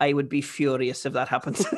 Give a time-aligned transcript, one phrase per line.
[0.00, 1.66] I would be furious if that happens.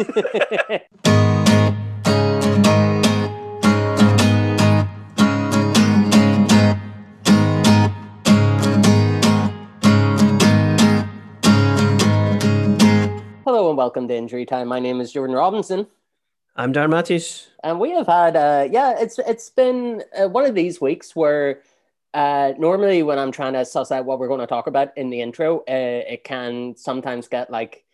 [13.47, 14.69] Hello and welcome to Injury Time.
[14.69, 15.87] My name is Jordan Robinson,
[16.57, 17.49] I'm Darren Matthews.
[17.65, 21.63] and we have had uh, yeah, it's it's been uh, one of these weeks where
[22.13, 25.09] uh, normally when I'm trying to suss out what we're going to talk about in
[25.09, 25.63] the intro, uh,
[26.07, 27.85] it can sometimes get like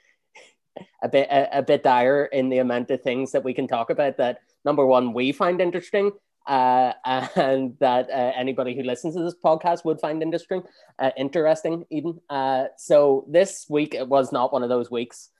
[1.02, 3.90] a bit a, a bit dire in the amount of things that we can talk
[3.90, 6.12] about that number one we find interesting.
[6.46, 6.92] Uh,
[7.34, 10.62] and that uh, anybody who listens to this podcast would find interesting,
[11.00, 12.20] uh, interesting even.
[12.30, 15.30] Uh, so this week it was not one of those weeks.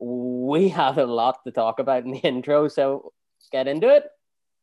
[0.00, 4.06] We have a lot to talk about in the intro, so let's get into it.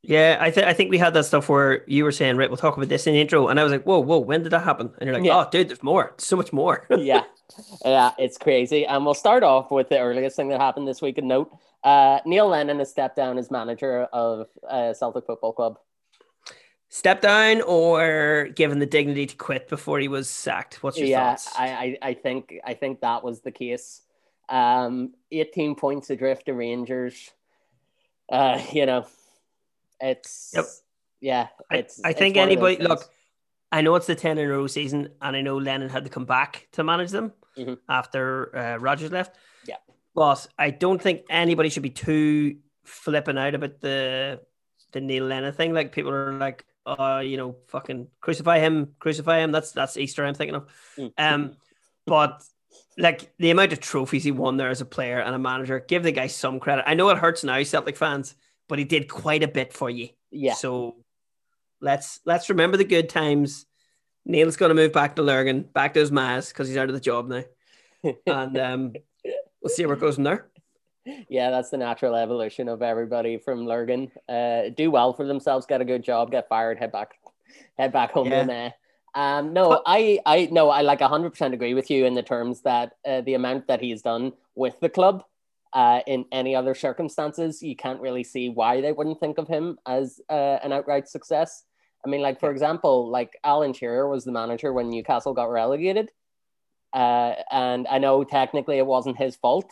[0.05, 2.57] Yeah, I think I think we had that stuff where you were saying, right, we'll
[2.57, 4.63] talk about this in the intro, and I was like, whoa, whoa, when did that
[4.63, 4.91] happen?
[4.99, 5.37] And you're like, Yeah.
[5.37, 6.85] oh, dude, there's more, so much more.
[6.97, 7.23] yeah,
[7.85, 8.85] yeah, it's crazy.
[8.85, 11.17] And we'll start off with the earliest thing that happened this week.
[11.19, 15.79] A note: uh, Neil Lennon has stepped down as manager of uh, Celtic Football Club.
[16.89, 20.83] Step down or given the dignity to quit before he was sacked.
[20.83, 21.49] What's your yeah, thoughts?
[21.57, 24.01] I, I, I think I think that was the case.
[24.49, 27.31] Um, 18 points adrift to Rangers.
[28.29, 29.07] Uh, you know,
[29.99, 30.65] it's Yep.
[31.21, 32.03] yeah, I- it's.
[32.03, 33.09] I it's think one of those anybody- look,
[33.71, 36.09] I know it's the 10 in a row season, and I know Lennon had to
[36.09, 37.79] come back to manage them Mhm.
[37.89, 39.35] after uh, Rodgers left.
[39.67, 39.77] Yeah.
[40.13, 44.41] But I don't think anybody should be too flipping out about the
[44.91, 45.73] the Neil Lennon thing.
[45.73, 49.51] Like people are like, oh, you know, fucking crucify him, crucify him.
[49.51, 50.67] That's that's Easter I'm thinking of.
[50.97, 51.13] Mm.
[51.17, 51.57] Um,
[52.05, 52.43] but
[52.97, 56.03] like the amount of trophies he won there as a player and a manager, give
[56.03, 56.83] the guy some credit.
[56.87, 58.35] I know it hurts now, Celtic fans,
[58.67, 60.09] but he did quite a bit for you.
[60.31, 60.95] yeah, So
[61.81, 63.65] let's let's remember the good times.
[64.25, 66.93] Neil's going to move back to Lurgan, back to his mass because he's out of
[66.95, 67.43] the job now,
[68.25, 68.93] and um,
[69.61, 70.47] we'll see where it goes from there.
[71.27, 74.09] yeah, that's the natural evolution of everybody from Lurgan.
[74.29, 77.15] Uh, do well for themselves, get a good job, get fired, head back,
[77.77, 78.43] head back home Yeah.
[78.43, 78.73] May.
[79.15, 82.61] Um, no, I, I, no, I like hundred percent agree with you in the terms
[82.61, 85.23] that uh, the amount that he's done with the club,
[85.73, 89.77] uh, in any other circumstances, you can't really see why they wouldn't think of him
[89.87, 91.63] as uh, an outright success.
[92.05, 96.11] I mean, like for example, like Alan Shearer was the manager when Newcastle got relegated,
[96.93, 99.71] uh, and I know technically it wasn't his fault,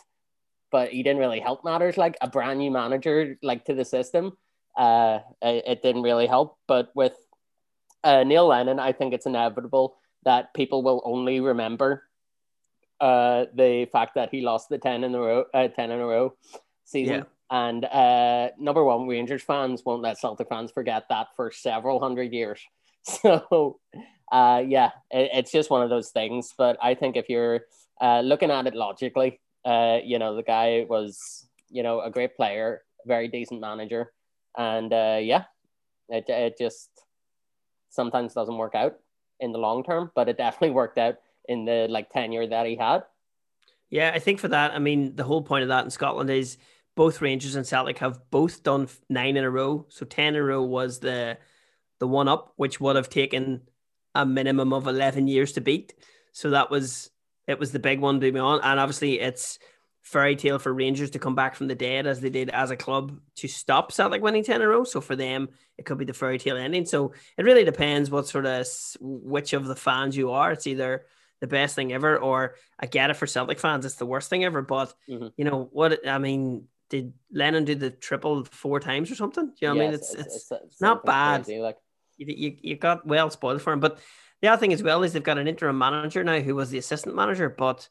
[0.70, 1.96] but he didn't really help matters.
[1.96, 4.36] Like a brand new manager, like to the system,
[4.76, 6.56] uh, it, it didn't really help.
[6.66, 7.14] But with
[8.02, 12.04] uh, Neil Lennon, I think it's inevitable that people will only remember
[13.02, 16.06] uh, the fact that he lost the ten in a row, uh, ten in a
[16.06, 16.34] row
[16.84, 17.16] season.
[17.16, 17.24] Yeah.
[17.50, 22.32] And uh, number one, Rangers fans won't let Celtic fans forget that for several hundred
[22.32, 22.60] years.
[23.04, 23.80] So,
[24.30, 26.54] uh, yeah, it, it's just one of those things.
[26.56, 27.62] But I think if you're
[28.00, 32.36] uh, looking at it logically, uh, you know, the guy was, you know, a great
[32.36, 34.12] player, very decent manager,
[34.56, 35.46] and uh, yeah,
[36.08, 36.90] it it just
[37.90, 39.00] sometimes doesn't work out
[39.40, 41.16] in the long term, but it definitely worked out
[41.48, 43.04] in the like tenure that he had.
[43.90, 46.56] Yeah, I think for that, I mean, the whole point of that in Scotland is
[46.94, 49.86] both Rangers and Celtic have both done nine in a row.
[49.88, 51.38] So ten in a row was the
[52.00, 53.62] the one up, which would have taken
[54.14, 55.94] a minimum of eleven years to beat.
[56.32, 57.10] So that was
[57.46, 59.58] it was the big one to be on, and obviously it's
[60.02, 62.76] fairy tale for Rangers to come back from the dead as they did as a
[62.76, 64.84] club to stop Celtic winning ten in a row.
[64.84, 65.48] So for them,
[65.78, 66.86] it could be the fairy tale ending.
[66.86, 68.66] So it really depends what sort of
[69.00, 70.52] which of the fans you are.
[70.52, 71.04] It's either
[71.42, 74.44] the best thing ever, or I get it for Celtic fans, it's the worst thing
[74.44, 74.62] ever.
[74.62, 75.32] But Mhm.
[75.36, 76.06] you know what?
[76.08, 79.46] I mean, did Lennon do the triple four times or something?
[79.46, 79.90] Do you know what I mean?
[79.98, 81.42] Yes, It's it's, it's not bad.
[81.44, 81.78] crazy, like
[82.16, 83.80] you, you you got well spoiled for him.
[83.80, 83.98] But
[84.40, 86.78] the other thing as well is they've got an interim manager now who was the
[86.78, 87.88] assistant manager, but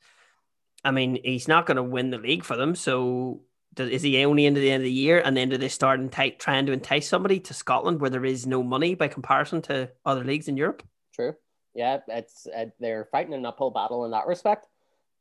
[0.85, 2.73] I mean he's not going to win the league for them.
[2.73, 3.41] So
[3.73, 5.99] does, is he only into the end of the year and then do they start
[5.99, 9.89] enti- trying to entice somebody to Scotland where there is no money by comparison to
[10.05, 10.83] other leagues in Europe?
[11.13, 11.35] True.
[11.73, 14.67] Yeah, it's uh, they're fighting an uphill battle in that respect.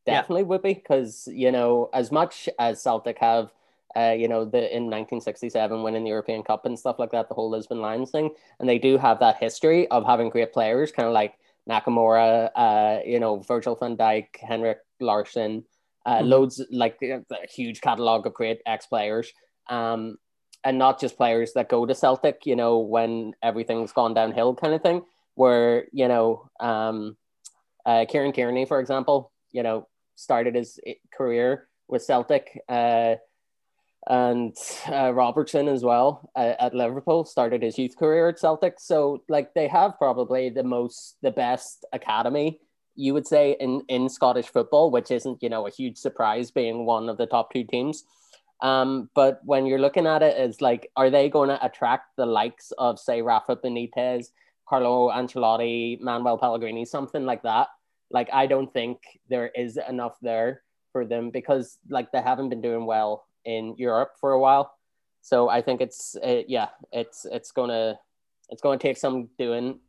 [0.07, 0.21] Yeah.
[0.21, 3.53] Definitely would be because you know as much as Celtic have,
[3.97, 7.35] uh, you know, the in 1967 winning the European Cup and stuff like that, the
[7.35, 11.07] whole Lisbon Lions thing, and they do have that history of having great players, kind
[11.07, 11.35] of like
[11.69, 15.65] Nakamura, uh, you know, Virgil van Dijk, Henrik Larsson,
[16.07, 16.29] uh, Mhm.
[16.29, 19.33] loads like a huge catalog of great ex players.
[19.69, 20.17] Um,
[20.65, 24.75] and not just players that go to Celtic, you know, when everything's gone downhill kind
[24.75, 25.03] of thing
[25.41, 27.17] where you know um,
[27.87, 30.79] uh, Kieran Tierney, for example, you know started his
[31.17, 33.15] career with Celtic, uh,
[34.07, 34.55] and
[34.93, 38.75] uh, Robertson as well uh, at Liverpool started his youth career at Celtic.
[38.79, 42.61] So like they have probably the most the best academy
[42.95, 46.85] you would say in in Scottish football, which isn't you know a huge surprise being
[46.85, 48.05] one of the top two teams.
[48.61, 52.27] Um, but when you're looking at it, it's like, are they going to attract the
[52.27, 54.27] likes of say Rafa Benitez,
[54.71, 57.67] Carlo Ancelotti, Manuel Pellegrini, something like that?
[58.13, 60.63] Like, I don't think there is enough there
[60.93, 64.73] for them because like they haven't been doing well in Europe for a while.
[65.23, 67.99] So I think it's uh, yeah, it's it's gonna
[68.49, 69.81] it's going to take some doing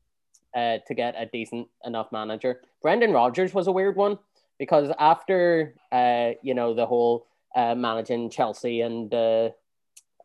[0.55, 2.61] uh, to get a decent enough manager.
[2.81, 4.17] Brendan Rodgers was a weird one
[4.57, 9.49] because after uh, you know the whole uh, managing Chelsea and uh,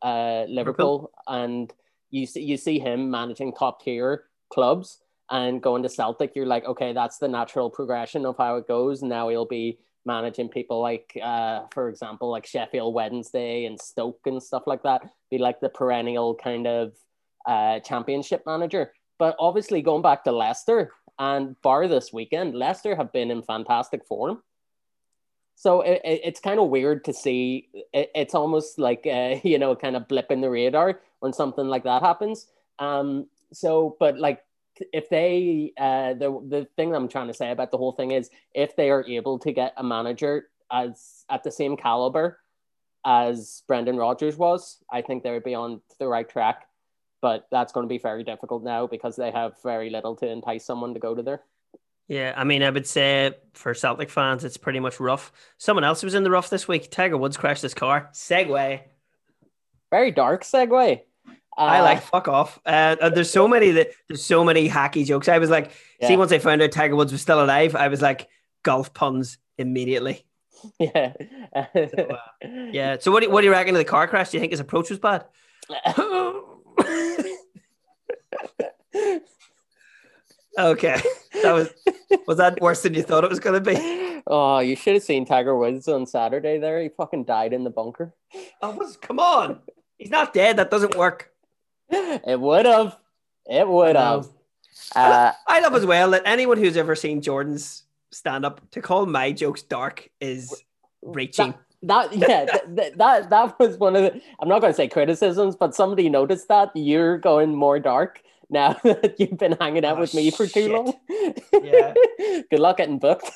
[0.03, 1.73] uh, Liverpool, Liverpool, and
[2.11, 4.25] you see you see him managing top tier
[4.57, 5.01] clubs
[5.31, 9.03] and going to Celtic, you're like, okay, that's the natural progression of how it goes.
[9.03, 14.43] Now he'll be managing people like, uh, for example, like Sheffield Wednesday and Stoke and
[14.43, 15.03] stuff like that.
[15.31, 16.93] Be like the perennial kind of
[17.45, 18.93] uh, championship manager.
[19.19, 24.07] But obviously, going back to Leicester and bar this weekend, Leicester have been in fantastic
[24.07, 24.43] form.
[25.57, 27.69] So it, it, it's kind of weird to see.
[27.93, 31.67] It, it's almost like uh, you know, kind of blip in the radar when something
[31.67, 32.47] like that happens.
[32.79, 33.27] Um.
[33.53, 34.43] So, but like,
[34.93, 38.31] if they, uh, the the thing I'm trying to say about the whole thing is,
[38.55, 42.39] if they are able to get a manager as at the same caliber
[43.05, 46.67] as Brendan Rodgers was, I think they would be on the right track.
[47.23, 50.65] But that's going to be very difficult now because they have very little to entice
[50.65, 51.43] someone to go to there.
[52.09, 55.33] Yeah, I mean, I would say for Celtic fans, it's pretty much rough.
[55.59, 56.91] Someone else was in the rough this week.
[56.91, 58.11] Tiger Woods crashed his car.
[58.13, 58.81] Segue.
[59.91, 61.01] Very dark segue.
[61.57, 62.61] Uh, I like fuck off.
[62.67, 65.29] Uh, there's so many that there's so many hacky jokes.
[65.29, 66.09] I was like, yeah.
[66.09, 68.29] see, once I found out Tiger Woods was still alive, I was like,
[68.63, 70.25] golf puns immediately.
[70.81, 71.13] Yeah.
[71.75, 72.97] so, uh, yeah.
[72.99, 74.31] So what do, what do you reckon of the car crash?
[74.31, 75.27] Do you think his approach was bad?
[80.59, 81.01] Okay,
[81.43, 81.69] that was
[82.27, 84.23] was that worse than you thought it was going to be?
[84.27, 86.59] Oh, you should have seen Tiger Woods on Saturday.
[86.59, 88.15] There, he fucking died in the bunker.
[88.63, 89.61] Oh, was come on,
[89.99, 90.57] he's not dead.
[90.57, 91.31] That doesn't work.
[92.27, 92.97] It would have.
[93.49, 94.29] It would have.
[94.95, 99.07] Uh, I love as well that anyone who's ever seen Jordan's stand up to call
[99.07, 100.63] my jokes dark is
[101.03, 101.55] reaching.
[101.83, 104.21] That, that yeah, that, that that was one of the.
[104.41, 108.73] I'm not going to say criticisms, but somebody noticed that you're going more dark now
[108.85, 110.95] that you've been hanging out oh, with me for too long.
[111.53, 111.95] Yeah.
[112.51, 113.31] Good luck getting booked.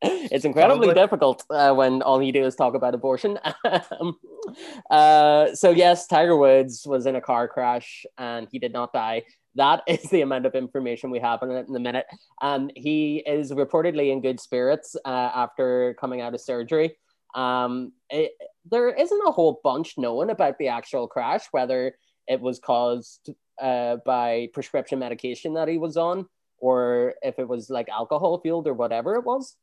[0.02, 1.02] it's incredibly Probably.
[1.02, 3.38] difficult uh, when all you do is talk about abortion.
[4.00, 4.16] Um,
[4.90, 9.24] uh, so yes, Tiger Woods was in a car crash and he did not die.
[9.56, 12.06] That is the amount of information we have on it in the minute.
[12.40, 16.96] Um, he is reportedly in good spirits uh, after coming out of surgery.
[17.34, 18.32] Um, it,
[18.70, 21.96] there isn't a whole bunch known about the actual crash, whether
[22.26, 23.30] it was caused
[23.60, 26.26] uh, by prescription medication that he was on,
[26.58, 29.56] or if it was like alcohol fueled or whatever it was.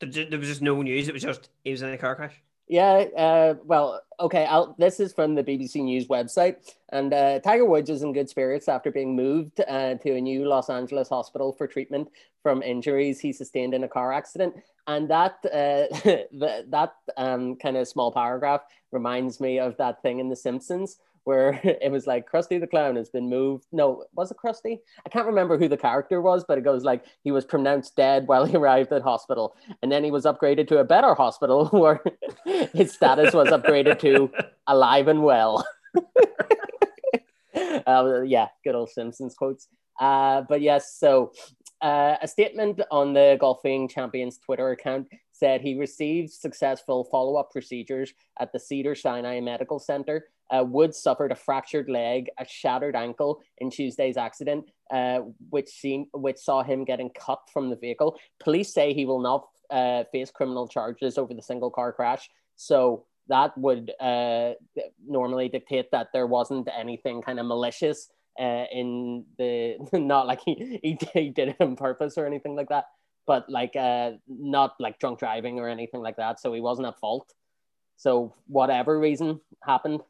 [0.00, 1.08] There was just no news.
[1.08, 2.40] It was just he was in a car crash.
[2.68, 3.06] Yeah.
[3.16, 4.44] Uh, well, okay.
[4.44, 6.56] I'll, this is from the BBC News website,
[6.90, 10.46] and uh, Tiger Woods is in good spirits after being moved uh, to a new
[10.46, 12.08] Los Angeles hospital for treatment
[12.42, 14.54] from injuries he sustained in a car accident.
[14.86, 15.88] And that uh,
[16.32, 18.62] the, that um, kind of small paragraph
[18.92, 20.98] reminds me of that thing in The Simpsons
[21.28, 23.66] where it was like Krusty the Clown has been moved.
[23.70, 24.78] No, was it Krusty?
[25.04, 28.26] I can't remember who the character was, but it goes like he was pronounced dead
[28.26, 32.02] while he arrived at hospital, and then he was upgraded to a better hospital where
[32.72, 34.30] his status was upgraded to
[34.66, 35.66] alive and well.
[37.86, 39.68] uh, yeah, good old Simpsons quotes.
[40.00, 41.32] Uh, but yes, so
[41.82, 45.08] uh, a statement on the Golfing Champions Twitter account
[45.38, 51.32] said he received successful follow up procedures at the Cedars-Sinai Medical Center uh, Woods suffered
[51.32, 56.84] a fractured leg, a shattered ankle in Tuesday's accident, uh, which, seemed, which saw him
[56.84, 58.18] getting cut from the vehicle.
[58.40, 62.30] Police say he will not uh, face criminal charges over the single car crash.
[62.56, 64.52] So that would uh,
[65.06, 68.08] normally dictate that there wasn't anything kind of malicious
[68.40, 72.70] uh, in the, not like he, he, he did it on purpose or anything like
[72.70, 72.86] that,
[73.28, 76.40] but like uh, not like drunk driving or anything like that.
[76.40, 77.34] So he wasn't at fault.
[77.98, 80.00] So whatever reason happened,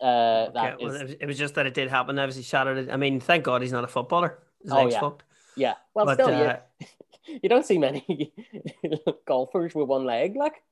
[0.00, 1.16] uh, that well, is...
[1.20, 2.18] it was just that it did happen.
[2.18, 2.90] Obviously, shattered it.
[2.90, 4.38] I mean, thank God he's not a footballer.
[4.62, 5.00] His oh, yeah.
[5.00, 5.24] Fucked.
[5.56, 5.74] Yeah.
[5.94, 6.86] Well, but, still, uh, you,
[7.42, 8.32] you don't see many
[9.26, 10.62] golfers with one leg, like.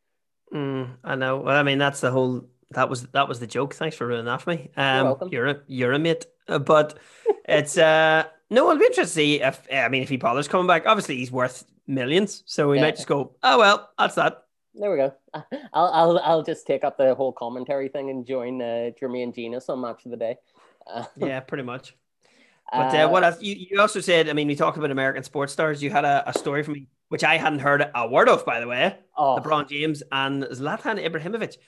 [0.52, 1.38] Mm, I know.
[1.38, 2.46] Well, I mean, that's the whole.
[2.70, 3.74] That was that was the joke.
[3.74, 4.70] Thanks for ruining that for me.
[4.76, 5.28] Um, you're welcome.
[5.30, 6.98] You're a you're a mate, uh, but
[7.46, 8.70] it's uh no.
[8.70, 10.86] It'll be interesting to see if I mean if he bothers coming back.
[10.86, 12.82] Obviously, he's worth millions, so we yeah.
[12.82, 13.34] might just go.
[13.42, 14.44] Oh well, that's that.
[14.74, 15.14] There we go.
[15.72, 19.68] I'll I'll I'll just take up the whole commentary thing and join uh, Jermaine Jenas
[19.68, 20.36] on Match of the Day.
[20.86, 21.94] Uh, yeah, pretty much.
[22.72, 23.40] But uh, what else?
[23.40, 25.82] You, you also said, I mean, we talked about American sports stars.
[25.82, 28.58] You had a, a story from me, which I hadn't heard a word of, by
[28.58, 28.98] the way.
[29.16, 29.38] Oh.
[29.38, 31.58] LeBron James and Zlatan Ibrahimovic.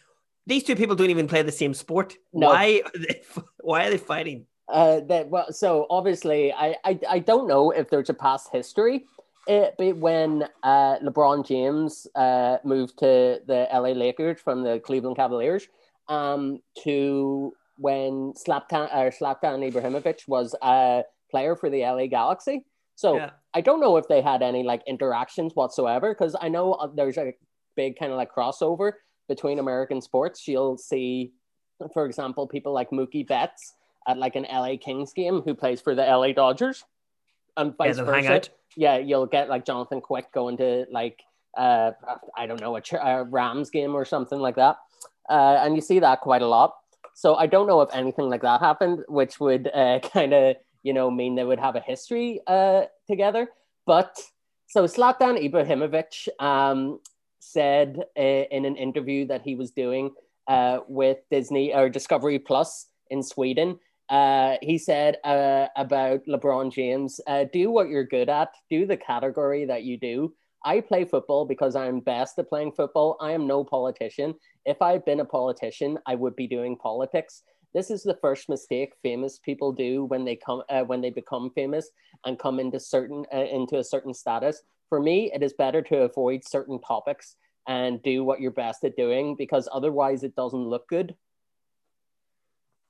[0.47, 2.15] These two people don't even play the same sport.
[2.33, 2.49] No.
[2.49, 2.83] Why?
[2.85, 3.23] Are they,
[3.61, 4.47] why are they fighting?
[4.69, 9.05] Uh, that well, so obviously, I, I I don't know if there's a past history.
[9.47, 15.15] It, but when uh, LeBron James uh, moved to the LA Lakers from the Cleveland
[15.15, 15.69] Cavaliers,
[16.09, 22.65] um, to when Slaptan or Slaptan Ibrahimovic was a player for the LA Galaxy.
[22.97, 23.31] So Yeah.
[23.55, 27.19] I don't know if they had any like interactions whatsoever because I know uh, there's
[27.19, 27.35] a
[27.77, 28.93] big kind of like crossover
[29.29, 30.49] between American sports.
[30.49, 31.33] You'll see,
[31.93, 33.75] for example, people like Mookie Betts
[34.07, 36.85] at like an LA Kings game who plays for the LA Dodgers,
[37.57, 38.43] and Yeah, vice they'll versa.
[38.77, 41.23] Yeah, you'll get like Jonathan Quick going to like
[41.57, 41.93] uh
[42.37, 44.77] I don't know a, a Rams game or something like that,
[45.29, 46.75] uh, and you see that quite a lot.
[47.15, 50.93] So I don't know if anything like that happened, which would uh, kind of you
[50.93, 53.49] know mean they would have a history uh, together.
[53.87, 54.21] But
[54.69, 57.01] so Zlatan Ibrahimovic um,
[57.41, 60.11] said uh, in an interview that he was doing
[60.49, 63.79] uh, with Disney or Discovery Plus in Sweden.
[64.09, 68.97] Uh, he said uh, about LeBron James, uh, do what you're good at, do the
[68.97, 70.33] category that you do.
[70.65, 73.17] I play football because I'm best at playing football.
[73.21, 74.35] I am no politician.
[74.65, 77.43] If I'd been a politician, I would be doing politics.
[77.75, 81.51] This is the first mistake famous people do when they come uh, when they become
[81.55, 81.91] famous
[82.25, 84.63] and come into certain uh, into a certain status.
[84.89, 87.37] For me, it is better to avoid certain topics
[87.69, 91.15] and do what you're best at doing because otherwise it doesn't look good.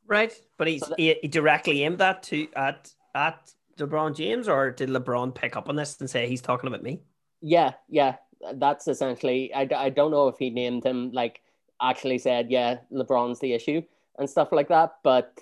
[0.06, 4.48] Right, but he's So that- he, he directly aimed that to at at LeBron James,
[4.48, 7.00] or did LeBron pick up on this and say he's talking about me?
[7.40, 8.16] Yeah, yeah,
[8.54, 9.52] that's essentially.
[9.54, 11.40] I, I don't know if he named him like
[11.80, 13.82] actually said, yeah, LeBron's the issue
[14.18, 15.38] and stuff like that, but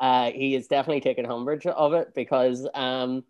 [0.00, 3.24] uh, he is definitely taking umbrage of it because um,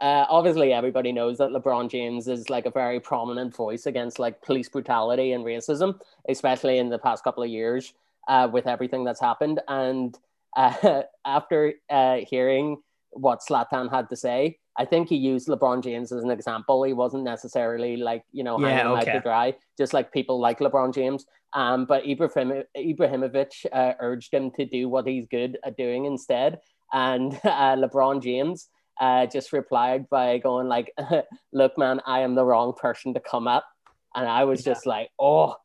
[0.00, 4.42] uh, obviously everybody knows that LeBron James is like a very prominent voice against like
[4.42, 7.94] police brutality and racism, especially in the past couple of years
[8.28, 9.60] uh, with everything that's happened.
[9.68, 10.18] And
[10.56, 12.78] uh, after uh, hearing
[13.10, 16.84] what Zlatan had to say, I think he used LeBron James as an example.
[16.84, 19.12] He wasn't necessarily like, you know, hanging Yeah, him out okay.
[19.12, 21.26] to dry, just like people like LeBron James.
[21.52, 26.60] Um, but Ibrahim, Ibrahimovic uh, urged him to do what he's good at doing instead.
[26.92, 28.68] And uh, LeBron James
[29.00, 30.92] uh, just replied by going like,
[31.52, 33.64] look, man, I am the wrong person to come at.
[34.14, 35.56] And I was just like, oh,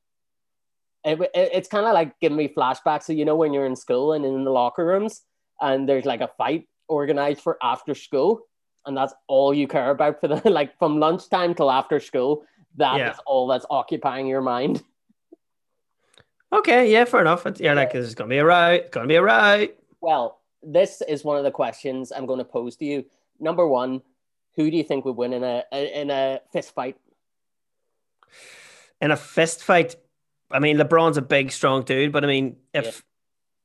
[1.05, 3.03] it, it- it's kind of like giving me flashbacks.
[3.03, 5.21] So, you know, when you're in school and in the locker rooms
[5.61, 8.41] and there's like a fight organized for after school,
[8.85, 12.43] and that's all you care about for the like from lunchtime till after school.
[12.77, 13.15] That is Yeah.
[13.25, 14.83] all that's occupying your mind.
[16.53, 17.45] Okay, yeah, fair enough.
[17.45, 18.69] It's, yeah, like this is gonna be a row.
[18.73, 19.67] It's gonna be a row.
[19.99, 23.03] Well, this is one of the questions I'm going to pose to you.
[23.39, 24.01] Number one,
[24.55, 26.95] who do you think would win in a in a fist fight?
[29.01, 29.95] In a fist fight,
[30.51, 33.03] I mean, LeBron's a big, strong dude, but I mean, if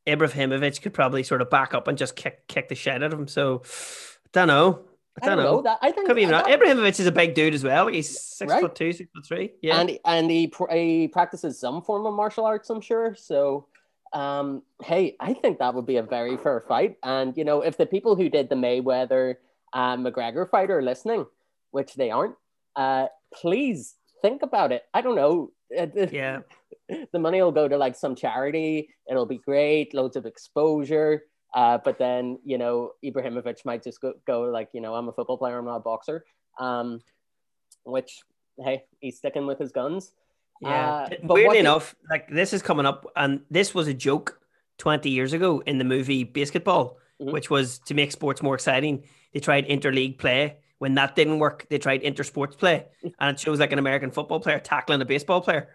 [0.07, 3.19] Ibrahimovic could probably sort of back up and just kick kick the shit out of
[3.19, 4.85] him, so I don't know.
[5.23, 5.61] I don't, know.
[5.61, 7.89] That I think Could be even that- Ibrahimovic is a big dude as well.
[7.89, 8.63] He's six Right.
[8.63, 9.53] foot two, six foot three.
[9.61, 13.15] Yeah, and and he, pr- he practices some form of martial arts, I'm sure.
[13.17, 13.67] So,
[14.15, 16.97] um, hey, I think that would be a very fair fight.
[17.03, 19.35] And you know, if the people who did the Mayweather
[19.75, 21.27] uh, McGregor fight are listening,
[21.73, 22.37] which they aren't,
[22.77, 24.85] uh, please think about it.
[24.95, 25.51] I don't know.
[25.77, 26.39] Uh, yeah.
[27.13, 28.89] the money will go to like some charity.
[29.09, 31.25] It'll be great, loads of exposure.
[31.55, 35.13] Uh, but then you know Ibrahimovic might just go, go like you know I'm a
[35.13, 36.25] football player, I'm not a boxer.
[36.59, 37.01] Um,
[37.85, 38.21] which
[38.59, 40.13] hey, he's sticking with his guns.
[40.61, 40.69] Yeah.
[40.91, 44.39] Uh, but Weirdly enough, like this is coming up, and this was a joke
[44.79, 47.33] 20 years ago in the movie BASEketball, Mhm.
[47.33, 49.05] which was to make sports more exciting.
[49.33, 50.57] They tried interleague play.
[50.79, 52.87] When that didn't work, they tried intersports play,
[53.21, 55.69] and it shows like an American football player tackling a baseball player.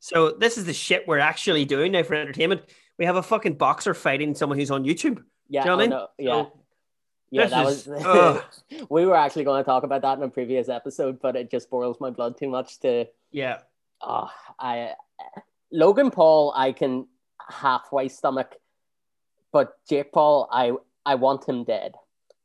[0.00, 2.62] So this is the shit we're actually doing now for entertainment.
[2.98, 5.22] We have a fucking boxer fighting someone who's on YouTube.
[5.48, 5.90] Yeah, you know I oh, mean?
[6.18, 6.52] yeah, So,
[7.30, 7.46] yeah.
[7.46, 8.86] That is- was.
[8.90, 11.70] we were actually going to talk about that in a previous episode, but it just
[11.70, 13.06] boils my blood too much to.
[13.30, 13.58] Yeah.
[14.00, 14.94] Oh, I
[15.70, 17.06] Logan Paul, I can
[17.48, 18.56] halfway stomach,
[19.52, 20.72] but Jake Paul, I
[21.04, 21.94] I want him dead.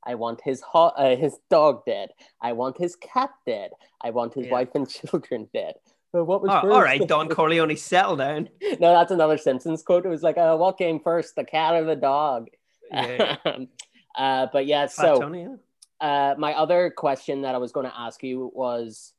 [0.04, 2.10] I want his ho- uh, his dog dead.
[2.42, 3.72] I want his cat dead.
[4.02, 4.52] I want his Yeah.
[4.52, 5.76] wife and children dead.
[6.16, 8.48] But what was Oh, all right, Don Corleone, settle down.
[8.80, 10.06] no, that's another Simpsons quote.
[10.06, 12.48] It was like, uh, "What came first, the cat or the dog?"
[12.90, 13.36] Yeah.
[14.18, 15.52] uh, but yeah, so
[16.00, 19.12] uh, my other question that I was going to ask you was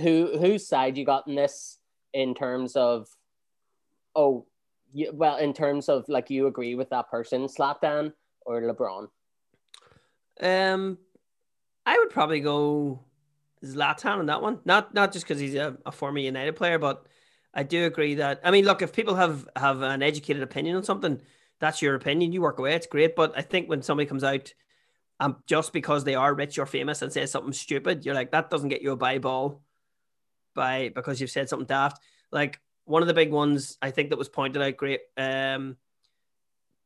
[0.00, 1.76] who whose side you got in this
[2.14, 3.06] in terms of
[4.16, 4.46] oh
[4.94, 8.14] you, well in terms of like you agree with that person Slapdan
[8.46, 9.08] or LeBron
[10.40, 10.96] Um,
[11.84, 13.04] I would probably go
[13.64, 14.60] Zlatan on that one.
[14.64, 17.06] Not not just because he's a, a former United player, but
[17.54, 20.84] I do agree that I mean, look, if people have have an educated opinion on
[20.84, 21.20] something,
[21.60, 22.32] that's your opinion.
[22.32, 23.14] You work away, it's great.
[23.14, 24.52] But I think when somebody comes out,
[25.20, 28.50] um, just because they are rich or famous and says something stupid, you're like that
[28.50, 29.62] doesn't get you a buy ball,
[30.54, 32.02] by because you've said something daft.
[32.30, 35.76] Like one of the big ones I think that was pointed out great um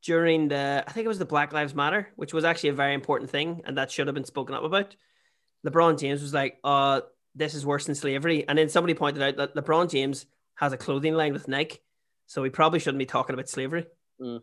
[0.02, 2.94] during the I think it was the Black Lives Matter, which was actually a very
[2.94, 4.94] important thing and that should have been spoken up about.
[5.66, 7.00] LeBron James was like, "Uh,
[7.34, 10.76] this is worse than slavery," and then somebody pointed out that LeBron James has a
[10.76, 11.80] clothing line with Nike,
[12.26, 13.86] so we probably shouldn't be talking about slavery.
[14.20, 14.40] Mm.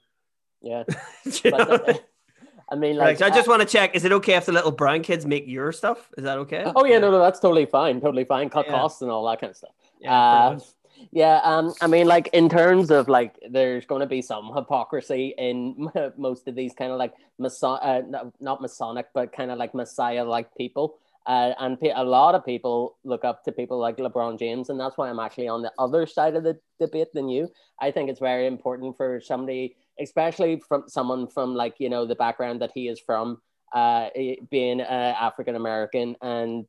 [0.62, 0.84] Yeah,
[1.44, 2.06] but,
[2.72, 4.72] I mean, like, right, I just want to check: is it okay if the little
[4.72, 6.10] brown kids make your stuff?
[6.18, 6.72] Is that okay?
[6.76, 8.50] Oh yeah, no, no, that's totally fine, totally fine.
[8.50, 8.74] Cut yeah.
[8.74, 9.72] costs and all that kind of stuff.
[10.00, 10.60] Yeah, uh,
[11.12, 11.42] yeah.
[11.44, 15.90] Um, I mean, like in terms of like, there's going to be some hypocrisy in
[16.18, 18.02] most of these kind of like mason, uh,
[18.40, 20.98] not Masonic, but kind of like Messiah-like people.
[21.26, 24.98] Uh, and a lot of people look up to people like LeBron James, and that's
[24.98, 27.50] why I'm actually on the other side of the debate than you.
[27.80, 32.16] I think it's very important for somebody, especially from someone from like you know the
[32.16, 33.42] background that he is from,
[33.74, 34.10] uh,
[34.50, 36.66] being uh, African American and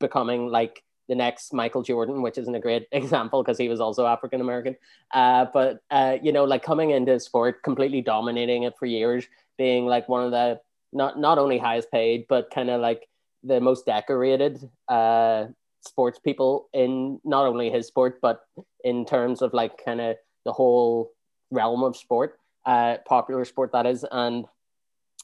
[0.00, 4.06] becoming like the next Michael Jordan, which isn't a great example because he was also
[4.06, 4.76] African American.
[5.12, 9.24] Uh, but uh, you know, like coming into sport, completely dominating it for years,
[9.56, 10.60] being like one of the
[10.92, 13.08] not not only highest paid, but kind of like
[13.44, 14.58] the most decorated
[14.88, 15.46] uh,
[15.86, 18.40] sports people in not only his sport but
[18.84, 21.12] in terms of like kind of the whole
[21.50, 24.04] realm of sport, uh, popular sport that is.
[24.10, 24.46] And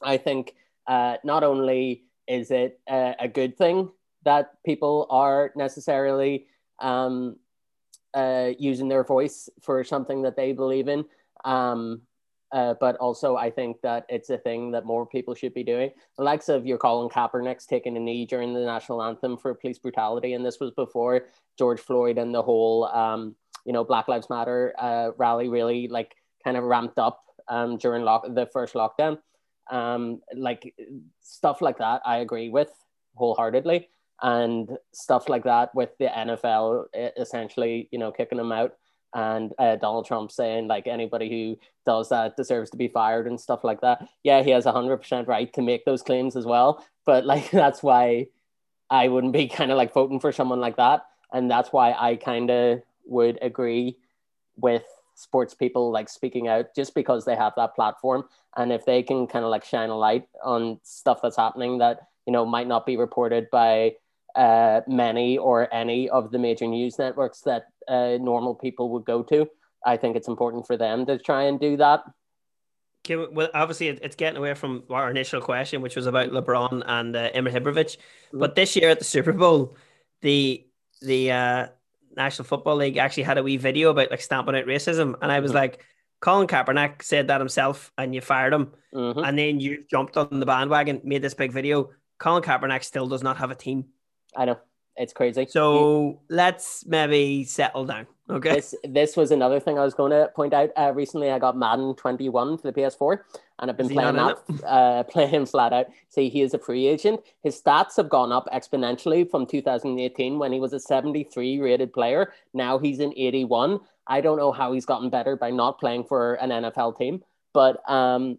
[0.03, 0.55] I think
[0.87, 3.91] uh, not only is it a, a, good thing
[4.25, 6.47] that people are necessarily
[6.81, 7.37] um,
[8.15, 11.05] uh, using their voice for something that they believe in.
[11.45, 12.03] Um,
[12.53, 15.91] uh, but also, I think that it's a thing that more people should be doing.
[16.17, 19.79] The likes of your Colin Kaepernick's taking a knee during the national anthem for police
[19.79, 21.27] brutality, and this was before
[21.57, 26.17] George Floyd and the whole, um, you know, Black Lives Matter uh, rally really like
[26.43, 29.19] kind of ramped up um, during lock- the first lockdown.
[29.71, 30.75] Um, like
[31.21, 32.73] stuff like that, I agree with
[33.15, 33.89] wholeheartedly,
[34.23, 36.87] and stuff like that with the NFL
[37.17, 38.73] essentially, you know, kicking them out
[39.15, 43.41] and uh, Donald Trump saying like anybody who does that deserves to be fired and
[43.41, 44.09] stuff like that.
[44.23, 46.85] Yeah, he has a hundred percent right to make those claims as well.
[47.05, 48.27] But like that's why
[48.89, 52.17] I wouldn't be kind of like voting for someone like that, and that's why I
[52.17, 53.97] kind of would agree
[54.57, 58.25] with sports people like speaking out just because they have that platform
[58.57, 62.01] and if they can kind of like shine a light on stuff that's happening that
[62.27, 63.93] you know might not be reported by
[64.37, 69.23] uh, many or any of the major news networks that uh, normal people would go
[69.25, 69.49] to.
[69.85, 72.05] I think it's important for them to try and do that.
[73.05, 77.17] Okay, well, obviously, it's getting away from our initial question, which was about LeBron and
[77.17, 77.97] uh, Ibrahimovic.
[77.97, 78.39] Mm-hmm.
[78.39, 79.77] But this year at the Super Bowl,
[80.21, 80.67] the
[81.01, 81.67] the uh,
[82.15, 85.41] National Football League actually had a wee video about like stamping out racism, and I
[85.41, 85.61] was mm-hmm.
[85.61, 85.85] like,
[86.21, 89.25] Colin Kaepernick said that himself, and you fired him, mm-hmm.
[89.25, 91.91] and then you jumped on the bandwagon, made this big video.
[92.19, 93.87] Colin Kaepernick still does not have a team.
[94.37, 94.59] I know
[94.97, 95.47] it's crazy.
[95.49, 98.07] So let's maybe settle down.
[98.29, 98.55] Okay.
[98.55, 100.71] This this was another thing I was going to point out.
[100.77, 103.19] Uh, recently, I got Madden 21 for the PS4,
[103.59, 105.87] and I've been playing that, uh, playing flat out.
[106.11, 107.21] See, he is a free agent.
[107.43, 112.33] His stats have gone up exponentially from 2018 when he was a 73 rated player.
[112.55, 113.81] Now he's an 81.
[114.07, 117.81] I don't know how he's gotten better by not playing for an NFL team, but
[117.91, 118.39] um,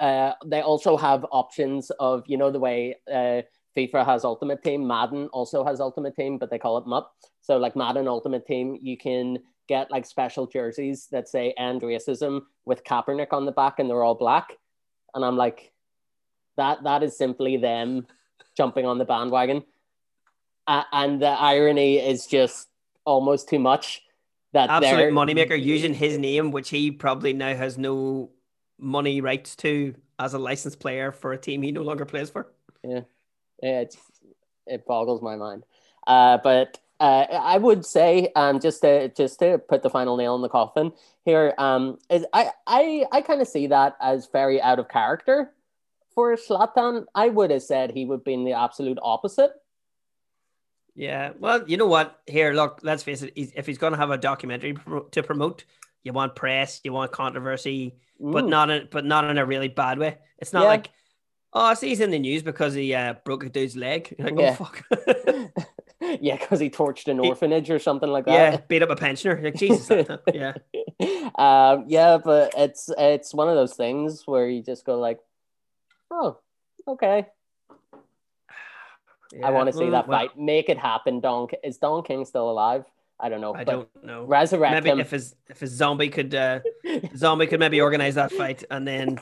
[0.00, 3.42] uh, they also have options of you know the way uh
[3.76, 4.86] FIFA has Ultimate Team.
[4.86, 7.06] Madden also has Ultimate Team, but they call it MUT.
[7.40, 12.42] So like Madden Ultimate Team, you can get like special jerseys that say end racism
[12.64, 14.56] with Kaepernick on the back and they're all black.
[15.14, 15.72] And I'm like,
[16.56, 18.06] that that is simply them
[18.56, 19.64] jumping on the bandwagon.
[20.66, 22.68] Uh, and the irony is just
[23.04, 24.02] almost too much.
[24.52, 28.30] That absolute moneymaker using his name, which he probably now has no
[28.78, 32.52] money rights to as a licensed player for a team he no longer plays for.
[32.84, 33.00] Yeah
[33.64, 33.96] it's
[34.66, 35.64] it boggles my mind.
[36.06, 40.36] Uh, but uh, I would say, um, just to just to put the final nail
[40.36, 40.92] in the coffin
[41.24, 45.52] here, um, is I I I kind of see that as very out of character
[46.14, 47.06] for Zlatan.
[47.14, 49.52] I would have said he would be in the absolute opposite.
[50.94, 52.20] Yeah, well, you know what?
[52.26, 53.32] Here, look, let's face it.
[53.34, 54.76] If he's going to have a documentary
[55.10, 55.64] to promote,
[56.04, 58.32] you want press, you want controversy, mm.
[58.32, 60.18] but not in, but not in a really bad way.
[60.38, 60.68] It's not yeah.
[60.68, 60.90] like
[61.56, 64.14] Oh, I see he's in the news because he uh, broke a dude's leg.
[64.18, 64.56] Like, oh, yeah.
[64.58, 64.84] Oh, fuck.
[66.20, 68.32] yeah, because he torched an orphanage or something like that.
[68.32, 69.40] Yeah, beat up a pensioner.
[69.42, 70.08] Like Jesus.
[70.32, 70.54] yeah.
[71.36, 75.18] Um, yeah, but it's it's one of those things where you just go like,
[76.10, 76.38] oh,
[76.86, 77.26] Okay.
[79.32, 80.38] Yeah, I want to see that well, fight.
[80.38, 81.48] Make it happen, Don.
[81.64, 82.84] Is Don King still alive?
[83.18, 83.52] I don't know.
[83.52, 84.24] I don't know.
[84.24, 85.00] Resurrect Maybe him.
[85.00, 86.60] if his if his zombie could uh
[87.16, 89.18] zombie could maybe organize that fight and then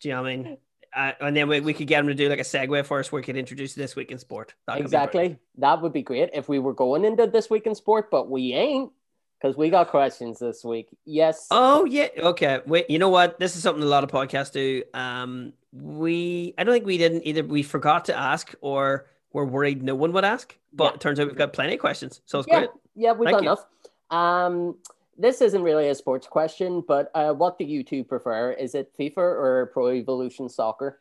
[0.00, 0.56] do you know what I mean?
[0.94, 3.10] Uh, and then we, we could get him to do like a segue for us
[3.10, 4.54] where we could introduce this week in sport.
[4.66, 5.38] That exactly.
[5.58, 8.52] That would be great if we were going into this week in sport, but we
[8.52, 8.92] ain't
[9.40, 10.88] because we got questions this week.
[11.04, 11.48] Yes.
[11.50, 12.60] Oh yeah, okay.
[12.66, 13.38] Wait, you know what?
[13.40, 14.84] This is something a lot of podcasts do.
[14.94, 17.42] Um, we I don't think we didn't either.
[17.42, 20.56] We forgot to ask, or we're worried no one would ask.
[20.72, 20.94] But Yeah.
[20.94, 22.70] it turns out we've got plenty of questions, so it's yeah, great.
[22.94, 23.50] yeah, we've Thank got you.
[23.50, 23.66] enough.
[24.10, 24.76] Um,
[25.18, 28.52] this isn't really a sports question, but uh, what do you two prefer?
[28.52, 31.00] Is it FIFA or Pro Evolution Soccer?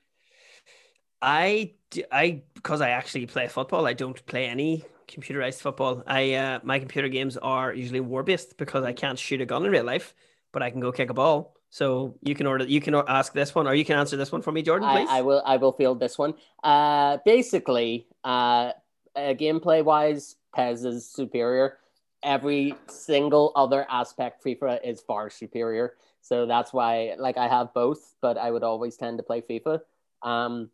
[1.22, 1.74] I,
[2.12, 3.88] I, because I actually play football.
[3.88, 6.04] I don't play any computerized football.
[6.06, 9.66] I uh, my computer games are usually war based because I can't shoot a gun
[9.66, 10.14] in real life,
[10.52, 11.56] but I can go kick a ball.
[11.70, 14.44] So you can order, you can ask this one, or you can answer this one
[14.44, 15.10] for me, Jordan, please.
[15.10, 15.42] I, I will.
[15.46, 16.36] I will field this one.
[16.64, 18.74] Uh, basically, uh,
[19.16, 21.80] uh, gameplay wise, PES is superior.
[22.24, 25.96] Every single other aspect, FIFA is far superior.
[26.22, 29.82] So that's why, like, I have both, but I would always tend to play FIFA.
[30.22, 30.70] Um,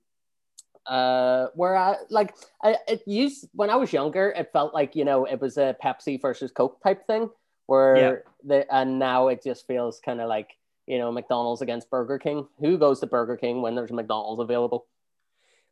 [0.85, 5.05] uh, where I like, I it used when I was younger, it felt like you
[5.05, 7.29] know it was a Pepsi versus Coke type thing.
[7.67, 8.65] Where Yeah.
[8.65, 10.57] the and now it just feels kind of like
[10.87, 12.47] you know McDonald's against Burger King.
[12.59, 14.87] Who goes to Burger King when there's McDonald's available?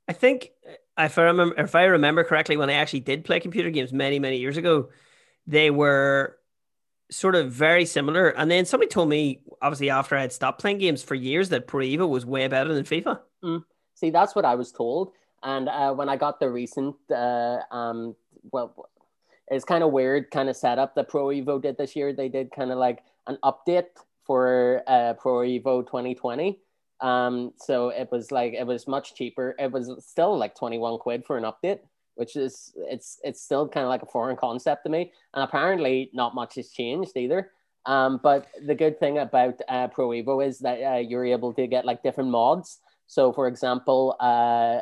[0.08, 0.52] I think
[0.98, 4.20] if I remember if I remember correctly, when I actually did play computer games many
[4.20, 4.90] many years ago,
[5.48, 6.38] they were
[7.10, 8.30] sort of very similar.
[8.30, 11.68] And then somebody told me, obviously after I had stopped playing games for years, that
[11.68, 13.20] Pro Evo was way better than FIFA.
[13.96, 15.14] See, that's what I was told.
[15.44, 18.16] And uh, when I got the recent, uh, um,
[18.52, 18.90] well,
[19.50, 22.14] it's kind of weird kind of setup that Pro Evo did this year.
[22.14, 23.86] They did kind of like an update
[24.26, 26.60] for uh, Pro Evo 2020.
[27.00, 29.56] Um, so it was like it was much cheaper.
[29.58, 31.80] It was still like 21 quid for an update,
[32.18, 35.12] which is it's it's still kind of like a foreign concept to me.
[35.34, 37.52] And apparently, not much has changed either.
[37.86, 41.68] Um, but the good thing about uh, Pro Evo is that uh, you're able to
[41.68, 42.80] get like different mods.
[43.08, 44.80] So, for example, uh,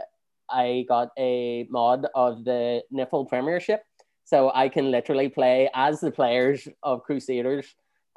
[0.50, 3.84] I got a mod of the NIFL Premiership.
[4.24, 7.68] So I can literally play as the players of Crusaders.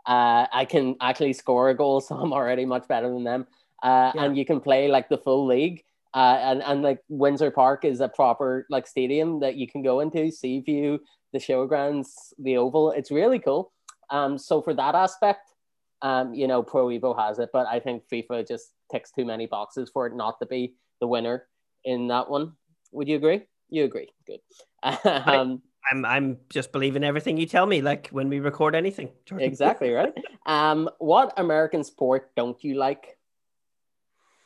[0.07, 3.47] Uh, I can actually score a goal, so I'm already much better than them.
[3.83, 4.25] Uh, Yeah.
[4.25, 5.85] And you can play like the full league.
[6.15, 10.01] Uh, and, and like Windsor Park is a proper like stadium that you can go
[10.01, 11.01] into, Sea View,
[11.33, 12.93] the showgrounds, the Oval.
[12.93, 13.73] It's really cool.
[14.11, 15.53] Um, so for that aspect,
[16.01, 19.47] um, you know, Pro Evo has it, but I think FIFA just ticks too many
[19.47, 21.47] boxes for it not to be the winner
[21.85, 22.53] in that one.
[22.93, 23.43] Would you agree?
[23.69, 24.09] You agree.
[24.27, 24.41] Good.
[24.83, 29.11] um, I'm I'm just believing everything you tell me, like when we record anything.
[29.27, 29.47] Jordan.
[29.47, 30.13] exactly right.
[30.47, 33.19] Um, what American sport don't you like?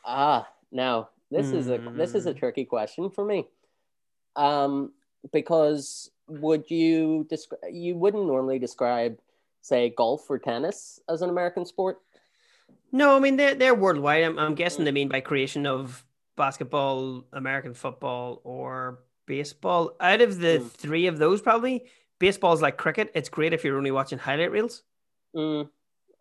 [0.05, 2.39] Ah, now this is a this is a Hmm.
[2.39, 3.47] tricky question for me.
[4.35, 4.93] Um,
[5.31, 9.19] because would you describe you wouldn't normally describe,
[9.61, 11.99] say, golf or tennis as an American sport?
[12.91, 14.23] No, I mean they're they're worldwide.
[14.23, 19.95] I'm, I'm guessing they mean by creation of basketball, American football, or baseball.
[19.99, 20.71] Out of the Mm.
[20.71, 21.85] three of those, probably
[22.19, 23.11] baseball's like cricket.
[23.15, 24.83] It's great if you're only watching highlight reels.
[25.35, 25.69] Mm,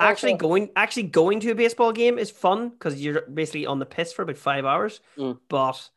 [0.03, 3.87] Actually, going actually going to a baseball game is fun because you're basically on the
[3.87, 5.01] piss for about five hours.
[5.17, 5.39] Mm.
[5.49, 5.89] But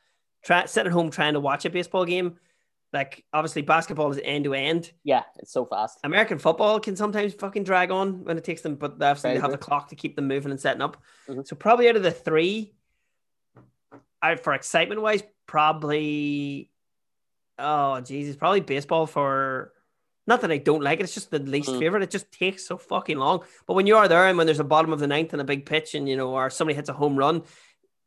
[0.43, 2.37] try sitting at home trying to watch a baseball game,
[2.93, 4.91] like obviously basketball is end to end.
[5.03, 5.99] yeah, it's so fast.
[6.03, 9.39] American football can sometimes fucking drag on when it takes them, but they obviously they
[9.39, 10.97] have the clock to keep them moving and setting up.
[11.27, 11.45] Mhm.
[11.45, 12.73] So probably out of the three,
[14.21, 16.69] out for excitement wise, probably
[17.59, 19.73] oh Jesus, probably baseball for
[20.27, 21.79] not that I don't like it, it's just the least Mhm.
[21.79, 22.03] favorite.
[22.03, 23.43] It just takes so fucking long.
[23.67, 25.45] But when you are there and when there's a bottom of the ninth and a
[25.45, 27.43] big pitch and you know, or somebody hits a home run,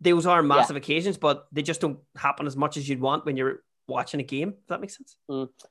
[0.01, 3.37] those are massive occasions, but they just don't happen as much as you'd want when
[3.37, 4.51] you're watching a game.
[4.61, 5.17] If that makes sense.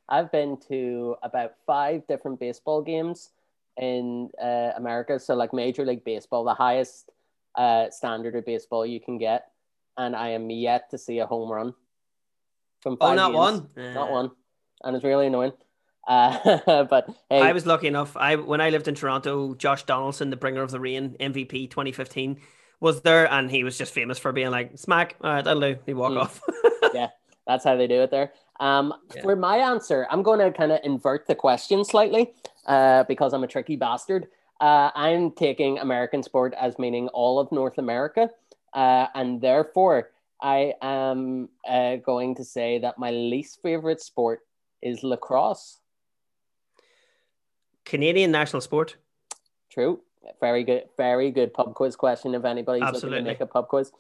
[0.10, 3.32] I've been to about five different baseball games
[3.78, 5.20] in uh, America.
[5.20, 7.10] So, like Major League Baseball, the highest
[7.56, 9.52] uh, standard of baseball you can get.
[9.98, 11.74] And I am yet to see a home run
[12.82, 13.38] from Oh, five not games.
[13.76, 13.94] one.
[13.94, 14.32] Not Uh, one.
[14.84, 15.54] And it's really annoying.
[16.08, 18.16] Uh, but hey, I was lucky enough.
[18.16, 22.40] I when I lived in Toronto, Josh Donaldson, the bringer of the rain, MVP 2015,
[22.80, 25.78] was there, and he was just famous for being like, "Smack, all right, that'll do."
[25.86, 26.22] He walk Mm.
[26.22, 26.42] off.
[26.94, 27.10] Yeah,
[27.46, 28.32] that's how they do it there.
[28.62, 29.22] Um, Yeah.
[29.24, 32.34] For my answer, I'm going to kind of invert the question slightly
[32.66, 34.28] uh, because I'm a tricky bastard.
[34.62, 38.30] Uh, I'm taking American sport as meaning all of North America.
[38.74, 44.40] Uh, and therefore, I am uh, going to say that my least favorite sport
[44.82, 45.80] is lacrosse.
[47.88, 48.98] Canadian national sport.
[49.72, 50.02] True.
[50.42, 50.84] Very good.
[50.98, 53.92] Very good pub quiz question if anybody's looking to make a pub quiz.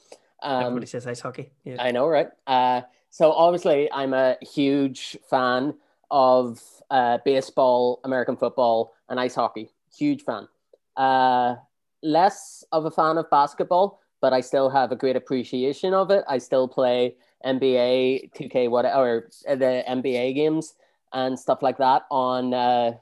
[0.43, 1.51] Um, Everybody says ice hockey.
[1.63, 1.77] Yeah.
[1.79, 2.27] I know, right?
[2.45, 5.73] Uh, so obviously, I'm a huge fan
[6.11, 9.69] of uh, baseball, American football, and ice hockey.
[9.97, 10.49] Huge fan.
[10.97, 11.55] Uh,
[12.03, 16.25] less of a fan of basketball, but I still have a great appreciation of it.
[16.27, 20.73] I still play NBA, 2K, whatever, the NBA games
[21.13, 22.93] and stuff like that on uh,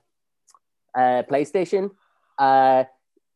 [0.96, 1.92] uh, PlayStation.
[2.38, 2.86] Uh,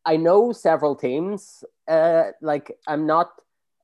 [0.04, 1.64] I know several teams.
[1.86, 3.30] Uh, like I'm not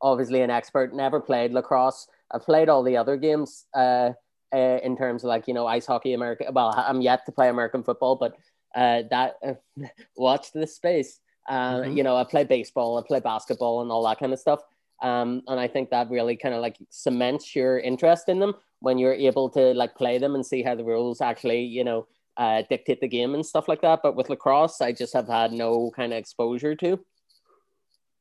[0.01, 0.95] obviously an expert.
[0.95, 2.09] Never played lacrosse.
[2.31, 3.67] I've played all the other games.
[3.75, 4.13] Uh,
[4.55, 6.53] uh, in terms of like you know ice hockey, American.
[6.53, 8.37] Well, I'm yet to play American football, but
[8.75, 9.55] uh, that uh,
[10.17, 11.21] watch this space.
[11.49, 11.97] Uh, mm-hmm.
[11.97, 14.61] You know, I play baseball, I play basketball, and all that kind of stuff.
[15.03, 18.99] Um, and I think that really kind of like cements your interest in them when
[18.99, 22.07] you're able to like play them and see how the rules actually, you know,
[22.37, 24.01] uh, dictate the game and stuff like that.
[24.03, 27.01] But with lacrosse, I just have had no kind of exposure to.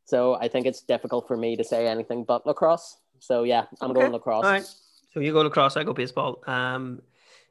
[0.06, 2.97] So I think it's difficult for me to say anything but lacrosse.
[3.19, 4.01] So yeah, I'm okay.
[4.01, 4.45] going lacrosse.
[4.45, 4.65] All right.
[5.13, 6.43] So you go lacrosse, I go baseball.
[6.45, 7.01] Um,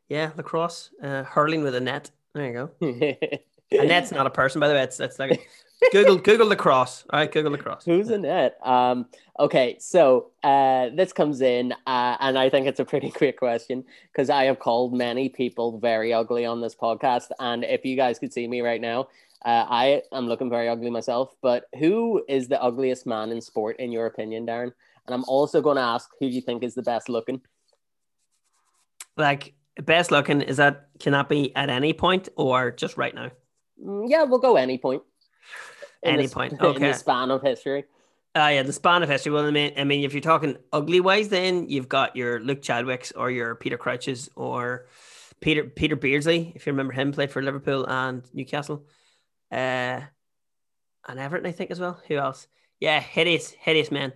[0.09, 2.11] yeah, lacrosse, uh, hurling with a net.
[2.35, 3.39] There you go.
[3.75, 4.83] a net's not a person, by the way.
[4.83, 5.49] It's that's like
[5.93, 7.05] Google Google lacrosse.
[7.11, 7.85] All right, Google lacrosse.
[7.85, 8.59] Who's a net?
[8.63, 9.07] Um,
[9.39, 13.85] okay, so uh, this comes in, uh, and I think it's a pretty quick question
[14.13, 18.19] because I have called many people very ugly on this podcast, and if you guys
[18.19, 19.09] could see me right now,
[19.45, 21.35] uh, I am looking very ugly myself.
[21.43, 24.73] But who is the ugliest man in sport, in your opinion, Darren?
[25.07, 27.43] And I'm also going to ask who do you think is the best looking?
[29.17, 33.31] Like best looking is that can that be at any point or just right now?
[33.83, 35.03] Mm, yeah, we'll go any point.
[36.03, 36.55] In any point.
[36.61, 36.77] Okay.
[36.77, 37.85] In the span of history.
[38.37, 39.33] Uh, yeah, the span of history.
[39.33, 42.63] Well, I mean, I mean, if you're talking ugly wise, then you've got your Luke
[42.63, 44.87] Chadwicks or your Peter Crouches or
[45.41, 48.87] Peter Peter Beardsley, if you remember him, played for Liverpool and Newcastle,
[49.53, 50.01] uh,
[51.07, 52.01] and Everton, I think as well.
[52.09, 52.49] Who else?
[52.81, 54.13] Yeah, hideous, hideous man.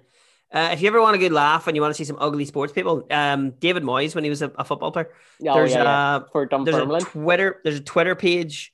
[0.50, 2.46] Uh, if you ever want a good laugh and you want to see some ugly
[2.46, 5.10] sports people, um, David Moyes when he was a, a football player.
[5.46, 6.16] Oh, there's yeah, yeah.
[6.16, 6.88] Uh, for Dunfermline.
[6.88, 7.60] There's a Twitter.
[7.62, 8.72] There's a Twitter page,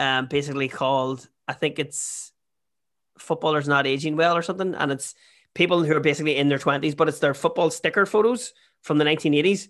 [0.00, 2.32] um, basically called I think it's
[3.18, 5.14] footballers not aging well or something, and it's
[5.54, 9.04] people who are basically in their twenties, but it's their football sticker photos from the
[9.04, 9.68] 1980s,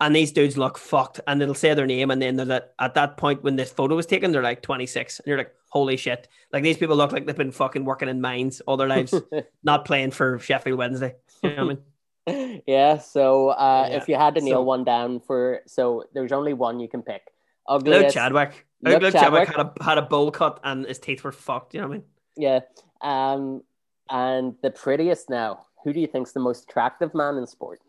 [0.00, 3.16] and these dudes look fucked, and it'll say their name, and then they're at that
[3.16, 6.62] point when this photo was taken, they're like 26, and you're like, holy shit, like
[6.62, 9.14] these people look like they've been fucking working in mines all their lives,
[9.64, 11.14] not playing for Sheffield Wednesday.
[11.42, 11.78] You know what
[12.26, 12.62] I mean?
[12.66, 12.98] yeah.
[12.98, 13.96] So uh, yeah.
[13.96, 17.02] if you had to nail so, one down for, so there's only one you can
[17.02, 17.22] pick.
[17.66, 18.66] Ugliest, Luke Chadwick.
[18.82, 21.74] Luke, Luke Chadwick, Chadwick had a had a bowl cut and his teeth were fucked.
[21.74, 22.04] You know what I mean?
[22.36, 22.60] Yeah.
[23.00, 23.62] Um,
[24.10, 25.66] and the prettiest now.
[25.84, 27.80] Who do you think's the most attractive man in sport?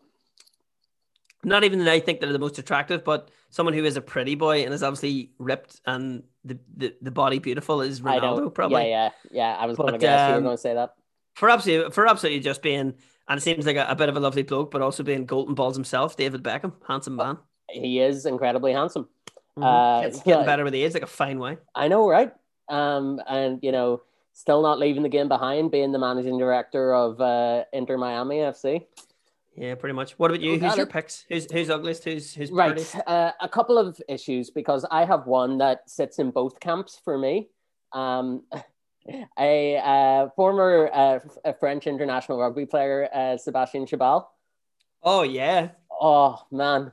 [1.44, 4.34] not even that I think they're the most attractive, but someone who is a pretty
[4.34, 8.88] boy and is obviously ripped and the, the, the body beautiful is Ronaldo, probably.
[8.88, 9.56] Yeah, yeah, yeah.
[9.58, 10.94] I was going to guess um, you were going to say that.
[11.34, 12.94] For absolutely, for absolutely just being,
[13.28, 15.54] and it seems like a, a, bit of a lovely bloke, but also being golden
[15.54, 17.38] balls himself, David Beckham, handsome man.
[17.70, 19.08] He is incredibly handsome.
[19.58, 19.64] Mm-hmm.
[19.64, 21.58] Uh, Gets getting better with age, like a fine wine.
[21.74, 22.32] I know, right?
[22.68, 27.20] Um, and you know, still not leaving the game behind, being the managing director of
[27.20, 28.86] uh, Inter Miami FC.
[29.56, 30.18] Yeah, pretty much.
[30.18, 30.58] What about you?
[30.58, 31.24] Who's your picks?
[31.28, 32.04] Who's who's ugliest?
[32.04, 32.94] Who's who's right?
[33.06, 37.16] Uh, a couple of issues because I have one that sits in both camps for
[37.16, 37.50] me.
[37.92, 38.42] Um,
[39.38, 44.26] a uh, former uh, a French international rugby player, uh, Sebastien Chabal.
[45.02, 45.68] Oh yeah.
[46.00, 46.92] Oh man.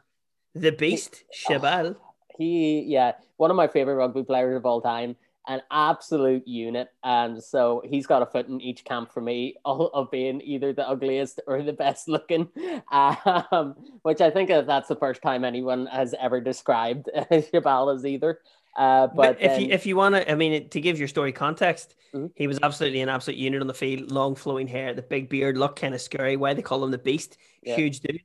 [0.54, 1.95] The beast, Chabal.
[1.97, 2.11] Oh,
[2.41, 5.15] he yeah, one of my favorite rugby players of all time
[5.47, 6.89] an absolute unit.
[7.04, 10.88] And so he's got a foot in each camp for me of being either the
[10.88, 12.49] ugliest or the best looking,
[12.91, 18.39] um, which I think that's the first time anyone has ever described Chabal as either.
[18.77, 19.62] Uh, but, but, if then...
[19.62, 22.27] you if you want to, I mean, to give your story context, mm-hmm.
[22.36, 24.12] he was absolutely an absolute unit on the field.
[24.12, 26.38] Long flowing hair, the big beard, look kind of scary.
[26.38, 27.38] Why they call him the Beast?
[27.63, 27.75] Yeah.
[27.75, 28.21] Huge dude.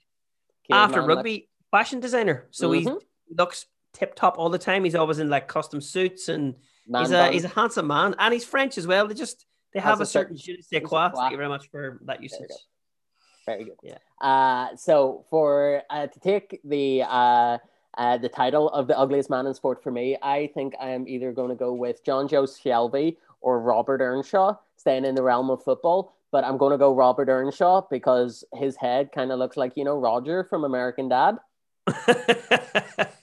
[0.71, 2.89] After rugby, fashion designer, so mm-hmm.
[2.89, 4.85] he looks tip top all the time.
[4.85, 6.55] He's always in like custom suits and
[6.87, 9.09] Man he's a he's a handsome man, and he's French as well.
[9.09, 11.11] They just they have a, a, certain je ne sais quoi.
[11.11, 12.51] Thank you very much for that usage.
[13.45, 13.77] Very good.
[13.83, 13.99] Yeah.
[14.21, 17.59] Uh, so for uh, to take the uh,
[17.99, 21.09] uh, the title of the ugliest man in sport for me, I think I am
[21.09, 25.63] either going to go with Jonjo Shelvey or Robert Earnshaw, staying in the realm of
[25.65, 26.15] football.
[26.31, 29.85] But I'm going to go Robert Earnshaw because his head kind of looks like you
[29.85, 31.39] know Roger from American Dad.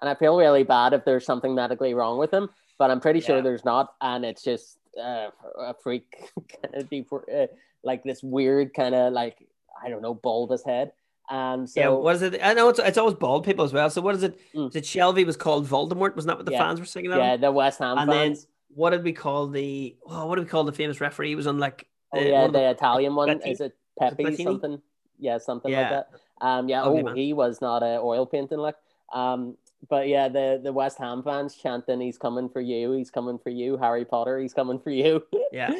[0.00, 3.20] and I feel really bad if there's something medically wrong with him but I'm pretty
[3.20, 5.28] sure there's not, and it's just uh,
[5.58, 6.30] a freak
[6.62, 7.46] kind of deep, uh,
[7.82, 9.46] like this weird kind of like
[9.82, 10.92] I don't know bulbous head.
[11.30, 12.40] Um, so yeah, what is it?
[12.42, 13.88] I know it's it's always bald people as well.
[13.90, 14.38] So what is it?
[14.54, 14.68] Mm.
[14.68, 16.16] Is it Shelvey was called Voldemort?
[16.16, 16.58] Wasn't that what the yeah.
[16.58, 17.12] fans were singing?
[17.12, 18.42] Yeah, the West Ham and fans.
[18.42, 19.96] Then what did we call the?
[20.06, 21.28] Oh, what did we call the famous referee?
[21.28, 23.30] He was on like oh yeah, the, the, Italian one.
[23.42, 24.44] Is it Pepe Platini?
[24.44, 24.82] something.
[25.18, 25.80] Yeah, something Yeah.
[25.80, 26.10] like that.
[26.40, 26.82] Um, yeah.
[26.82, 27.16] Oh, man.
[27.16, 28.76] he was not a oil painting like.
[29.12, 29.56] Um,
[29.88, 32.92] but yeah, the the West Ham fans chanting, "He's coming for you!
[32.92, 33.76] He's coming for you!
[33.76, 34.38] Harry Potter!
[34.38, 35.72] He's coming for you!" Yeah.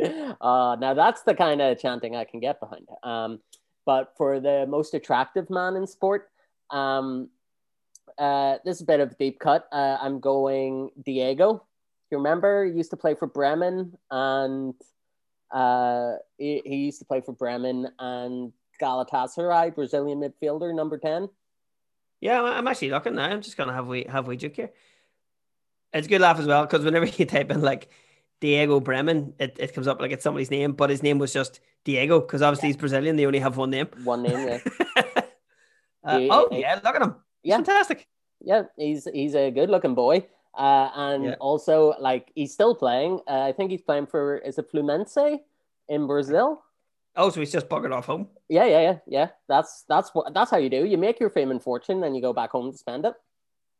[0.40, 2.88] uh, now that's the kind of chanting I can get behind.
[3.02, 3.40] Um,
[3.86, 6.30] but for the most attractive man in sport,
[6.70, 7.28] um,
[8.18, 9.68] uh, this is a bit of a deep cut.
[9.72, 11.64] Uh, I'm going Diego.
[12.10, 14.74] You remember he used to play for Bremen and
[15.50, 21.28] uh, he, he used to play for Bremen and Galatasaray, Brazilian midfielder, number 10.
[22.24, 23.26] Yeah, I'm- actually looking now.
[23.26, 24.70] I'm just gonna have we have we joke here.
[25.92, 27.88] It's a good laugh as well because whenever you type in like
[28.40, 31.60] Diego Bremen, it, it comes up like it's somebody's name, but his name was just
[31.84, 33.16] Diego because obviously he's Brazilian.
[33.16, 33.88] They only have one name.
[34.04, 34.58] One name, yeah.
[36.06, 36.58] Uh, Yeah, oh yeah.
[36.58, 37.14] yeah, look at him.
[37.42, 38.06] He's fantastic.
[38.40, 40.26] yeah, he's he's a good looking boy.
[40.56, 41.36] Uh, and Yeah.
[41.40, 43.20] also like he's still playing.
[43.28, 45.38] Uh, I think he's playing for is it Fluminense
[45.90, 46.63] in Brazil?
[47.16, 48.28] Oh, so he's just buggered off home.
[48.48, 49.28] Yeah, yeah, yeah, yeah.
[49.48, 50.84] That's that's what that's how you do.
[50.84, 53.14] You make your fame and fortune, then you go back home to spend it.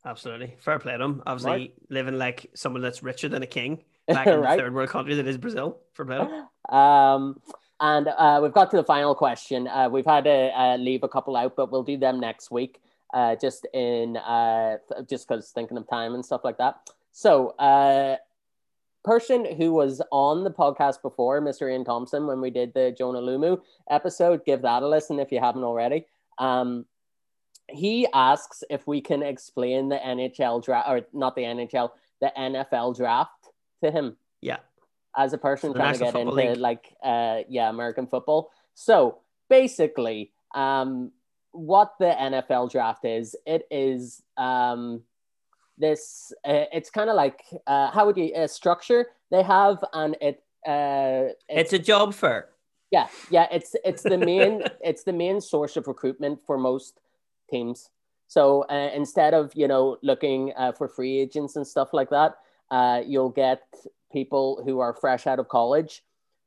[0.06, 1.22] Absolutely, fair play to him.
[1.26, 4.56] Obviously, living like someone that's richer than a king back in Right.
[4.56, 5.78] the third world country that is Brazil.
[5.94, 6.46] For play him.
[6.70, 7.40] Um,
[7.80, 9.68] and uh, we've got to the final question.
[9.68, 12.80] Uh, we've had to uh, leave a couple out, but we'll do them next week.
[13.12, 16.90] Uh, just in uh, just because thinking of time and stuff like that.
[17.12, 18.16] So, uh,
[19.04, 21.70] person who was on the podcast before, Mr.
[21.70, 25.40] Ian Thompson, when we did the Jonah Lomu episode, give that a listen if you
[25.40, 26.06] haven't already.
[26.38, 26.86] Um,
[27.70, 31.90] he asks if we can explain the NHL draft, or not the NHL,
[32.20, 33.48] the NFL draft
[33.82, 34.58] to him Yeah,
[35.16, 36.56] as a person The trying to get into League.
[36.58, 38.50] like uh yeah American football.
[38.74, 41.12] So basically, um,
[41.52, 45.02] what the NFL draft is, it is um
[45.78, 49.06] this uh, it's kind of like uh, how would you uh, structure?
[49.30, 52.48] They have and it uh it's a job fair.
[52.90, 57.00] yeah yeah it's it's the main it's the main source of recruitment for most
[57.50, 57.90] teams.
[58.28, 62.36] So uh, instead of you know looking uh, for free agents and stuff like that
[62.70, 63.62] uh, you'll get
[64.12, 66.02] people who are fresh out of college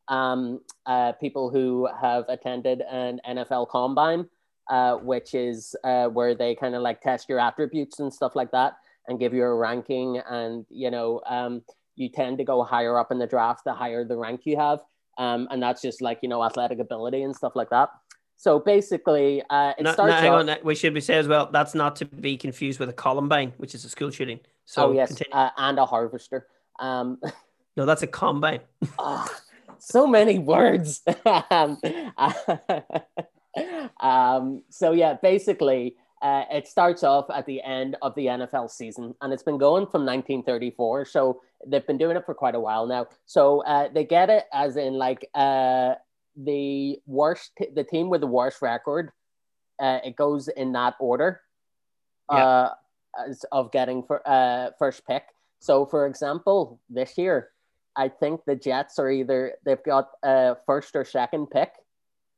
[0.07, 4.25] um, uh, people who have attended an nfl combine
[4.69, 8.51] uh, which is uh, where they kind of like test your attributes and stuff like
[8.51, 11.61] that and give you a ranking and you know um,
[11.95, 14.79] you tend to go higher up in the draft the higher the rank you have
[15.17, 17.89] um, and that's just like you know athletic ability and stuff like that.
[18.39, 20.13] So basically, uh, it No, no, starts.
[20.13, 20.57] hang off- on.
[20.63, 21.49] We should be say as well.
[21.51, 24.39] That's not to be confused with a Columbine, which is a school shooting.
[24.65, 26.45] So oh yes, uh, and a harvester.
[26.79, 27.19] Um,
[27.75, 28.59] no, that's a combine.
[28.99, 29.27] ah,
[29.79, 31.01] so many words.
[31.49, 31.79] um,
[33.99, 39.13] um, so yeah, basically, uh, it starts off at the end of the NFL season,
[39.21, 41.05] and it's been going from 1934.
[41.05, 43.07] So they've been doing it for quite a while now.
[43.25, 45.95] So uh, they get it as in like uh,
[46.35, 49.11] the worst, the team with the worst record.
[49.79, 51.41] Uh, it goes in that order
[52.29, 52.69] uh,
[53.27, 55.23] as of getting for uh, first pick.
[55.59, 57.49] So, for example, this year,
[57.95, 61.71] I think the Jets are either they've got a first or second pick,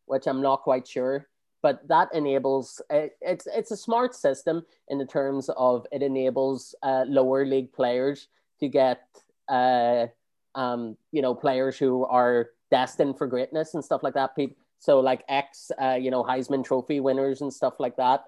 [0.05, 1.27] which I'm not quite sure.
[1.61, 7.03] But that enables it's it's a smart system in the terms of it enables uh,
[7.07, 8.29] lower league players
[8.61, 9.01] to get
[9.49, 10.07] uh,
[10.55, 14.31] um, you know players who are destined for greatness and stuff like that.
[14.79, 18.23] So like ex uh, you know Heisman Trophy winners and stuff like that.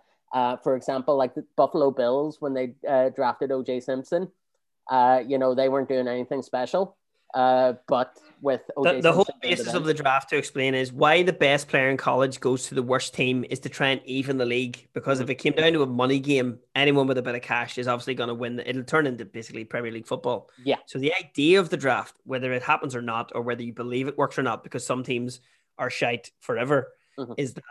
[0.61, 2.75] For example, like the Buffalo Bills when they
[3.15, 4.29] drafted OJ Simpson,
[5.25, 6.97] you know they weren't doing anything special.
[7.33, 11.33] Uh, but with The, the whole basis of the draft to explain is why the
[11.33, 14.45] best player in college goes to the worst team is to try and even the
[14.45, 14.87] league.
[14.93, 17.77] Because if it came down to a money game, anyone with a bit of cash
[17.77, 18.59] is obviously going to win.
[18.59, 20.49] It'll turn into basically Premier League football.
[20.63, 20.77] Yeah.
[20.87, 24.07] So the idea of the draft, whether it happens or not, or whether you believe
[24.07, 25.39] it works or not, because some teams
[25.77, 27.35] are shite forever, Mhm.
[27.37, 27.63] is that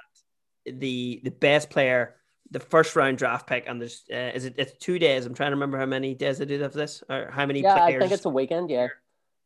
[0.65, 2.17] the the best player,
[2.51, 5.27] the first round draft pick, and there's uh, is it it's two days.
[5.27, 7.77] I'm trying to remember how many days they did of this or how many yeah,
[7.77, 7.97] players.
[7.97, 8.71] I think it's a weekend.
[8.71, 8.89] Yeah,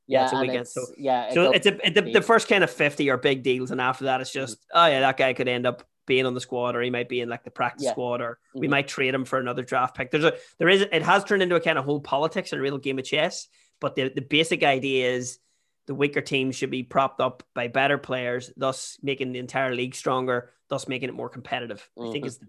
[0.07, 2.71] Yeah, it's a weekend, so- yeah, So it's a it, the, the first kind of
[2.71, 5.67] fifty are big deals, and after that, it's just oh yeah, that guy could end
[5.67, 7.93] up being on the squad, or he might be in like the practice Yeah.
[7.93, 8.71] squad, or we Mhm.
[8.71, 10.11] might trade him for another draft pick.
[10.11, 12.63] There's a there is it has turned into a kind of whole politics and a
[12.63, 13.49] real game of chess,
[13.81, 15.39] but the the basic idea is
[15.87, 19.95] the weaker teams should be propped up by better players, thus making the entire league
[19.95, 21.89] stronger, thus making it more competitive.
[21.99, 22.29] I think Mhm.
[22.29, 22.41] is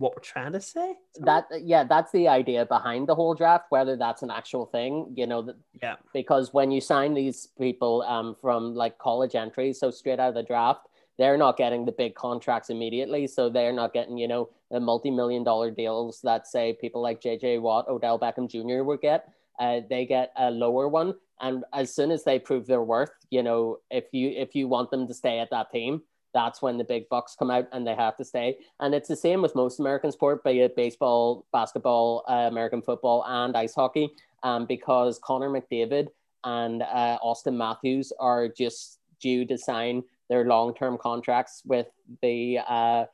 [0.00, 0.94] what we're trying to say.
[1.20, 5.26] that yeah that's the idea behind the whole draft whether that's an actual thing you
[5.26, 9.90] know that yeah, because when you sign these people um, from like college entries so
[9.90, 10.88] straight out of the draft
[11.18, 15.44] they're not getting the big contracts immediately so they're not getting you know the multi-million
[15.44, 19.28] dollar deals that say people like jj watt odell beckham jr would get
[19.60, 21.14] uh, they get a lower one.
[21.40, 24.90] And as soon as they prove their worth, you know, if you if you want
[24.90, 26.02] them to stay at that team,
[26.32, 28.58] that's when the big bucks come out and they have to stay.
[28.78, 33.24] And it's the same with most American sport, be it baseball, basketball, uh, American football,
[33.26, 34.10] and ice hockey,
[34.42, 36.08] um, because Connor McDavid
[36.44, 41.88] and uh, Auston Matthews are just due to sign their long term contracts with
[42.22, 43.04] the uh,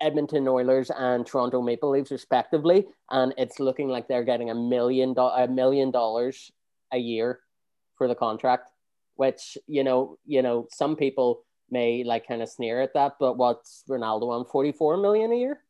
[0.00, 2.86] Edmonton Oilers and Toronto Maple Leafs, respectively.
[3.10, 6.50] And it's looking like they're getting a million, do- a million dollars
[6.92, 7.40] a year
[7.96, 8.70] for the contract,
[9.16, 13.36] which, you know, you know, some people may like kind of sneer at that, but
[13.36, 15.60] what's Ronaldo on 44 million a year?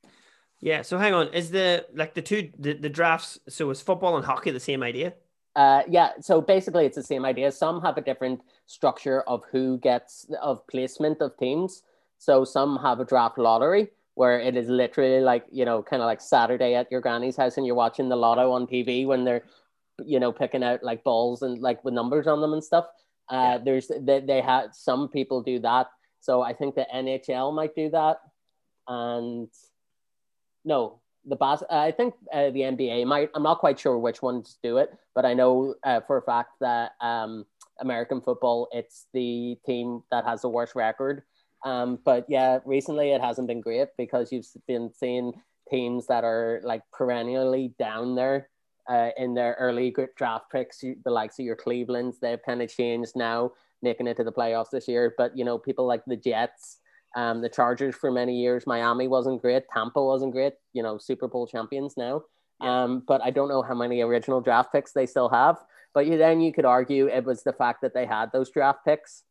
[0.61, 0.83] Yeah.
[0.83, 3.39] So hang on, is the like the two the, the drafts?
[3.49, 5.15] So is football and hockey the same idea?
[5.57, 6.13] Uh, yeah.
[6.21, 7.51] So basically, it's the same idea.
[7.51, 11.83] Some have a different structure of who gets of placement of teams.
[12.19, 16.07] So some have a draft lottery where it is literally like you know, kind of
[16.07, 19.43] like Saturday at your granny's house, and you're watching the lotto on TV when they're
[20.05, 22.87] you know picking out like balls and like with numbers on them and stuff.
[23.31, 23.59] Uh, yeah.
[23.59, 25.89] There's they, they had some people do that.
[26.21, 28.19] So I think the NHL might do that,
[28.87, 29.49] and
[30.65, 33.31] no, the bas- I think uh, the NBA might.
[33.35, 36.51] I'm not quite sure which ones do it, but I know uh, for a fact
[36.61, 37.47] that um,
[37.81, 41.23] American football, it's the team that has the worst record.
[41.65, 45.33] Um, but yeah, recently it hasn't been great because you've been seeing
[45.71, 48.49] teams that are like perennially down there
[48.91, 53.13] uh, in their early draft picks, the likes of your Cleveland's, they've kind of changed
[53.15, 55.15] now, making it to the playoffs this year.
[55.17, 56.79] But you know, people like the Jets,
[57.15, 60.55] um, the Chargers for many years, Miami wasn't great, Tampa wasn't great.
[60.73, 62.25] You know, Super Bowl champions now.
[62.61, 65.59] Um, but I don't know how many original draft picks they still have.
[65.95, 68.85] But you, then you could argue it was the fact that they had those draft
[68.85, 69.25] picks,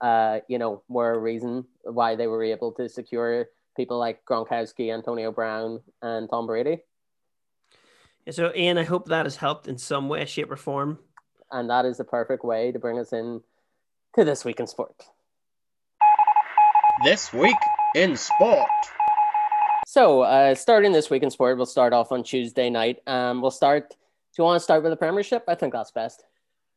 [0.00, 4.92] uh, you know, were a reason why they were able to secure people like Gronkowski,
[4.92, 6.80] Antonio Brown, and Tom Brady.
[8.30, 10.98] So, Ian, I hope that has helped in some way, shape, or form.
[11.50, 13.40] And that is the perfect way to bring us in
[14.16, 14.94] to this week in sport.
[17.04, 17.56] This week
[17.94, 18.68] in sport.
[19.86, 22.98] So, uh, starting this week in sport, we'll start off on Tuesday night.
[23.06, 23.90] Um, we'll start.
[23.90, 23.96] Do
[24.36, 25.44] you want to start with the Premiership?
[25.48, 26.24] I think that's best.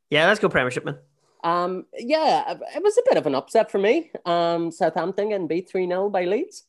[0.10, 1.00] Yeah, let's go Premiership, man.
[1.44, 4.12] Um, yeah, it was a bit of an upset for me.
[4.26, 6.64] Um, Southampton getting beat 3 0 by Leeds.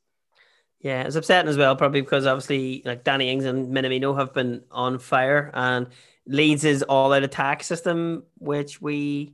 [0.82, 4.62] Yeah, it's upsetting as well, probably because obviously like Danny Ings and Minamino have been
[4.70, 5.86] on fire, and
[6.26, 9.32] Leeds' is all-out attack system, which we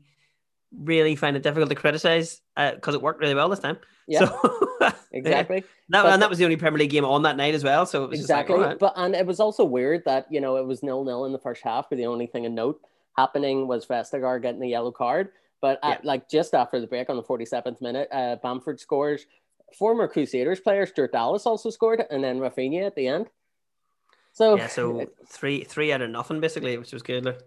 [0.73, 3.79] really find it difficult to criticize because uh, it worked really well this time.
[4.11, 4.69] Yeah, so,
[5.13, 5.65] exactly.
[5.91, 7.85] that, and that was the only Premier League game on that night as well.
[7.85, 8.57] So exactly.
[8.57, 11.33] Like, But and it was also weird that you know it was nil nil in
[11.33, 12.81] the first half, but the only thing of note
[13.19, 15.29] happening was Vestergaard getting the yellow card.
[15.61, 16.09] But at, yeah.
[16.09, 19.27] like just after the break on the 47th minute, uh, Bamford scores
[19.77, 23.29] former Crusaders player Stuart Dallas also scored, and then Raphinha at the end.
[24.33, 27.43] So yeah, so three three out of nothing basically, which was good.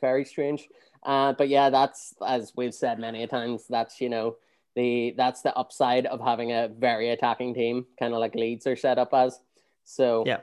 [0.00, 0.68] Very strange,
[1.02, 3.64] uh, but yeah, that's as we've said many times.
[3.68, 4.36] That's you know
[4.76, 8.76] the that's the upside of having a very attacking team, kind of like Leeds are
[8.76, 9.40] set up as.
[9.84, 10.40] So yeah.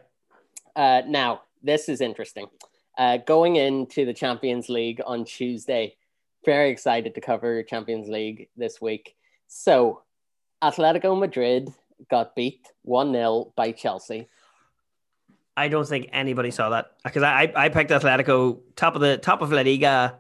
[0.75, 2.47] Uh, now this is interesting.
[2.97, 5.95] Uh, going into the Champions League on Tuesday,
[6.45, 9.15] very excited to cover Champions League this week.
[9.47, 10.01] So
[10.63, 11.73] Atletico Madrid
[12.09, 14.29] got beat 1 0 by Chelsea.
[15.55, 19.41] I don't think anybody saw that because I, I picked Atletico top of the top
[19.41, 20.17] of La Liga,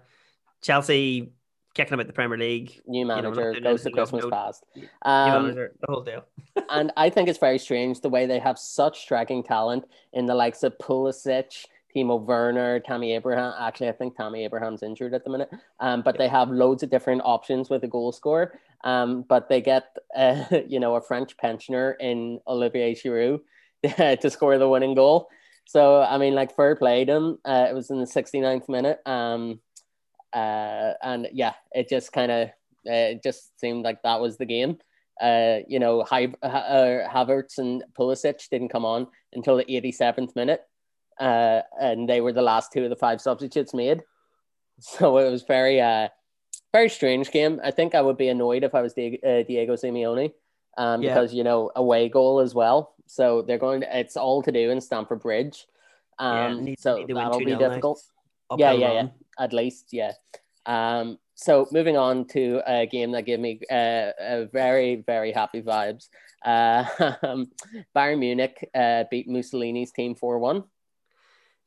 [0.61, 1.33] Chelsea
[1.73, 2.81] kicking them at the Premier League.
[2.85, 4.63] New manager you know, goes to Christmas past.
[5.01, 6.23] Um, manager, the whole deal.
[6.69, 10.35] and I think it's very strange the way they have such striking talent in the
[10.35, 11.65] likes of Pulisic,
[11.95, 13.53] Timo Werner, Tammy Abraham.
[13.59, 15.49] Actually, I think Tammy Abraham's injured at the minute.
[15.79, 18.59] Um, but they have loads of different options with a goal scorer.
[18.83, 23.41] Um, but they get, uh, you know, a French pensioner in Olivier Giroud
[24.21, 25.29] to score the winning goal.
[25.65, 27.39] So, I mean, like, fair play to them.
[27.45, 28.99] Uh, it was in the 69th minute.
[29.05, 29.61] Um,
[30.33, 32.47] uh, and yeah, it just kind of,
[32.87, 34.77] uh, it just seemed like that was the game.
[35.21, 36.07] Uh, you know, uh,
[36.43, 40.63] Havertz and Pulisic didn't come on until the 87th minute
[41.19, 44.01] uh, and they were the last two of the five substitutes made.
[44.79, 46.09] So it was very, uh,
[46.73, 47.61] very strange game.
[47.63, 50.33] I think I would be annoyed if I was Diego, uh, Diego Simeone,
[50.77, 51.13] um, yeah.
[51.13, 52.95] because you know away goal as well.
[53.05, 53.81] So they're going.
[53.81, 55.67] To, it's all to do in Stamford Bridge.
[56.19, 58.01] Um, yeah, need, so need that'll be difficult.
[58.57, 59.07] Yeah, yeah, yeah.
[59.39, 60.11] At least, yeah.
[60.65, 65.61] Um, so moving on to a game that gave me uh, a very, very happy
[65.61, 66.09] vibes.
[66.45, 66.83] Uh,
[67.95, 70.63] Bayern Munich uh, beat Mussolini's team 4 1.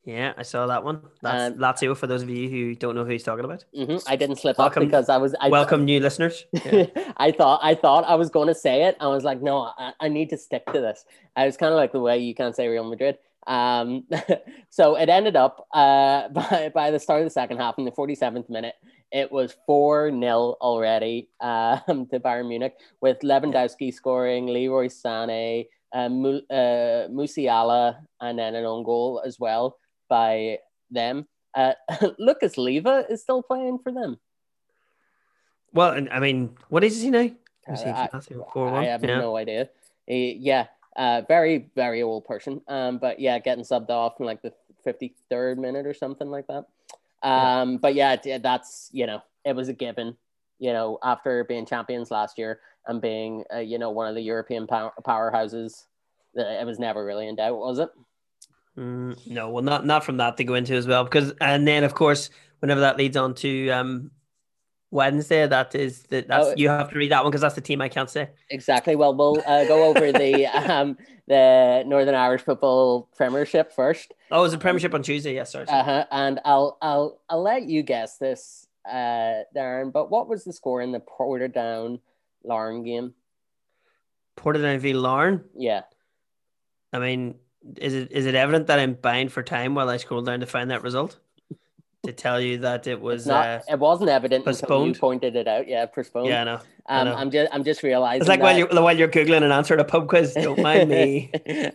[0.07, 1.01] Yeah, I saw that one.
[1.21, 3.65] That's um, Lazio for those of you who don't know who he's talking about.
[3.77, 4.09] Mm-hmm.
[4.09, 5.35] I didn't slip welcome, up because I was.
[5.41, 6.45] I welcome new listeners.
[6.67, 6.85] Yeah.
[7.17, 8.95] I thought I thought I was going to say it.
[9.01, 11.03] I was like, no, I, I need to stick to this.
[11.35, 13.17] I was kind of like the way you can't say Real Madrid.
[13.47, 14.05] Um,
[14.69, 17.91] so it ended up uh, by, by the start of the second half in the
[17.91, 18.75] 47th minute,
[19.11, 26.09] it was 4 0 already um, to Bayern Munich, with Lewandowski scoring, Leroy Sané, uh,
[26.09, 29.77] Mu- uh, Musiala, and then an own goal as well
[30.07, 30.59] by
[30.91, 31.27] them.
[31.55, 31.73] Uh,
[32.19, 34.19] Lucas Leiva is still playing for them.
[35.73, 37.19] Well, and I mean, what is he now?
[37.67, 38.09] Is he Uh, I-
[38.79, 39.19] I have Yeah.
[39.19, 39.69] no idea.
[40.07, 42.61] Eh, yeah, uh, very very old person.
[42.67, 44.53] Um, but yeah, getting subbed off in like the
[44.83, 46.65] fifty third minute or something like that.
[47.23, 50.15] Um, but yeah, that's you know it was a given.
[50.59, 54.21] You know, after being champions last year and being uh, you know one of the
[54.21, 55.85] European power- powerhouses,
[56.37, 57.89] uh, it was never really in doubt, was it?
[58.77, 61.83] Mm, no, well, not not from that to go into as well, because and then
[61.83, 64.11] of course, whenever that leads on to um
[64.91, 66.53] Wednesday, that is the, that's Oh.
[66.55, 68.29] you have to read that one because that's the team I can't say.
[68.49, 68.95] Exactly.
[68.95, 70.95] Well, we'll uh, go over the um,
[71.27, 74.13] the Northern Irish Football Premiership first.
[74.31, 75.33] Oh, it was a Premiership on Tuesday.
[75.33, 75.65] Yes, sorry.
[75.65, 75.79] sorry.
[75.79, 76.05] Uh-huh.
[76.11, 79.91] And I'll I'll I'll let you guess this, uh, Darren.
[79.91, 81.99] But what was the score in the Portadown
[82.43, 83.13] Larne game?
[84.37, 85.43] Portadown v Larne.
[85.55, 85.81] Yeah.
[86.93, 87.35] I mean,
[87.77, 90.45] is it is it evident that I'm buying for time while I scroll down to
[90.45, 91.17] find that result?
[92.05, 94.53] to tell you that it was not, uh, it wasn't evident until
[94.85, 94.99] you postponed?
[94.99, 95.67] pointed it out.
[95.67, 96.27] Yeah, postponed.
[96.27, 96.59] yeah, no.
[96.85, 97.15] I Um, know.
[97.15, 98.21] I'm just I'm just realizing.
[98.21, 100.33] It's like while you're while you're googling an answer to a pub quiz.
[100.33, 101.31] Don't mind me.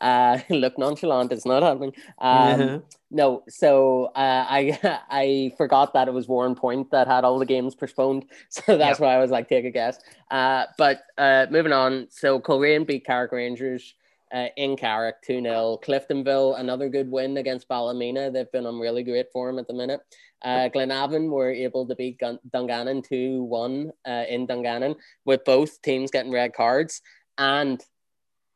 [0.00, 1.32] uh, look nonchalant.
[1.32, 1.92] It's not happening.
[2.18, 2.78] Um, Uh-huh.
[3.10, 4.78] No, so uh, I
[5.08, 9.14] I forgot that it was Warrenpoint that had all the games postponed, so that's why
[9.14, 9.98] I was like, take a guess.
[10.30, 13.94] Uh, but uh, moving on, so Coleraine beat Carrick Rangers
[14.32, 18.30] uh, in Carrick two 0 Cliftonville another good win against Ballymena.
[18.30, 20.00] They've been on really great form at the minute.
[20.42, 25.80] Uh, Glenavon were able to beat Gun- Dungannon two one uh, in Dungannon with both
[25.82, 27.02] teams getting red cards.
[27.36, 27.82] And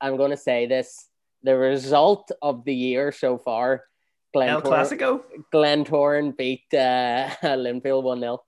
[0.00, 1.08] I'm going to say this:
[1.42, 3.84] the result of the year so far.
[4.34, 5.22] El Glentor- Clasico.
[5.52, 8.42] Glentoran beat uh, Linfield 1 0.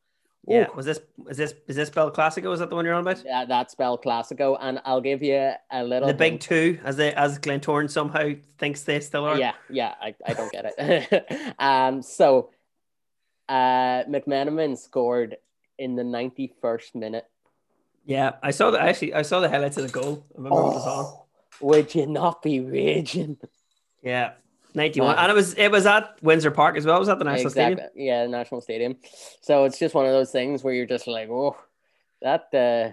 [0.46, 0.66] Yeah.
[0.74, 2.52] Was this is this is this spelled Clasico?
[2.52, 3.24] Is that the one you're on about?
[3.24, 4.58] Yeah, that's spelled Classico.
[4.60, 6.06] And I'll give you a little.
[6.06, 9.38] The big two, as they as Glentoran somehow thinks they still are.
[9.38, 11.54] Yeah, yeah, I, I don't get it.
[11.58, 12.50] um, so
[13.48, 15.36] uh, McMenamin scored
[15.78, 17.26] in the 91st minute.
[18.04, 20.26] Yeah, I saw the actually I saw the highlights of the goal.
[20.34, 21.04] I remember it was on.
[21.04, 21.26] Oh,
[21.60, 23.38] would you not be raging?
[24.02, 24.32] Yeah,
[24.74, 25.22] ninety one, Wow.
[25.22, 26.96] and it was it was at Windsor Park as well.
[26.96, 27.76] It was at the National exactly.
[27.76, 28.06] Stadium.
[28.06, 28.96] Yeah, National Stadium.
[29.40, 31.56] So it's just one of those things where you're just like, oh,
[32.22, 32.90] that uh,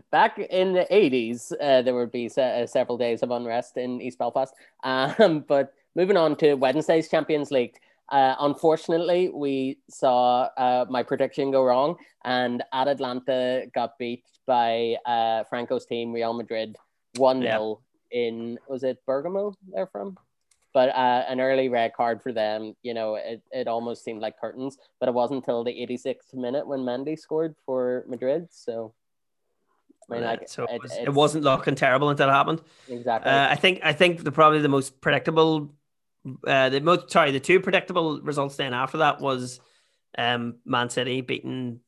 [0.10, 4.00] back in the 80s, uh, there would be se- uh, several days of unrest in
[4.00, 4.54] East Belfast.
[4.84, 7.76] Um, but moving on to Wednesday's Champions League.
[8.10, 14.96] Uh, unfortunately, we saw uh, my prediction go wrong, and at Atalanta got beat by
[15.06, 16.76] uh, Franco's team, Real Madrid,
[17.16, 20.18] 1 0 in, was it Bergamo they're from?
[20.74, 24.40] But uh, an early red card for them, you know, it, it almost seemed like
[24.40, 28.48] curtains, but it wasn't until the 86th minute when Mendy scored for Madrid.
[28.50, 28.94] So,
[30.10, 32.62] I mean, Uh, like, so it, it- was, it wasn't looking terrible until it happened.
[32.88, 33.30] exactly.
[33.30, 35.74] Uh, I think I think the probably the most predictable,
[36.46, 39.60] uh, the most sorry, the two predictable results then after that was,
[40.18, 41.80] um, Man City beating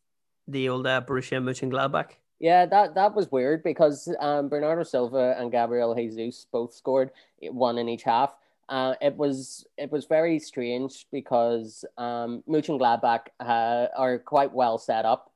[0.48, 2.10] the old uh, Borussia Mönchengladbach.
[2.38, 7.10] yeah, that, that was weird because um, Bernardo Silva and Gabriel Jesus both scored
[7.50, 8.34] one in each half.
[8.68, 15.04] Uh, it was it was very strange because um, Mönchengladbach uh, are quite well set
[15.04, 15.30] up,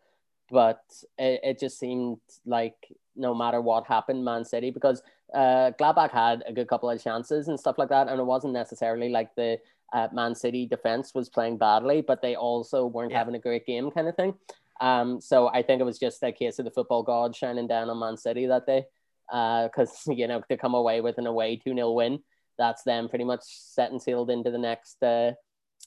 [0.50, 0.82] but
[1.18, 2.76] it, it just seemed like
[3.16, 5.02] no matter what happened, Man City because
[5.34, 8.52] uh, Gladbach had a good couple of chances and stuff like that, and it wasn't
[8.54, 9.58] necessarily like the
[9.92, 13.18] uh, Man City defense was playing badly, but they also weren't Yeah.
[13.18, 14.34] having a great game, kind of thing.
[14.80, 17.90] Um, so I think it was just a case of the football god shining down
[17.90, 18.86] on Man City that day,
[19.26, 22.20] because you know to come away with an away two 0 win,
[22.58, 25.32] that's them pretty much set and sealed into the next uh,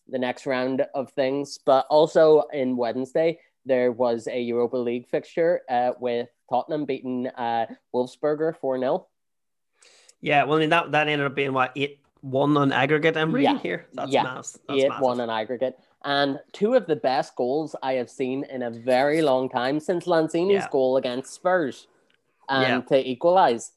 [0.08, 1.60] the next round of things.
[1.66, 7.68] But also in Wednesday there was a Europa League fixture uh, with Tottenham beating uh,
[7.94, 9.08] Wolfsberger four 0
[10.22, 13.18] Yeah, well, I mean that that ended up being what eight one on aggregate.
[13.18, 13.62] I'm reading Yeah.
[13.62, 13.86] here.
[13.94, 14.24] That's Yeah.
[14.24, 14.52] mass.
[14.68, 15.02] That's eight massive.
[15.02, 15.78] one on aggregate.
[16.04, 20.06] And two of the best goals I have seen in a very long time since
[20.06, 20.68] Lanzini's Yeah.
[20.72, 21.88] goal against Spurs
[22.48, 22.98] and Yeah.
[22.98, 23.72] to equalize.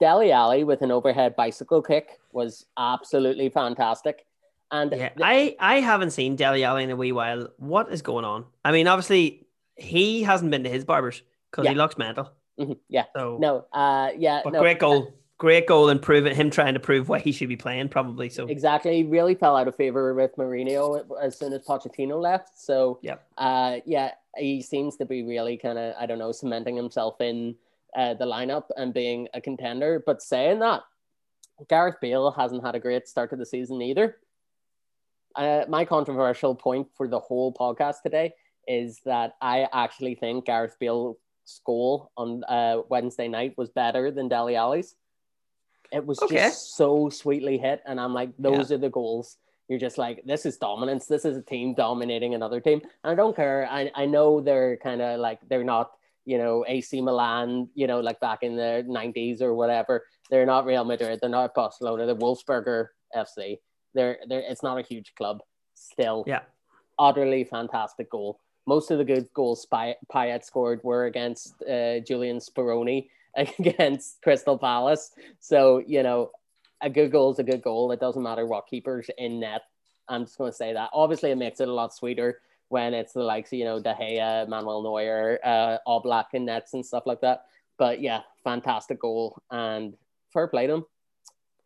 [0.00, 4.26] Dele Alli with an overhead bicycle kick was absolutely fantastic.
[4.70, 7.48] And Yeah, th- I I haven't seen Dele Alli in a wee while.
[7.58, 8.44] What is going on?
[8.64, 11.70] I mean, obviously he hasn't been to his barbers because Yeah.
[11.72, 12.30] he looks mental.
[12.58, 16.48] Mhm, yeah, So no, uh, yeah, but no, great goal, great goal, and proving him
[16.50, 18.30] trying to prove why he should be playing probably.
[18.30, 18.96] So Exactly.
[18.96, 22.58] He really fell out of favor with Mourinho as soon as Pochettino left.
[22.58, 23.16] So, Yeah.
[23.36, 27.56] uh, yeah, he seems to be really kind of, I don't know, cementing himself in
[27.96, 30.02] uh, the lineup and being a contender.
[30.04, 30.82] But saying that,
[31.68, 34.18] Gareth Bale hasn't had a great start to the season either.
[35.34, 38.32] Uh, my controversial point for the whole podcast today
[38.68, 41.16] is that I actually think Gareth Bale's
[41.64, 44.94] goal on uh, Wednesday night was better than Dele Alli's.
[45.92, 46.36] It was Okay.
[46.36, 48.76] just so sweetly hit, and I'm like, those Yeah.
[48.76, 49.36] are the goals.
[49.68, 51.06] You're just like, this is dominance.
[51.06, 53.68] This is a team dominating another team, and I don't care.
[53.70, 55.92] I I know they're kind of like they're not,
[56.26, 60.04] you know, AC Milan, you know, like back in the '90s or whatever.
[60.30, 61.20] They're not Real Madrid.
[61.20, 62.04] They're not Barcelona.
[62.04, 63.58] They're Wolfsberger FC.
[63.94, 64.40] They're they're.
[64.40, 65.40] It's not a huge club.
[65.74, 66.40] Still, Yeah.
[66.98, 68.40] utterly fantastic goal.
[68.66, 75.12] Most of the good goals Payet scored were against uh, Julian Speroni against Crystal Palace.
[75.38, 76.30] So, you know,
[76.80, 77.92] a good goal is a good goal.
[77.92, 79.62] It doesn't matter what keeper's in net.
[80.08, 80.90] I'm just going to say that.
[80.92, 83.94] Obviously, it makes it a lot sweeter when it's the likes, of, you know, De
[83.94, 87.44] Gea, Manuel Neuer, uh, all black in nets and stuff like that.
[87.78, 89.94] But yeah, fantastic goal and
[90.32, 90.84] fair play to him.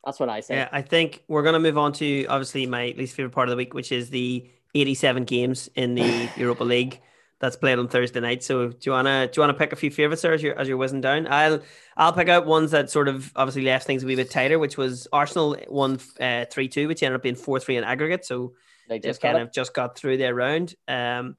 [0.04, 0.56] That's what I say.
[0.56, 3.50] Yeah, I think we're going to move on to obviously my least favorite part of
[3.50, 7.00] the week, which is the 87 games in the Europa League
[7.40, 8.44] that's played on Thursday night.
[8.44, 10.68] So do you wanna do you wanna pick a few favorites there as you're as
[10.68, 11.26] you're whizzing down?
[11.26, 11.60] I'll
[11.96, 14.76] I'll pick out ones that sort of obviously left things a wee bit tighter, which
[14.76, 18.26] was Arsenal won uh, three two, which ended up being four three in aggregate.
[18.26, 18.52] So
[18.90, 19.42] They just kind it.
[19.42, 20.74] of just got through their round.
[20.88, 21.36] Um,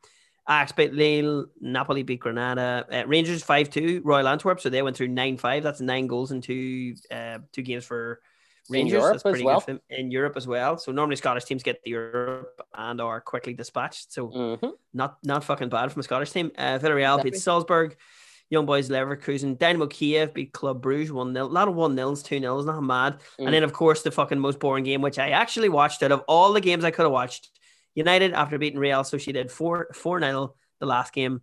[0.50, 4.60] Ajax beat Lille, Napoli beat Granada, uh, Rangers five two, Royal Antwerp.
[4.60, 5.62] So they went through nine five.
[5.62, 8.22] That's nine goals in two uh, two games for
[8.70, 8.94] In Rangers.
[8.94, 9.60] Europe That's as pretty well.
[9.60, 9.82] good for them.
[9.90, 10.78] in Europe as well.
[10.78, 14.12] So normally Scottish teams get the Europe and are quickly dispatched.
[14.14, 14.72] So Mhm.
[14.94, 16.52] not not fucking bad from a Scottish team.
[16.58, 17.32] Uh, Villarreal Exactly.
[17.32, 17.98] beat Salzburg.
[18.52, 19.58] Young Boys Leverkusen.
[19.58, 21.46] Dynamo Kiev beat Club Bruges 1 0.
[21.46, 23.14] A lot of 1 0s, 2 0s, not mad.
[23.40, 23.46] Mm.
[23.46, 26.22] And then, of course, the fucking most boring game, which I actually watched out of
[26.28, 27.50] all the games I could have watched.
[27.96, 31.42] United, after beating Real so Sociedad 4 4 0 the last game,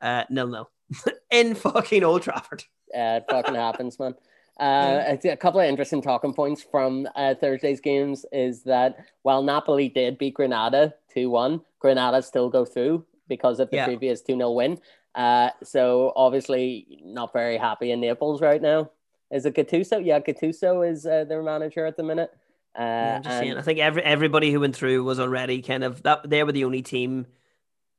[0.00, 0.70] uh, nil nil
[1.30, 2.64] in fucking Old Trafford.
[2.94, 4.14] Uh, it fucking happens, man.
[4.58, 9.88] Uh, a couple of interesting talking points from uh, Thursday's games is that while Napoli
[9.88, 13.84] did beat Granada 2 1, Granada still go through because of the Yeah.
[13.84, 14.80] previous 2 0 win.
[15.18, 18.90] Uh, so obviously, not very happy in Naples right now.
[19.32, 20.02] Is it Gattuso?
[20.04, 22.30] Yeah, Gattuso is uh, their manager at the minute.
[22.78, 23.58] Uh, Yeah, I'm just and- saying.
[23.58, 26.30] I think every everybody who went through was already kind of that.
[26.30, 27.26] They were the only team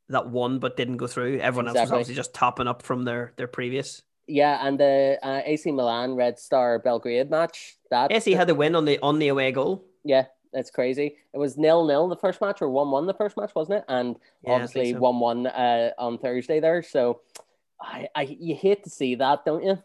[0.07, 1.39] that won but didn't go through.
[1.39, 4.01] Everyone else was obviously just topping up from their their previous.
[4.27, 7.75] yeah, and the uh, AC Milan Red Star Belgrade match.
[7.91, 9.83] That he had the win on the on the away goal.
[10.05, 11.17] Yeah, that's crazy.
[11.33, 13.85] It was nil nil the first match or one one the first match, wasn't it?
[13.87, 14.99] And Yeah, obviously so.
[14.99, 16.81] one one uh, on Thursday there.
[16.83, 17.21] So
[17.81, 19.81] I, I you hate to see that, don't you?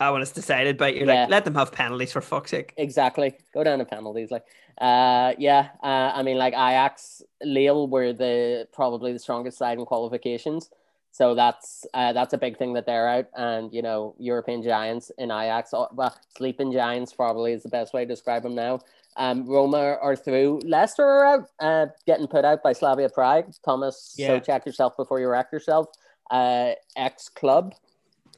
[0.00, 1.22] I when it's decided, but you're Yeah.
[1.22, 2.74] like, let them have penalties for fuck's sake.
[2.76, 3.34] Exactly.
[3.52, 4.44] Go down to penalties, like
[4.80, 5.68] uh yeah.
[5.82, 10.70] Uh, I mean like Ajax, Lille were the probably the strongest side in qualifications.
[11.12, 15.12] So that's uh, that's a big thing that they're out, and you know European giants
[15.16, 18.80] in Ajax, oh, well sleeping giants probably is the best way to describe them now.
[19.16, 20.60] Um, Roma are through.
[20.64, 23.52] Leicester are out, uh, getting put out by Slavia Prague.
[23.64, 25.86] Thomas, so check yourself before you wreck yourself.
[26.30, 27.74] Uh, ex club.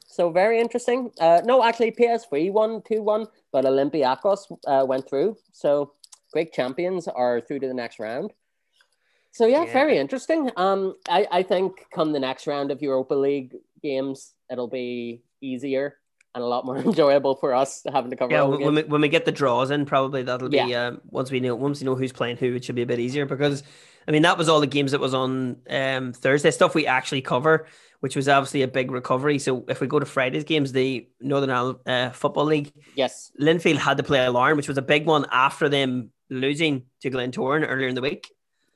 [0.05, 1.11] So very interesting.
[1.19, 5.37] Uh, no, actually PSV won two one, but Olympiacos uh, went through.
[5.51, 5.93] So
[6.31, 8.33] Greek champions are through to the next round.
[9.31, 9.73] So yeah, Yeah.
[9.73, 10.49] very interesting.
[10.57, 15.97] Um, I, I think come the next round of Europa League games, it'll be easier
[16.35, 19.09] and a lot more enjoyable for us having to cover Yeah, when we, when we
[19.09, 22.11] get the draws in, probably that'll be um, once we know once we know who's
[22.11, 23.63] playing who, it should be a bit easier because
[24.07, 27.21] I mean that was all the games that was on um, Thursday stuff we actually
[27.21, 27.67] cover,
[27.99, 29.39] which was obviously a big recovery.
[29.39, 33.77] So if we go to Friday's games, the Northern Ireland uh, Football League, Yes, Linfield
[33.77, 37.87] had to play Alarm, which was a big one after them losing to Glentoran earlier
[37.87, 38.29] in the week.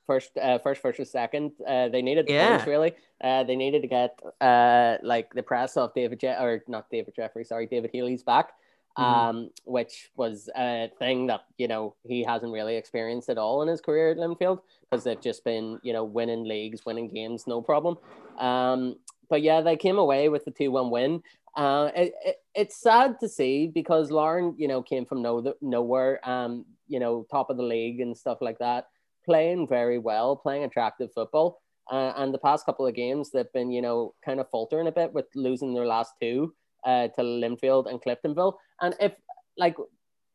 [0.08, 1.52] First, uh, first versus second.
[1.66, 2.50] Uh, they needed the Yeah.
[2.50, 2.94] points really.
[3.24, 7.14] Uh, they needed to get uh, like the press of David Je- or not David
[7.16, 8.54] Jeffrey, sorry, David Healy's back.
[8.98, 9.04] Mhm.
[9.04, 13.70] Um, which was a thing that you know he hasn't really experienced at all in
[13.70, 17.62] his career at Linfield because they've just been you know winning leagues, winning games, no
[17.62, 17.98] problem.
[18.38, 18.98] Um,
[19.30, 21.24] but yeah, they came away with the two one win.
[21.56, 26.20] Uh, it, it, it's sad to see because Larne, you know, came from no nowhere,
[26.30, 28.88] um, you know, top of the league and stuff like that,
[29.26, 31.62] playing very well, playing attractive football.
[31.92, 34.92] Uh, and the past couple of games, they've been, you know, kind of faltering a
[34.92, 36.54] bit with losing their last two
[36.86, 38.54] uh, to Linfield and Cliftonville.
[38.80, 39.14] And if,
[39.58, 39.76] like,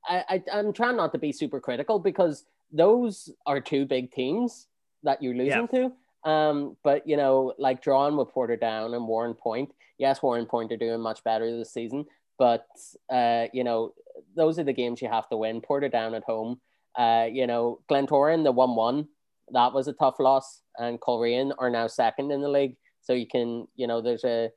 [0.07, 4.66] I, I, I'm trying not to be super critical because those are two big teams
[5.03, 5.93] that you're losing to.
[6.30, 9.70] Um, but you know, like drawing with Portadown and Warrenpoint.
[9.99, 12.05] Yes, Warrenpoint are doing much better this season,
[12.39, 12.66] but
[13.11, 13.95] uh, you know,
[14.34, 15.61] those are the games you have to win.
[15.61, 16.61] Portadown at home.
[16.97, 19.09] Uh, you know, Glentoran, the one-one,
[19.53, 22.76] that was a tough loss, and Coleraine are now second in the league.
[23.03, 24.51] So you can, you know, there's a.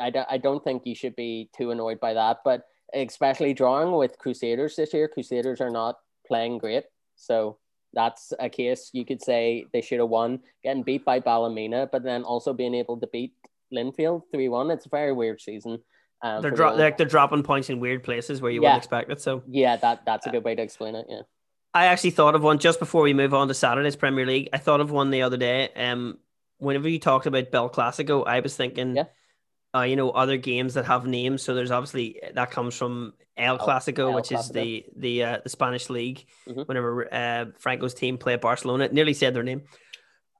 [0.00, 3.92] I don't, I don't think you should be too annoyed by that, but especially drawing
[3.92, 5.06] with Crusaders this year.
[5.08, 5.96] Crusaders are not
[6.26, 6.84] playing great,
[7.14, 7.58] so
[7.92, 12.02] that's a case you could say they should have won, getting beat by Ballymena, but
[12.02, 13.34] then also being able to beat
[13.72, 14.70] Linfield three one.
[14.70, 15.78] It's a very weird season.
[16.22, 18.68] Um, They're dro- like they're dropping points in weird places where you Yeah.
[18.70, 19.20] wouldn't expect it.
[19.20, 21.06] So yeah, that that's a good way to explain it.
[21.08, 21.22] Yeah.
[21.74, 24.48] I actually thought of one just before we move on to Saturday's Premier League.
[24.52, 25.70] I thought of one the other day.
[25.74, 26.18] Um,
[26.58, 29.04] whenever you talked about Bell Classico, I was thinking, Yeah.
[29.74, 31.42] uh, you know, other games that have names.
[31.42, 35.38] So there's obviously that comes from El Clasico, Oh, El which is the the uh,
[35.42, 36.26] the Spanish league.
[36.46, 36.68] Mhm.
[36.68, 39.62] Whenever uh, Franco's team play Barcelona, it nearly said their name.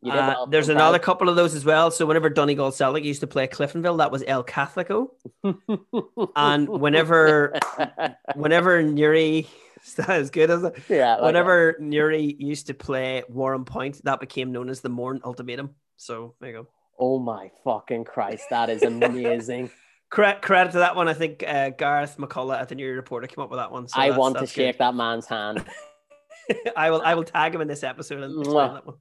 [0.04, 1.90] Uh, there's another couple of those as well.
[1.90, 5.08] So whenever Donegal Celtic used to play Cliftonville, that was El Catholico.
[6.36, 7.54] And whenever
[8.34, 9.46] whenever Newry,
[9.84, 10.74] is that as good as it?
[10.88, 15.70] yeah, like Whenever Newry used to play Warrenpoint, that became known as the Mourne Ultimatum.
[15.96, 16.68] So there you go.
[16.98, 19.70] Oh my fucking Christ, that is amazing.
[20.10, 21.08] Credit, credit to that one.
[21.08, 23.88] I think uh, Gareth McCullough at the Newry Reporter came up with that one.
[23.88, 24.84] So I want to shake good.
[24.84, 25.64] that man's hand.
[26.76, 27.02] I will.
[27.02, 28.96] I will tag him in this episode and explain that one.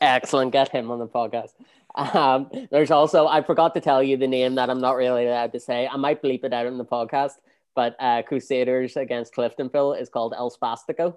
[0.00, 0.52] Excellent.
[0.52, 1.52] Get him on the podcast.
[1.94, 5.52] Um, there's also, I forgot to tell you the name that I'm not really allowed
[5.52, 5.88] to say.
[5.88, 7.32] I might bleep it out in the podcast,
[7.74, 11.16] but uh, Crusaders against Cliftonville is called El Spastico.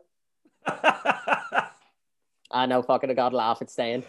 [2.54, 3.62] I know, fucking, I got laugh.
[3.62, 4.04] It's staying.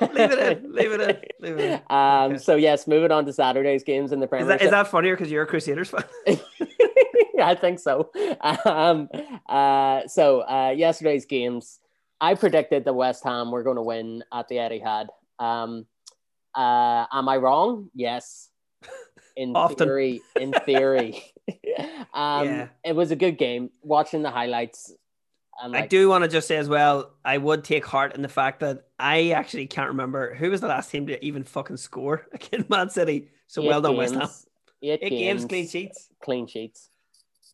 [0.00, 0.72] leave it in.
[0.72, 1.16] Leave it in.
[1.40, 1.80] Leave it in.
[1.90, 2.38] Um, Okay.
[2.38, 5.16] So, yes, moving on to Saturday's games in the Is Premier that, is that funnier
[5.16, 6.04] because you're a Crusaders fan?
[7.42, 8.10] I think so.
[8.64, 9.08] Um,
[9.48, 11.80] uh, so uh, yesterday's games,
[12.20, 15.08] I predicted that West Ham were going to win at the Etihad.
[15.38, 15.86] Um,
[16.54, 17.90] uh, am I wrong?
[17.94, 18.48] Yes.
[19.36, 19.86] In Often.
[19.88, 21.22] theory, in theory,
[22.14, 22.68] um, Yeah.
[22.82, 23.68] it was a good game.
[23.82, 24.94] Watching the highlights,
[25.62, 28.28] I'm I do want to just say as well, I would take heart in the
[28.30, 32.26] fact that I actually can't remember who was the last team to even fucking score
[32.32, 33.28] against Man City.
[33.46, 34.20] So well done, West Ham.
[34.22, 34.46] games-
[34.82, 36.08] Eight, Eight games, clean sheets.
[36.22, 36.88] clean sheets.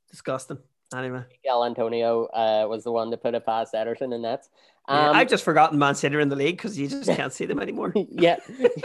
[0.09, 0.59] Disgusting.
[0.95, 4.49] Anyway, Michail Antonio uh, was the one to put it past Ederson and nets.
[4.89, 7.47] Yeah, Um, I've just forgotten Man City in the league because you just can't see
[7.47, 7.93] them anymore.
[8.11, 8.37] yeah,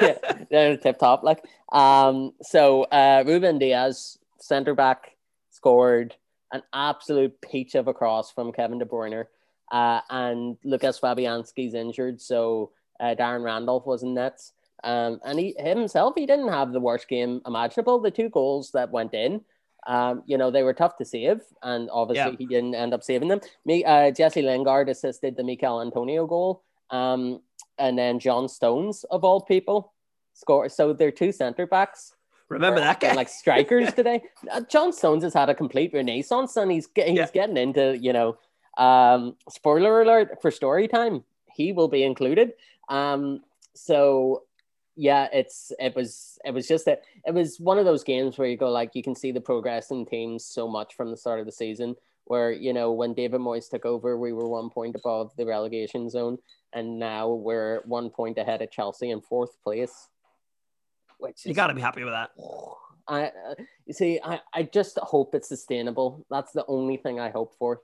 [0.01, 0.17] yeah,
[0.49, 1.23] they're tip top.
[1.23, 5.15] Like, um, so uh, Ruben Dias, centre back,
[5.51, 6.15] scored
[6.51, 9.25] an absolute peach of a cross from Kevin De Bruyne,
[9.71, 14.53] uh, and Lukasz Fabianski's injured, so uh, Darren Randolph was in nets.
[14.83, 17.99] Um, and he himself, he didn't have the worst game imaginable.
[17.99, 19.41] The two goals that went in,
[19.85, 22.37] um, you know, they were tough to save, and obviously Yeah.
[22.37, 23.41] he didn't end up saving them.
[23.65, 27.41] Me, uh, Jesse Lingard assisted the Michail Antonio goal, um,
[27.77, 29.93] and then John Stones of all people
[30.33, 30.67] score.
[30.69, 32.13] So they're two centre backs.
[32.49, 33.13] Remember that guy?
[33.13, 34.23] like strikers today.
[34.49, 37.27] Uh, John Stones has had a complete renaissance, and he's he's Yeah.
[37.33, 38.37] getting into you know.
[38.77, 42.53] Um, spoiler alert for story time, he will be included.
[42.89, 43.41] Um,
[43.73, 44.43] so
[44.97, 48.47] yeah, it's it was it was just that it was one of those games where
[48.47, 51.39] you go like you can see the progress in teams so much from the start
[51.39, 51.95] of the season.
[52.25, 56.09] Where you know when David Moyes took over, we were one point above the relegation
[56.09, 56.39] zone,
[56.73, 60.09] and now we're one point ahead of Chelsea in fourth place.
[61.19, 62.31] Which you got to be happy with that.
[63.07, 66.25] I uh, you see, I, I just hope it's sustainable.
[66.29, 67.81] That's the only thing I hope for.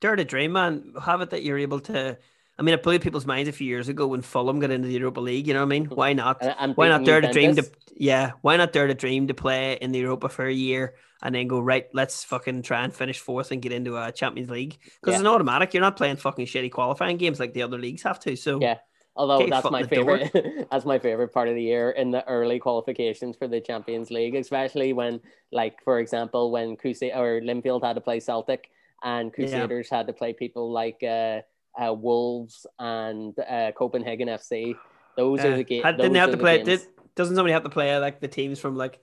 [0.00, 0.94] Dare to dream, man.
[1.02, 2.18] Have it that you're able to.
[2.60, 4.92] I mean, it blew people's minds a few years ago when Fulham got into the
[4.92, 5.46] Europa League.
[5.48, 5.86] You know what I mean?
[5.86, 6.42] Why not?
[6.42, 7.64] And, Why not dare to dream to?
[7.96, 11.34] Yeah, why not dare to dream to play in the Europa for a year and
[11.34, 11.86] then go right?
[11.94, 15.14] Let's fucking try and finish fourth and get into a Champions League because Yeah.
[15.14, 15.72] it's an automatic.
[15.72, 18.36] You're not playing fucking shitty qualifying games like the other leagues have to.
[18.36, 18.76] So Yeah.
[19.16, 20.18] Although that's my in the door.
[20.18, 24.10] favorite, that's my favorite part of the year in the early qualifications for the Champions
[24.10, 28.70] League, especially when, like, for example, when Crusade or Linfield had to play Celtic
[29.02, 31.40] and Crusaders had to play people like uh,
[31.78, 34.74] uh, Wolves and uh, Copenhagen FC.
[35.16, 35.84] Those are uh, the games.
[35.84, 36.62] didn't they have to play?
[36.62, 36.80] Did,
[37.14, 39.00] doesn't somebody have to play like the teams from like?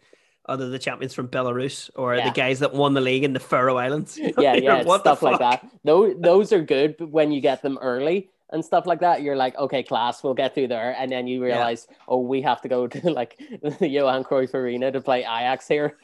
[0.50, 2.30] Other the champions from Belarus or Yeah.
[2.30, 4.18] the guys that won the league in the Faroe Islands.
[4.38, 5.68] yeah, yeah, what stuff like that.
[5.84, 9.22] Those those are good but when you get them early and stuff like that.
[9.22, 12.62] You're like, okay, class, we'll get through there, and then you realize, oh, we have
[12.62, 15.98] to go to like the Johan Cruyff Arena to play Ajax here.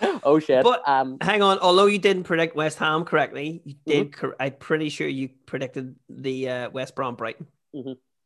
[0.22, 0.62] oh shit.
[0.64, 3.90] But- um, Hang on, although you didn't predict West Ham correctly, you Mm-hmm.
[3.90, 4.16] did.
[4.16, 7.46] Cor- I'm pretty sure you predicted the uh, West Brom Brighton.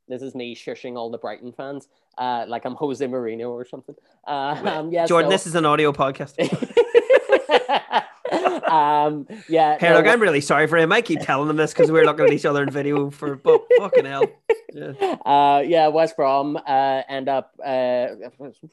[0.08, 3.94] this is me shushing all the Brighton fans, uh, like I'm Jose Mourinho or something.
[4.26, 6.38] Uh, um, yeah, Jordan, this is an audio podcast.
[8.70, 9.76] um, yeah.
[9.78, 10.92] Hey, no, look, I'm really sorry for him.
[10.92, 13.62] I keep telling him this because we're looking at each other in video for but
[13.78, 14.24] fucking hell.
[14.72, 14.92] Yeah.
[15.26, 18.08] uh, yeah, West Brom uh, end up uh,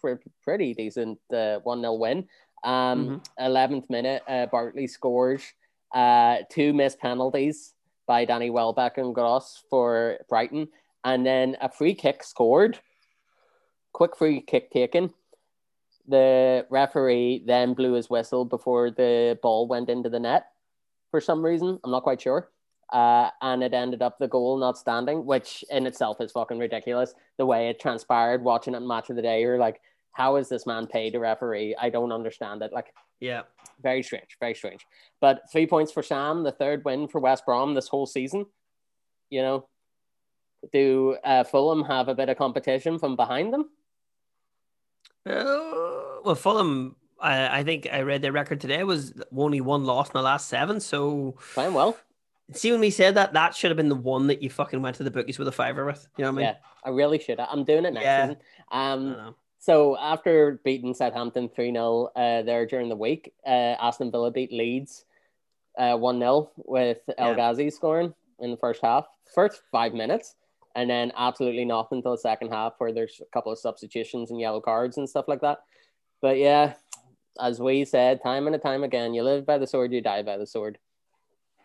[0.02, 2.28] pre- pretty decent uh, 1 0 win.
[2.64, 5.44] Um, 11th minute, uh, Bartley scores
[5.94, 7.74] uh, two missed penalties
[8.08, 10.70] by Danny Welbeck and Gross for Brighton,
[11.04, 12.80] and then a free kick scored.
[13.94, 15.14] Quick free kick taken.
[16.08, 20.48] the referee then blew his whistle before the ball went into the net
[21.12, 21.80] for some reason.
[21.84, 22.50] I'm not quite sure.
[22.94, 27.14] Uh, and it ended up the goal not standing, which in itself is fucking ridiculous.
[27.38, 29.82] The way it transpired, watching it in match of the day, you're like,
[30.18, 31.76] how is this man paid a referee?
[31.80, 32.74] I don't understand it.
[32.74, 33.44] Like, Yeah.
[33.84, 34.84] very strange, very strange.
[35.22, 38.48] But three points for Sam, the third win for West Brom this whole season.
[39.30, 39.68] You know,
[40.74, 43.70] do uh, Fulham have a bit of competition from behind them?
[45.24, 50.08] Uh, well, Fulham, I, I think I read their record today was only one loss
[50.08, 50.80] in the last seven.
[50.80, 51.96] So, Playing well.
[52.54, 54.96] see, when we said that, that should have been the one that you fucking went
[54.96, 56.08] to the bookies with a fiver with.
[56.18, 56.46] You know what I mean?
[56.46, 57.40] Yeah, I really should.
[57.40, 58.26] I'm doing it next Yeah.
[58.28, 58.42] season.
[58.72, 59.36] Um.
[59.68, 64.54] So after beating Southampton 3 0 uh, there during the week, uh, Aston Villa beat
[64.54, 65.04] Leeds
[65.78, 67.36] uh, 1 0 with El Yeah.
[67.36, 70.36] Ghazi scoring in the first half, first five minutes,
[70.78, 74.40] and then absolutely nothing until the second half where there's a couple of substitutions and
[74.40, 75.58] yellow cards and stuff like that.
[76.22, 76.76] But yeah,
[77.38, 80.38] as we said time and time again, you live by the sword, you die by
[80.38, 80.78] the sword.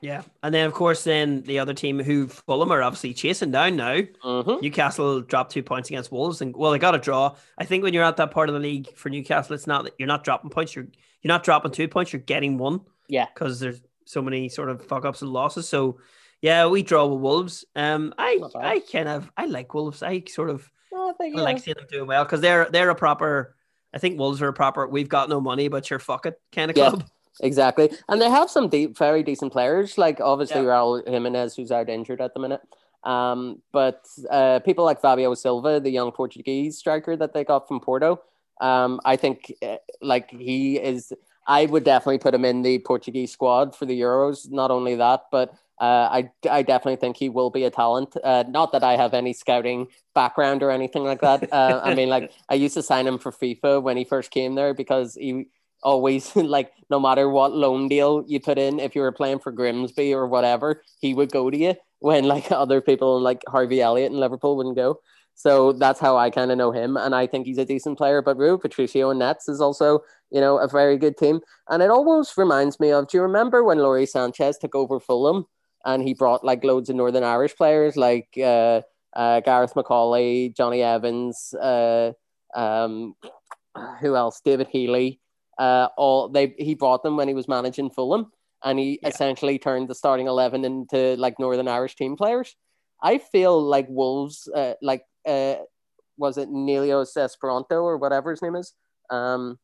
[0.02, 0.22] Yeah.
[0.42, 4.00] And then, of course, then the other team who Fulham are obviously chasing down now.
[4.24, 4.60] Mm-hmm.
[4.60, 7.36] Newcastle dropped two points against Wolves, and well, they got a draw.
[7.56, 9.94] I think when you're at that part of the league for Newcastle, it's not that
[9.98, 10.74] you're not dropping points.
[10.74, 10.88] You're
[11.22, 12.12] you're not dropping two points.
[12.12, 15.68] You're getting one Yeah, because there's so many sort of fuck ups and losses.
[15.68, 16.00] So
[16.40, 17.64] yeah, we draw with Wolves.
[17.76, 20.02] Um, I I kind of I like Wolves.
[20.02, 22.96] I sort of No, I I like seeing them doing well because they're they're a
[22.96, 23.54] proper.
[23.94, 24.88] I think Wolves are a proper.
[24.88, 26.88] We've got no money, but you're fuck it kind of Yeah.
[26.90, 27.04] club.
[27.40, 27.90] Exactly.
[28.08, 30.68] And they have some deep, very decent players, like obviously Yeah.
[30.68, 32.60] Raul Jimenez, who's out injured at the minute.
[33.04, 37.80] Um, but uh, people like Fabio Silva, the young Portuguese striker that they got from
[37.80, 38.20] Porto,
[38.60, 41.12] um, I think uh, like he is.
[41.44, 44.48] I would definitely put him in the Portuguese squad for the Euros.
[44.52, 48.16] Not only that, but uh, I I definitely think he will be a talent.
[48.22, 51.52] Uh, not that I have any scouting background or anything like that.
[51.52, 54.54] Uh, I mean, like I used to sign him for FIFA when he first came
[54.54, 55.48] there because he
[55.82, 59.52] always like no matter what loan deal you put in, if you were playing for
[59.52, 64.12] Grimsby or whatever, he would go to you when like other people like Harvey Elliott
[64.12, 65.00] in Liverpool wouldn't go.
[65.34, 68.20] So that's how I kind of know him, and I think he's a decent player.
[68.20, 71.40] But Rui Patricio and Nets is also, you know, a very good team.
[71.68, 73.08] And it almost reminds me of.
[73.08, 75.46] Do you remember when Lawrie Sanchez took over Fulham
[75.84, 78.82] and he brought like loads of Northern Irish players like uh,
[79.14, 82.12] uh, Gareth McAuley, Jonny Evans, uh,
[82.54, 83.14] um,
[84.00, 84.40] who else?
[84.44, 85.18] David Healy.
[85.58, 88.32] Uh, all they he brought them when he was managing Fulham,
[88.64, 89.08] and he Yeah.
[89.10, 92.56] essentially turned the starting eleven into like Northern Irish team players.
[93.02, 95.56] I feel like Wolves, uh, like uh,
[96.16, 98.72] was it Nelios Esperanto or whatever his name is?
[99.10, 99.58] Um,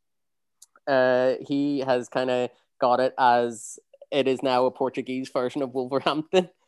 [0.86, 3.78] uh, he has kind of got it as
[4.10, 6.48] it is now a Portuguese version of Wolverhampton.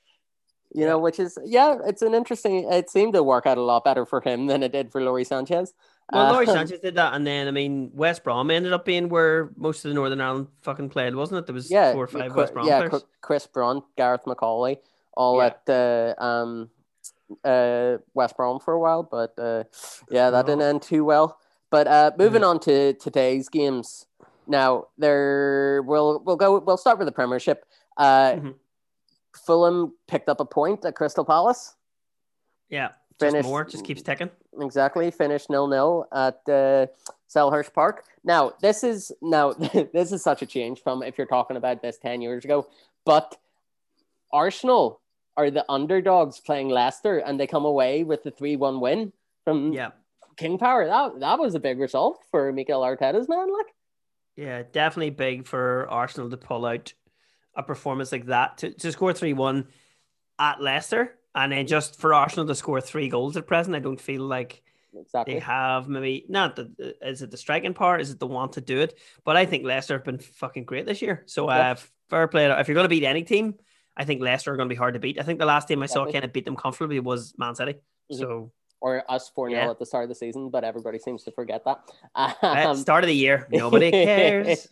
[0.72, 2.70] You know, which is yeah, it's an interesting.
[2.70, 5.24] It seemed to work out a lot better for him than it did for Lawrie
[5.24, 5.74] Sanchez.
[6.12, 9.08] Well, Lawrie Uh, Sanchez did that, and then I mean West Brom ended up being
[9.08, 11.46] where most of the Northern Ireland fucking played, wasn't it?
[11.46, 13.04] There was yeah, four or five West Brom yeah, players.
[13.20, 14.78] Chris Brunt, Gareth McAuley,
[15.14, 15.46] all Yeah.
[15.46, 16.70] at uh, um,
[17.44, 19.64] uh, West Brom for a while, but uh,
[20.10, 20.66] yeah, that didn't Oh.
[20.68, 21.38] end too well.
[21.70, 24.06] But uh, moving on to today's games.
[24.48, 26.58] Now, there we'll we'll go.
[26.58, 27.64] We'll start with the Premiership.
[27.96, 28.54] Uh, Mhm.
[29.46, 31.76] Fulham picked up a point at Crystal Palace.
[32.68, 32.88] Yeah,
[33.20, 34.30] just Finished- more, just keeps ticking.
[34.60, 36.86] Exactly, finished nil nil at uh,
[37.28, 38.04] Selhurst Park.
[38.24, 39.52] Now, this is now
[39.92, 42.66] this is such a change from if you're talking about this ten years ago.
[43.04, 43.36] But
[44.32, 45.00] Arsenal
[45.36, 49.12] are the underdogs playing Leicester, and they come away with the three one win
[49.44, 49.90] from Yeah,
[50.36, 50.86] King Power.
[50.86, 53.52] That that was a big result for Mikel Arteta's man.
[53.52, 53.66] Like,
[54.36, 56.92] yeah, definitely big for Arsenal to pull out
[57.54, 59.66] a performance like that to, to score three one
[60.38, 63.76] at Leicester, and then just for Arsenal to score three goals at present.
[63.76, 64.62] I don't feel like
[64.94, 65.34] exactly.
[65.34, 68.60] they have maybe not the is it the striking part, is it the want to
[68.60, 68.98] do it?
[69.24, 71.22] But I think Leicester have been fucking great this year.
[71.26, 71.72] So Yeah.
[71.72, 71.74] uh,
[72.08, 72.46] fair play.
[72.46, 73.54] If you're going to beat any team,
[73.96, 75.18] I think Leicester are going to be hard to beat.
[75.18, 77.74] I think the last team I saw kind of beat them comfortably was Man City.
[78.12, 78.18] Mhm.
[78.18, 78.52] So
[78.82, 79.70] Or us four 0 Yeah.
[79.70, 81.80] at the start of the season, but everybody seems to forget that.
[82.16, 84.68] at Um, start of the year, nobody cares.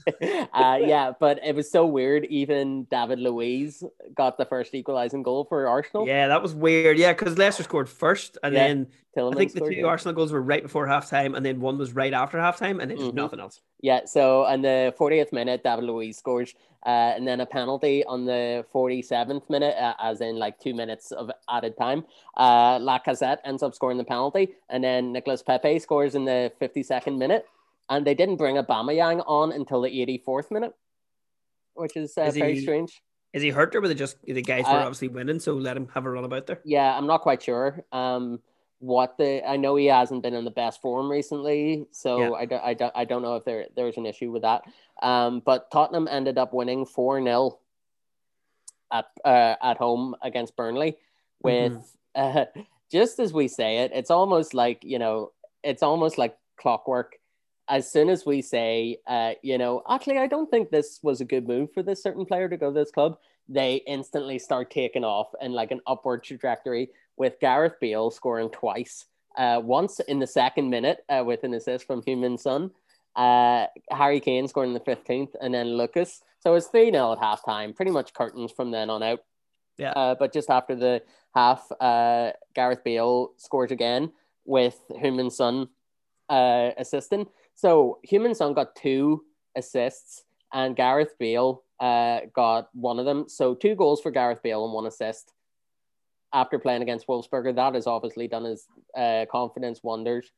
[0.55, 2.25] uh, yeah, but it was so weird.
[2.27, 3.85] Even David Luiz
[4.15, 6.07] got the first equalizing goal for Arsenal.
[6.07, 6.99] Yeah, that was weird.
[6.99, 8.87] Yeah, because Leicester scored first, and Yeah, then
[9.19, 9.87] Tillman I think the two.
[9.87, 12.97] Arsenal goals were right before halftime, and then one was right after halftime, and then
[12.99, 13.15] just Mhm.
[13.15, 13.61] nothing else.
[13.81, 16.55] Yeah, so on the 40th minute, David Luiz scores,
[16.87, 21.11] uh, and then a penalty on the 47th minute, uh, as in like two minutes
[21.11, 22.05] of added time.
[22.37, 27.19] Uh, Lacazette ends up scoring the penalty, and then Nicolas Pepe scores in the 52nd
[27.19, 27.45] minute.
[27.91, 30.75] And they didn't bring Aubameyang on until the 84th minute,
[31.75, 33.03] which is, uh, Is very he- strange.
[33.33, 35.77] Is he hurt or were they just the guys were Uh, obviously winning, so let
[35.77, 36.61] him have a run about there?
[36.65, 37.85] Yeah, I'm not quite sure.
[37.93, 38.41] Um,
[38.81, 42.31] what the I know he hasn't been in the best form recently, so Yeah.
[42.33, 44.63] I, don't, I, don't, I don't know if there there's an issue with that.
[45.03, 47.59] Um, but Tottenham ended up winning four 0
[48.93, 50.97] at uh, at home against Burnley
[51.43, 52.45] with uh,
[52.91, 57.17] just as we say it, it's almost like you know, it's almost like clockwork.
[57.71, 61.27] As soon as we say, uh, you know, actually, I don't think this was a
[61.27, 63.19] good move for this certain player to go to this club,
[63.49, 69.07] they instantly start taking off in like an upward trajectory with Gareth Bale scoring twice.
[69.37, 72.71] Uh, once in the second minute uh, with an assist from Heung-min Son,
[73.15, 76.23] uh, Harry Kane scoring the 15th, and then Lucas.
[76.41, 79.21] So it's 3 0 at halftime, pretty much curtains from then on out.
[79.77, 79.93] Yeah.
[79.93, 81.03] Uh, but just after the
[81.35, 84.13] half, uh, Gareth Bale scores again
[84.45, 85.69] with Heung-min Son
[86.29, 87.27] uh, assisting.
[87.55, 89.25] So Heung-min Son got two
[89.57, 93.29] assists, and Gareth Bale uh, got one of them.
[93.29, 95.33] So two goals for Gareth Bale and one assist
[96.33, 97.55] after playing against Wolfsberger.
[97.55, 98.67] That has obviously done his
[98.97, 100.31] uh, confidence wonders.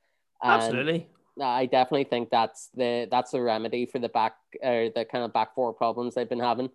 [0.43, 1.09] And Absolutely.
[1.41, 5.32] I definitely think that's the that's the remedy for the back uh, the kind of
[5.32, 6.70] back four problems they've been having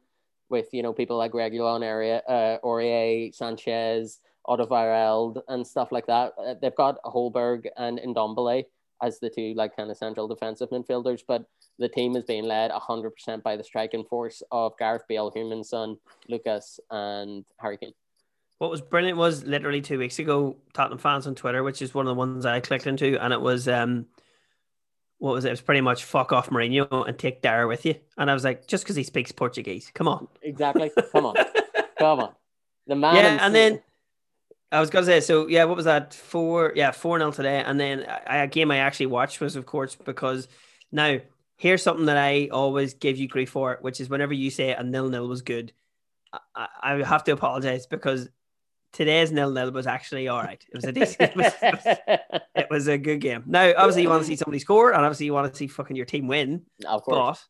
[0.49, 6.33] with you know people like Reguilón area uh, Aurier, Sanchez, Otto and stuff like that.
[6.37, 8.65] Uh, they've got Højbjerg and Ndombele
[9.01, 11.45] as the two like kind of central defensive midfielders, but
[11.79, 15.97] the team is being led 100% by the striking force of Gareth Bale, Heung-min Son,
[16.29, 17.93] Lucas, and Harry Kane.
[18.57, 22.05] What was brilliant was literally two weeks ago, Tottenham fans on Twitter, which is one
[22.07, 24.05] of the ones I clicked into, and it was um,
[25.17, 25.49] what was it?
[25.49, 27.95] It was pretty much fuck off Mourinho and take Dara with you.
[28.17, 30.27] And I was like, just because he speaks Portuguese, come on.
[30.41, 30.91] Exactly.
[31.11, 31.35] Come on.
[31.99, 32.33] Come on.
[32.87, 33.15] The man.
[33.15, 33.81] Yeah, and then
[34.71, 36.13] I was gonna say, so yeah, what was that?
[36.13, 39.65] Four, yeah, four nil today, and then I- a game I actually watched was, of
[39.65, 40.47] course, because
[40.91, 41.19] now
[41.57, 44.83] here's something that I always give you grief for, which is whenever you say a
[44.83, 45.71] nil nil was good,
[46.33, 48.29] I, I I have to apologize because
[48.95, 50.63] today's nil nil was actually all right.
[50.69, 53.43] It was a decent, it was, it was- it was a good game.
[53.45, 55.95] Now, obviously, you want to see somebody score, and obviously, you want to see fucking
[55.95, 57.47] your team win, of course.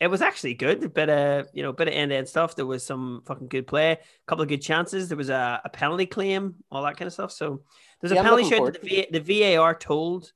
[0.00, 0.82] but it was actually good.
[0.82, 2.56] A bit of you know, bit of end to end stuff.
[2.56, 5.08] There was some fucking good play, a couple of good chances.
[5.08, 7.30] There was a, a penalty claim, all that kind of stuff.
[7.32, 7.62] So
[8.00, 10.32] there's a Yeah, I'm penalty that the, v, the VAR told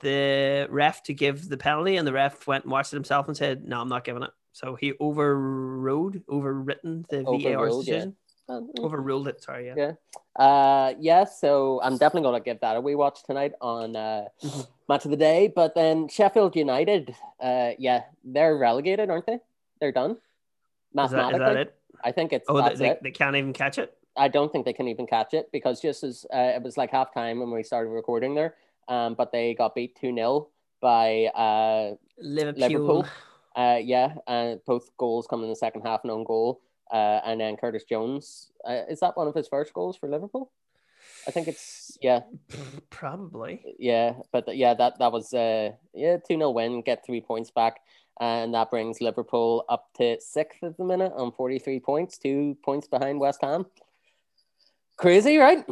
[0.00, 3.36] the ref to give the penalty, and the ref went and watched it himself and
[3.36, 7.94] said, "No, I'm not giving it." So he overrode, overwritten the Overruled, yeah.
[7.94, 8.08] decision.
[8.08, 8.16] Um,
[8.48, 9.42] Overruled it.
[9.42, 9.74] Sorry, yeah.
[9.76, 9.92] Yeah.
[10.42, 14.28] Uh, yeah, so I'm definitely going to give that a wee watch tonight on uh.
[14.88, 15.52] Match of the Day.
[15.54, 19.38] But then Sheffield United, uh, yeah, they're relegated, aren't they?
[19.80, 20.16] They're done.
[20.94, 21.74] Mathematically, Is that, is that it?
[22.04, 23.02] I think it's Oh, they, it.
[23.02, 23.94] they can't even catch it.
[24.16, 26.90] I don't think they can even catch it because just as uh, it was like
[26.90, 28.54] half time when we started recording there,
[28.88, 30.48] um, but they got beat 2 0
[30.80, 32.68] by uh, Liverpool.
[32.68, 33.06] Liverpool.
[33.54, 36.60] Uh, yeah, uh, both goals come in the second half, an own goal.
[36.92, 38.50] Uh, and then Curtis Jones.
[38.68, 40.50] Uh, is that one of his first goals for Liverpool?
[41.26, 42.20] I think it's, yeah,
[42.90, 43.62] Probably.
[43.78, 44.14] yeah.
[44.32, 47.80] But yeah, that, that was, uh, yeah, 2 0 win, get three points back.
[48.20, 52.88] And that brings Liverpool up to sixth at the minute on 43 points, two points
[52.88, 53.66] behind West Ham.
[54.96, 55.64] Crazy, right?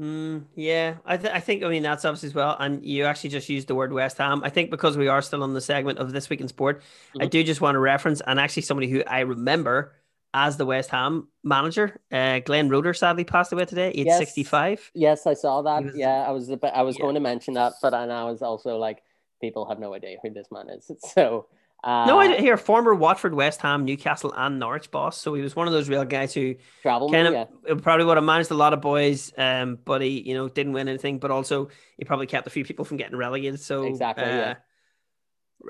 [0.00, 2.56] Mm, yeah, I, th- I think I mean that's obviously as well.
[2.58, 4.42] And you actually just used the word West Ham.
[4.42, 6.82] I think because we are still on the segment of this week in sport,
[7.20, 7.30] I Mhm.
[7.30, 9.92] do just want to reference and actually somebody who I remember
[10.34, 14.18] as the West Ham manager, uh, Glenn Roeder, sadly passed away today, age Yes.
[14.18, 14.90] sixty five.
[14.94, 15.84] Yes, I saw that.
[15.84, 17.02] Was- yeah, I was bit, I was Yeah.
[17.02, 19.02] going to mention that, but and I was also like,
[19.40, 20.90] people have no idea who this man is.
[21.14, 21.46] So,
[21.84, 25.18] uh, no, I didn't hear former Watford, West Ham, Newcastle, and Norwich boss.
[25.20, 27.74] So he was one of those real guys who travel kind of yeah.
[27.82, 30.86] probably would have managed a lot of boys, um, but he you know didn't win
[30.88, 31.18] anything.
[31.18, 31.68] But also
[31.98, 33.58] he probably kept a few people from getting relegated.
[33.60, 34.54] So Exactly, uh,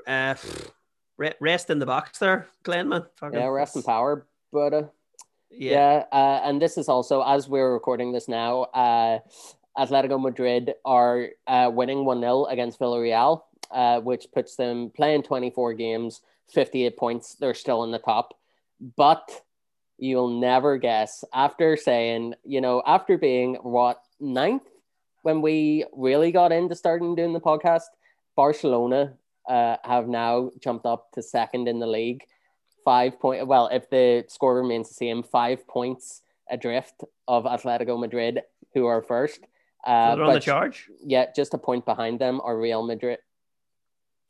[0.07, 0.35] uh,
[1.39, 3.05] rest in the box there, Glenn man.
[3.17, 4.89] Fucking- Yeah, rest in power, brother.
[5.51, 8.63] Yeah, Yeah, uh, and this is also as we're recording this now.
[8.73, 9.19] Uh,
[9.77, 13.41] Atletico Madrid are uh, winning one 0 against Villarreal,
[13.71, 17.35] uh, which puts them playing twenty four games, fifty eight points.
[17.35, 18.37] They're still in the top,
[18.95, 19.41] but
[19.97, 24.63] you'll never guess after saying you know after being what ninth
[25.23, 27.83] when we really got into starting doing the podcast,
[28.35, 29.13] Barcelona
[29.47, 32.23] uh, have now jumped up to second in the league
[32.85, 33.47] five point.
[33.47, 38.41] Well, if the score remains the same, five points adrift of Atletico Madrid,
[38.73, 39.39] who are first.
[39.85, 40.89] Uh, So they're on the charge.
[41.03, 43.19] yeah, just a point behind them are Real Madrid,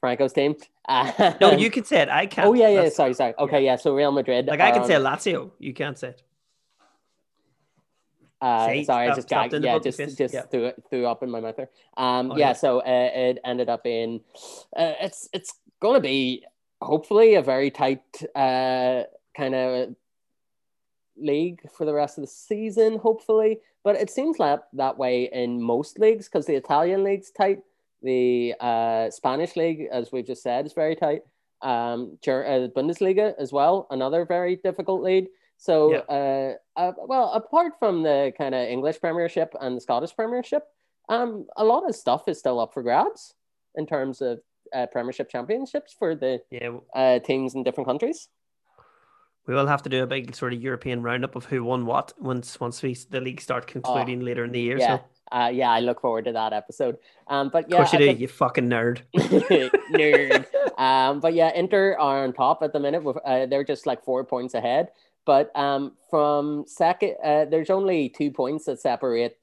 [0.02, 0.56] Franco's team.
[1.42, 2.10] No, you can say it.
[2.10, 2.48] I can't.
[2.48, 2.76] Oh yeah, yeah.
[2.78, 3.34] That's- Sorry, sorry.
[3.40, 3.76] Okay, yeah.
[3.78, 4.48] So Real Madrid.
[4.48, 5.52] Like I can on- say Lazio.
[5.60, 6.22] You can't say it.
[8.42, 9.54] Uh, See, sorry, I just gagged.
[9.64, 10.18] Yeah, just fist.
[10.18, 10.42] just Yeah.
[10.42, 11.70] threw it threw up in my mouth there.
[11.96, 12.54] Um, Oh, yeah, yeah.
[12.54, 12.84] so uh,
[13.14, 14.20] it ended up in.
[14.76, 16.44] Uh, it's it's going to be
[16.84, 18.04] hopefully a very tight
[18.36, 19.04] uh
[19.36, 19.96] kind of
[21.18, 23.60] league for the rest of the season, hopefully.
[23.84, 27.60] But it seems like that way in most leagues because the Italian league's tight,
[28.02, 31.24] the uh, Spanish league, as we've just said, is very tight.
[31.62, 35.28] Um, uh, Bundesliga as well, another very difficult league.
[35.58, 36.58] So, yeah.
[36.78, 40.64] uh, uh, well, apart from the kind of English Premiership and the Scottish Premiership,
[41.10, 43.36] um, a lot of stuff is still up for grabs
[43.76, 44.42] in terms of
[44.74, 46.70] uh, Premiership championships for the yeah.
[46.96, 48.30] uh, teams in different countries.
[49.46, 52.14] We will have to do a big sort of European roundup of who won what
[52.18, 54.78] once once we the league start concluding oh, later in the year.
[54.78, 54.98] Yeah.
[54.98, 55.04] So.
[55.32, 56.98] Uh, yeah, I look forward to that episode.
[57.28, 58.20] Um, but yeah, of course you do, think...
[58.20, 59.02] you fucking nerd.
[59.16, 60.46] nerd.
[60.78, 63.04] Um, but yeah, Inter are on top at the minute.
[63.04, 64.90] With, uh, they're just like four points ahead.
[65.26, 69.38] But um, from second, uh, there's only two points that separate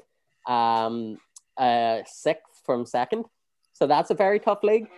[0.47, 1.19] um,
[1.57, 3.25] uh, sixth from second.
[3.73, 4.89] So that's a very tough league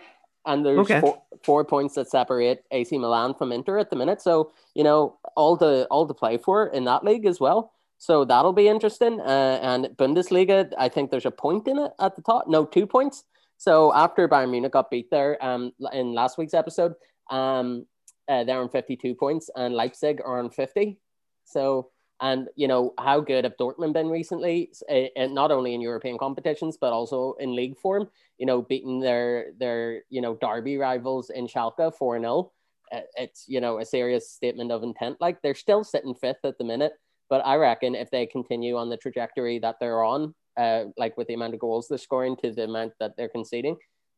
[0.45, 0.99] and there's okay.
[0.99, 4.21] four, four, points that separate AC Milan from Inter at the minute.
[4.21, 7.71] So you know all the all to play for in that league as well.
[7.97, 9.21] So that'll be interesting.
[9.21, 12.47] Uh, and Bundesliga, I think there's a point in it at the top.
[12.47, 13.23] No, two points.
[13.57, 16.95] So after Bayern Munich got beat there um, in last week's episode,
[17.29, 17.85] um,
[18.27, 20.99] uh, they're on 52 points, and Leipzig are on 50.
[21.45, 21.91] So
[22.21, 26.77] and you know how good have Dortmund been recently, and not only in European competitions
[26.79, 28.09] but also in league form.
[28.37, 32.51] You know, beating their their you know derby rivals in Schalke four 0
[32.91, 35.17] uh, It's you know a serious statement of intent.
[35.19, 36.93] Like they're still sitting fifth at the minute,
[37.29, 41.27] but I reckon if they continue on the trajectory that they're on, uh, like with
[41.27, 43.75] the amount of goals they're scoring to the amount that they're conceding,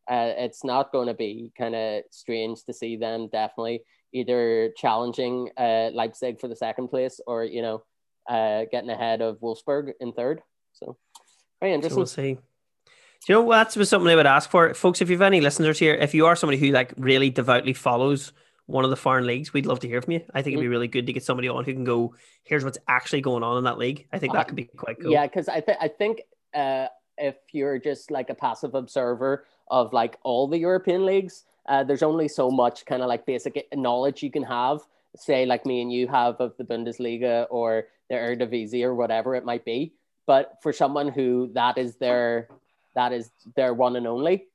[0.10, 3.82] uh, it's not going to be kind of strange to see them definitely
[4.16, 7.84] either challenging uh, Leipzig for the second place or you know
[8.30, 10.42] uh, getting ahead of Wolfsburg in third.
[10.74, 10.98] So
[11.62, 11.94] very interesting.
[11.94, 12.34] So we'll see.
[13.26, 15.02] Do you know that's was something I would ask for, folks?
[15.02, 18.32] If you have any listeners here, if you are somebody who like really devoutly follows
[18.68, 20.22] one of the foreign leagues, we'd love to hear from you.
[20.34, 20.72] I think it'd be mm-hmm.
[20.72, 23.64] really good to get somebody on who can go, here's what's actually going on in
[23.66, 24.08] that league.
[24.14, 25.12] I think that uh, could be quite cool.
[25.12, 26.22] Yeah, because I think I think
[26.54, 26.88] uh,
[27.18, 32.04] if you're just like a passive observer of like all the European leagues, uh, there's
[32.04, 34.82] only so much kind of like basic knowledge you can have.
[35.16, 39.46] Say like me and you have of the Bundesliga or the Eredivisie or whatever it
[39.46, 39.94] might be.
[40.26, 42.50] But for someone who that is their
[42.96, 44.46] that is their one and only,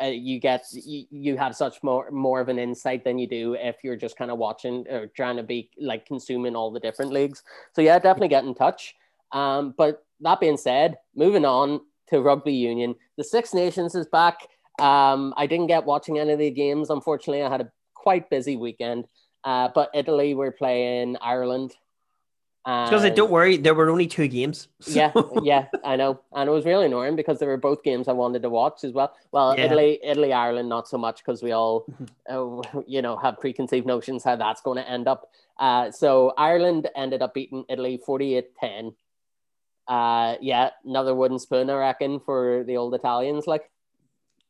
[0.00, 3.54] uh, you get you, you have such more more of an insight than you do
[3.54, 7.12] if you're just kind of watching or trying to be like consuming all the different
[7.12, 7.42] leagues.
[7.72, 8.94] So yeah, definitely get in touch.
[9.32, 14.38] Um, but that being said, moving on to rugby union, the Six Nations is back.
[14.78, 17.42] Um, I didn't get watching any of the games, unfortunately.
[17.42, 19.06] I had a quite busy weekend.
[19.44, 21.76] Uh, but Italy were playing Ireland
[22.66, 24.66] because don't worry, there were only two games.
[24.80, 24.90] So.
[24.90, 25.12] Yeah,
[25.42, 28.42] yeah, I know, and it was really annoying because there were both games I wanted
[28.42, 29.14] to watch as well.
[29.30, 29.66] Well, yeah.
[29.66, 31.86] Italy, Italy, Ireland, not so much because we all,
[32.28, 35.30] uh, you know, have preconceived notions how that's going to end up.
[35.58, 38.94] Uh, so Ireland ended up beating Italy 48-10.
[39.86, 43.46] Uh, yeah, another wooden spoon, I reckon, for the old Italians.
[43.46, 43.70] Like,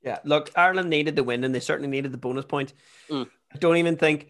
[0.07, 2.73] yeah, look, Ireland needed the win, and they certainly needed the bonus point.
[3.11, 3.29] Mm.
[3.53, 4.29] I don't even think,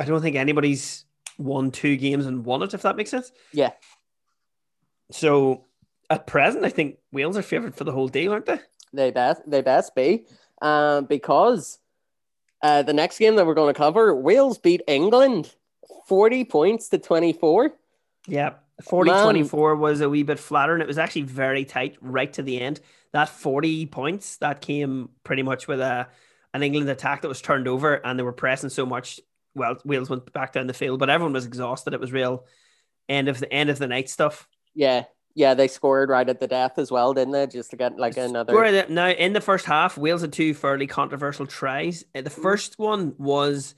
[0.00, 1.04] I don't think anybody's
[1.38, 3.30] won two games and won it, if that makes sense.
[3.52, 3.70] Yeah.
[5.12, 5.66] So
[6.10, 8.58] at present, I think Wales are favourite for the whole deal, aren't they?
[8.92, 10.26] They best they best be,
[10.62, 11.78] um, because
[12.62, 15.54] uh, the next game that we're going to cover, Wales beat England,
[16.06, 17.72] forty points to twenty four.
[18.26, 22.32] Yeah, 40 24 was a wee bit flatter, and it was actually very tight right
[22.32, 22.80] to the end.
[23.12, 26.08] That 40 points that came pretty much with a
[26.52, 29.20] an England attack that was turned over, and they were pressing so much
[29.54, 31.94] well, Wales went back down the field, but everyone was exhausted.
[31.94, 32.44] It was real
[33.08, 34.48] end of the end of the night stuff.
[34.74, 37.46] Yeah, yeah, they scored right at the death as well, didn't they?
[37.46, 38.86] Just to get like another.
[38.88, 42.04] Now in the first half, Wales had two fairly controversial tries.
[42.14, 42.42] Uh, the mm-hmm.
[42.42, 43.74] first one was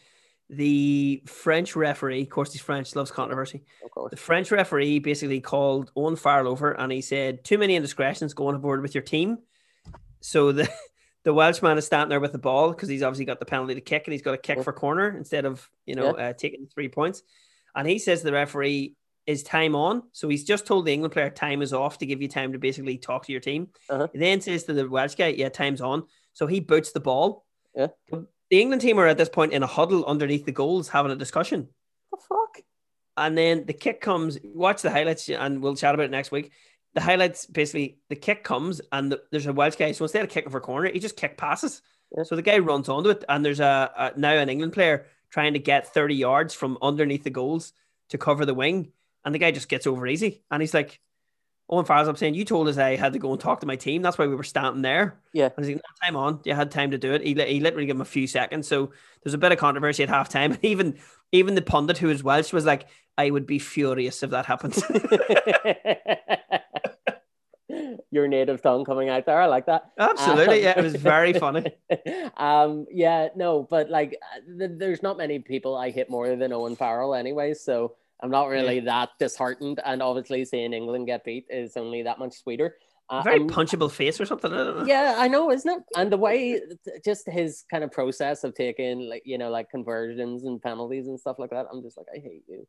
[0.48, 2.23] the French referee.
[2.23, 3.64] Of course, he's French, loves controversy.
[3.85, 4.10] Of course.
[4.10, 8.55] The French referee basically called Owen Farrell over, and he said, "Too many indiscretions going
[8.55, 9.39] aboard with your team."
[10.20, 10.68] So the
[11.24, 13.81] the Welshman is standing there with the ball because he's obviously got the penalty to
[13.81, 14.62] kick and he's got a kick yeah.
[14.62, 16.28] for corner instead of you know yeah.
[16.28, 17.23] uh, taking three points.
[17.74, 18.94] And he says to the referee,
[19.27, 22.23] "Is time on?" So he's just told the England player time is off to give
[22.23, 23.68] you time to basically talk to your team.
[23.90, 24.06] Uh-huh.
[24.12, 26.05] He then says to the Welsh guy, "Yeah, time's on."
[26.35, 27.44] So he boots the ball.
[27.74, 27.89] Yeah.
[28.51, 31.16] The England team are at this point in a huddle underneath the goals having a
[31.16, 31.68] discussion.
[32.10, 32.60] The fuck?
[33.16, 34.39] And then the kick comes.
[34.44, 36.52] Watch the highlights, and we'll chat about it next week
[36.97, 39.93] the highlights basically the kick comes and the, there's a Welsh guy.
[39.93, 41.82] So instead of kicking for corner, he just kick passes.
[42.16, 42.23] Yeah.
[42.23, 45.52] So the guy runs onto it, and there's a, a, now an England player trying
[45.52, 47.74] to get 30 yards from underneath the goals
[48.09, 48.93] to cover the wing,
[49.27, 50.43] and the guy just gets over easy.
[50.51, 50.98] And he's like,
[51.68, 53.76] Owen Farrell's up saying, You told us I had to go and talk to my
[53.76, 54.02] team.
[54.02, 55.18] That's why we were standing there.
[55.32, 55.51] Yeah.
[55.56, 56.40] And he's like, no, time on.
[56.44, 57.22] You had time to do it.
[57.22, 58.68] He, he literally gave him a few seconds.
[58.68, 60.52] So there's a bit of controversy at halftime.
[60.55, 60.98] And even
[61.32, 62.86] even the pundit who was Welsh was like,
[63.18, 64.76] I would be furious if that happened.
[68.12, 69.40] Your native tongue coming out there.
[69.40, 69.90] I like that.
[69.98, 70.59] Absolutely.
[70.59, 71.66] Um, Yeah, it was very funny.
[72.36, 76.52] um, yeah, no, but like, uh, th- there's not many people I hit more than
[76.52, 77.55] Owen Farrell, anyway.
[77.55, 79.80] So I'm not really that disheartened.
[79.84, 82.76] And obviously, seeing England get beat is only that much sweeter.
[83.09, 84.52] Uh, Very I'm- punchable face or something.
[84.52, 85.82] I yeah, I know, isn't it?
[85.97, 86.60] And the way,
[87.05, 91.20] just his kind of process of taking, like, you know, like conversions and penalties and
[91.20, 91.66] stuff like that.
[91.72, 92.66] I'm just like, I hate you.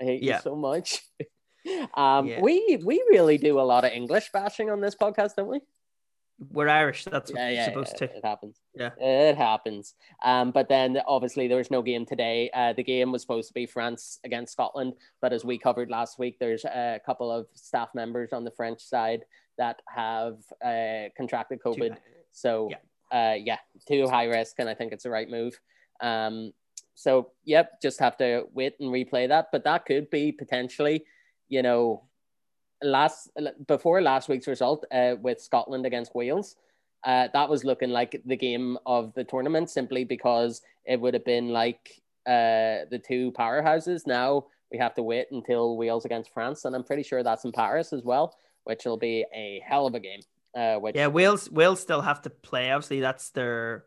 [0.00, 0.36] I hate Yeah.
[0.36, 1.00] you so much.
[1.94, 2.40] um, Yeah.
[2.40, 5.60] we we really do a lot of English bashing on this podcast, don't we?
[6.48, 7.04] We're Irish.
[7.04, 8.16] That's what yeah, yeah, supposed yeah, to.
[8.16, 8.56] It happens.
[8.74, 8.90] Yeah.
[8.98, 9.94] it happens.
[10.24, 12.50] Um, but then obviously there was no game today.
[12.54, 16.18] Uh, the game was supposed to be France against Scotland, but as we covered last
[16.18, 19.24] week, there's a couple of staff members on the French side
[19.58, 21.96] that have uh, contracted COVID.
[22.32, 22.70] So
[23.12, 25.60] uh, yeah, too high risk, and I think it's the right move.
[26.00, 26.52] Um,
[26.94, 29.48] so yep, just have to wait and replay that.
[29.52, 31.04] But that could be potentially,
[31.48, 32.04] you know,
[32.82, 33.30] last
[33.66, 36.56] before last week's result uh, with Scotland against Wales.
[37.04, 41.24] Uh, that was looking like the game of the tournament simply because it would have
[41.24, 44.06] been like uh, the two powerhouses.
[44.06, 47.52] Now we have to wait until Wales against France, and I'm pretty sure that's in
[47.52, 50.20] Paris as well, which will be a hell of a game.
[50.54, 52.70] Uh, which Yeah, Wales Wales still have to play.
[52.70, 53.84] Obviously, that's their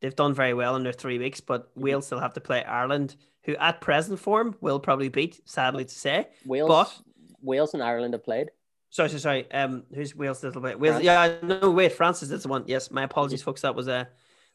[0.00, 1.82] they've done very well in their three weeks, but Mm-hmm.
[1.82, 5.94] Wales still have to play Ireland, who at present form will probably beat, sadly to
[5.94, 6.28] say.
[6.46, 7.00] Wales, but-
[7.44, 8.50] Wales and Ireland have played.
[8.90, 9.50] Sorry, sorry, sorry.
[9.52, 10.42] Um, who's Wales?
[10.42, 10.78] Little bit.
[10.80, 11.02] Wales.
[11.02, 11.04] France.
[11.04, 11.92] Yeah, no, wait.
[11.92, 12.64] Francis is the one.
[12.66, 13.60] Yes, my apologies, folks.
[13.62, 14.08] That was a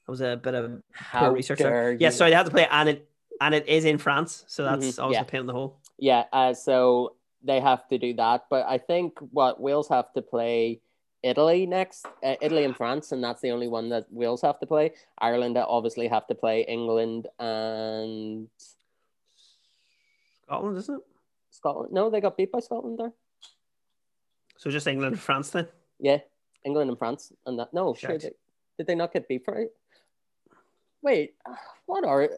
[0.06, 1.60] that was a bit of How poor research.
[1.60, 1.92] dare There.
[1.94, 1.98] you.
[2.02, 2.32] Yes, sorry.
[2.32, 3.10] They have to play, and it
[3.42, 5.22] and it is in France, so that's Mhm, always yeah.
[5.22, 5.78] a pain in the hole.
[5.98, 8.46] Yeah, uh, so they have to do that.
[8.50, 10.82] But I think what Wales have to play
[11.22, 14.66] Italy next, uh, Italy and France, and that's the only one that Wales have to
[14.66, 14.94] play.
[15.20, 18.48] Ireland obviously have to play England and
[20.46, 21.02] Scotland, isn't it?
[21.60, 21.92] Scotland.
[21.92, 23.12] No, they got beat by Scotland there.
[24.58, 25.68] So just England and France then.
[26.02, 26.20] Yeah,
[26.64, 27.74] England and France, and that.
[27.74, 28.18] No, sure.
[28.18, 28.32] They,
[28.78, 29.74] did they not get beat for it?
[31.02, 31.34] Wait,
[31.88, 32.30] what are?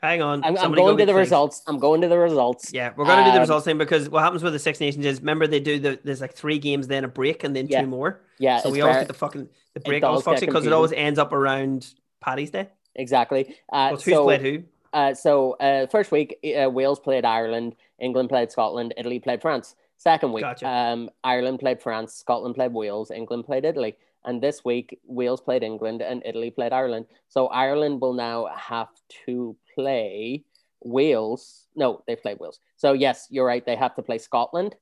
[0.00, 0.44] Hang on.
[0.44, 1.18] I'm, I'm somebody go going to the things.
[1.18, 1.62] results.
[1.66, 2.72] I'm going to the results.
[2.72, 5.04] Yeah, we're gonna do the Um, results thing because what happens with the Six Nations
[5.04, 7.80] is remember they do the there's like three games, then a break, and then Yeah.
[7.80, 8.20] two more.
[8.38, 10.92] Yeah, so we always get the fucking the break always fucks it because it always
[10.92, 12.68] ends up around Paddy's Day.
[12.94, 13.56] exactly.
[13.72, 14.62] Uh, Well, who's so, played who?
[14.94, 19.74] Uh, so uh, first week, uh, Wales played Ireland, England played Scotland, Italy played France.
[19.96, 20.68] Second week, Gotcha.
[20.68, 23.96] um, Ireland played France, Scotland played Wales, England played Italy.
[24.24, 27.06] And this week, Wales played England and Italy played Ireland.
[27.28, 28.88] So Ireland will now have
[29.26, 30.44] to play
[30.80, 31.66] Wales.
[31.74, 32.60] No, they played Wales.
[32.76, 33.66] So yes, you're right.
[33.66, 34.76] They have to play Scotland.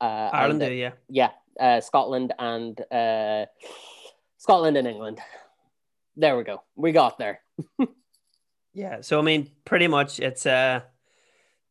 [0.00, 0.92] Uh, Ireland and- yeah.
[1.08, 1.30] yeah,
[1.60, 3.46] uh, Scotland and uh,
[4.38, 5.20] Scotland and England.
[6.16, 6.62] There we go.
[6.74, 7.40] We got there.
[8.76, 9.00] Yeah.
[9.00, 10.80] So I mean, pretty much it's uh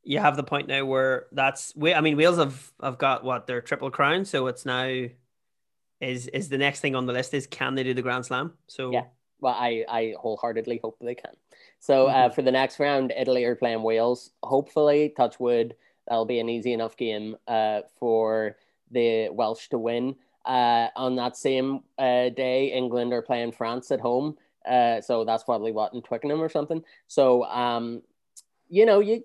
[0.04, 3.46] you have the point now where that's we I mean Wales have have got what
[3.46, 5.06] their triple crown, so it's now
[6.02, 8.54] is is the next thing on the list is can they do the Grand Slam?
[8.68, 9.06] So Yeah.
[9.40, 11.34] Well, I, I wholeheartedly hope they can.
[11.80, 14.32] So uh, for the next round, Italy are playing Wales.
[14.42, 15.76] Hopefully, touch wood,
[16.08, 18.56] that'll be an easy enough game uh, for
[18.90, 20.16] the Welsh to win.
[20.46, 24.38] Uh, on that same uh, day, England are playing France at home.
[24.68, 26.84] Uh, so that's probably what in Twickenham or something.
[27.08, 28.02] So um,
[28.70, 29.24] you know, you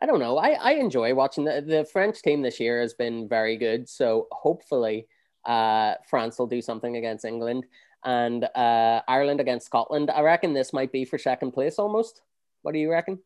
[0.00, 0.36] I don't know.
[0.36, 3.88] I, I enjoy watching the, the French team this year has been very good.
[3.88, 5.06] So hopefully
[5.44, 7.66] uh, France will do something against England
[8.04, 10.10] and uh, Ireland against Scotland.
[10.10, 12.22] I reckon this might be for second place almost.
[12.62, 13.20] What do you reckon?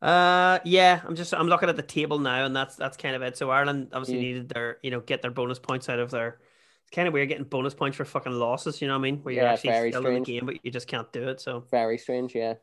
[0.00, 3.22] Uh, yeah, I'm just I'm looking at the table now, and that's that's kind of
[3.22, 3.36] it.
[3.36, 4.20] So Ireland obviously Mm.
[4.20, 6.38] needed their you know get their bonus points out of their.
[6.86, 8.80] It's kind of weird getting bonus points for fucking losses.
[8.80, 9.18] You know what I mean?
[9.18, 11.40] Where you're Yeah, actually still in the game, but you just can't do it.
[11.40, 12.54] So Very strange, yeah.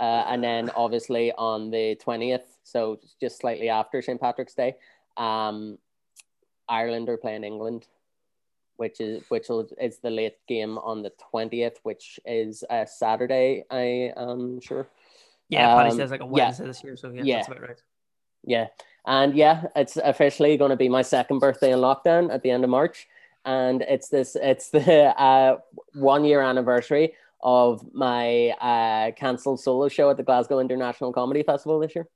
[0.00, 4.18] Uh, and then obviously on the 20th, so just slightly after St.
[4.20, 4.76] Patrick's Day,
[5.18, 5.76] um,
[6.68, 7.86] Ireland are playing England,
[8.76, 13.64] which is which will, is the late game on the 20th, which is a Saturday,
[13.70, 14.88] I am sure.
[15.50, 16.30] yeah, Paddy Um, says like a yeah.
[16.30, 16.96] Wednesday this year.
[16.96, 17.36] So yeah, Yeah.
[17.36, 17.82] that's about right.
[18.42, 18.66] Yeah.
[19.06, 22.64] And yeah, it's officially going to be my second birthday in lockdown at the end
[22.64, 23.06] of March.
[23.46, 25.58] And it's this, it's the uh,
[25.94, 31.78] one year anniversary of my uh, cancelled solo show at the Glasgow International Comedy Festival
[31.78, 32.08] this year.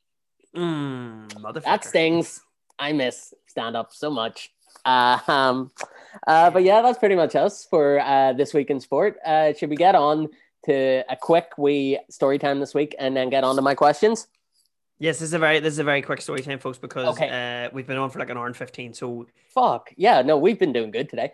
[0.55, 1.62] Mm.
[1.65, 2.40] That stings.
[2.78, 4.51] I miss stand up so much.
[4.85, 5.70] Uh, um,
[6.27, 9.19] uh, but yeah, that's pretty much us for uh, this week in sport.
[9.24, 10.28] Uh, should we get on
[10.65, 14.27] to a quick wee story time this week and then get on to my questions?
[15.03, 17.65] Yes, this is a very this is a very quick story time, folks, because Okay.
[17.65, 18.93] uh, we've been on for like an hour and fifteen.
[18.93, 19.95] So Fuck.
[19.97, 21.33] Yeah, no, we've been doing good today.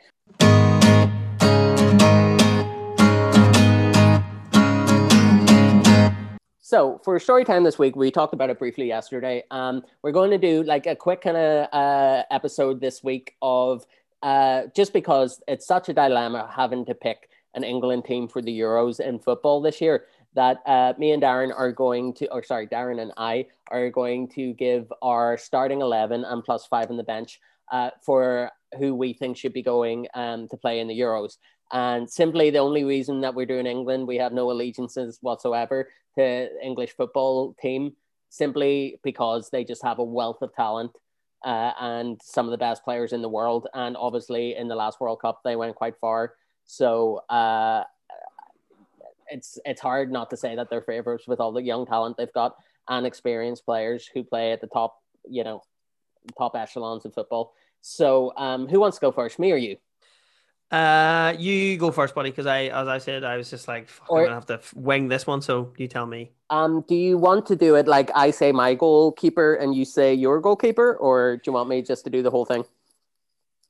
[6.60, 9.42] So for story time this week, we talked about it briefly yesterday.
[9.50, 13.84] Um, we're going to do like a quick kind of uh, episode this week of
[14.22, 18.56] uh, just because it's such a dilemma having to pick an England team for the
[18.60, 20.04] Euros in football this year
[20.36, 24.28] that uh, me and Darren are going to, or sorry, Darren and I are going
[24.28, 27.40] to give our starting 11 and plus five on the bench
[27.72, 31.38] uh, for who we think should be going um, to play in the Euros.
[31.72, 36.48] And simply the only reason that we're doing England, we have no allegiances whatsoever to
[36.62, 37.94] English football team,
[38.28, 40.92] simply because they just have a wealth of talent
[41.44, 43.68] uh, and some of the best players in the world.
[43.74, 46.34] And obviously, in the last World Cup, they went quite far.
[46.66, 47.84] So uh,
[49.28, 52.32] it's it's hard not to say that they're favorites with all the young talent they've
[52.32, 52.56] got
[52.88, 54.96] and experienced players who play at the top,
[55.28, 55.62] you know,
[56.38, 57.52] top echelons of football.
[57.80, 59.76] So, um, who wants to go first, me or you?
[60.72, 64.20] uh, you go first, buddy, because I, as I said, I was just like, Or-
[64.20, 65.40] I'm gonna have to wing this one.
[65.40, 66.32] So you tell me.
[66.50, 70.14] Um, do you want to do it like I say my goalkeeper and you say
[70.14, 72.64] your goalkeeper, or do you want me just to do the whole thing?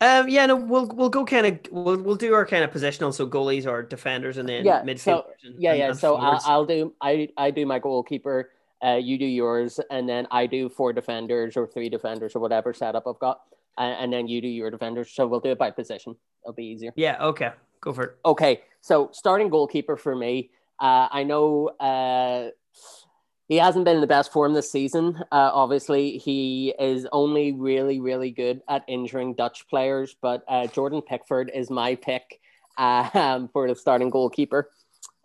[0.01, 3.15] Um, yeah, no, we'll we'll go kind of we'll we'll do our kind of positional.
[3.15, 4.99] So goalies or defenders, and then Yeah, midfielders.
[5.05, 5.93] so- and, Yeah, and- yeah.
[5.93, 6.41] So I'll.
[6.45, 8.51] I'll do I I do my goalkeeper,
[8.85, 12.75] uh, you do yours, and then I do four defenders or three defenders or whatever
[12.75, 13.41] setup I've got,
[13.79, 15.11] and, and then you do your defenders.
[15.13, 16.15] So we'll do it by position.
[16.45, 16.93] It'll be easier.
[16.97, 18.17] yeah, okay, go for it.
[18.27, 22.51] Okay, so starting goalkeeper for me, uh, I know uh,
[23.49, 25.17] he hasn't been in the best form this season.
[25.33, 31.03] Uh, obviously, he is only really, really good at injuring Dutch players, but uh, Jordan
[31.03, 32.41] Pickford is my pick
[32.79, 34.71] um, for the starting goalkeeper.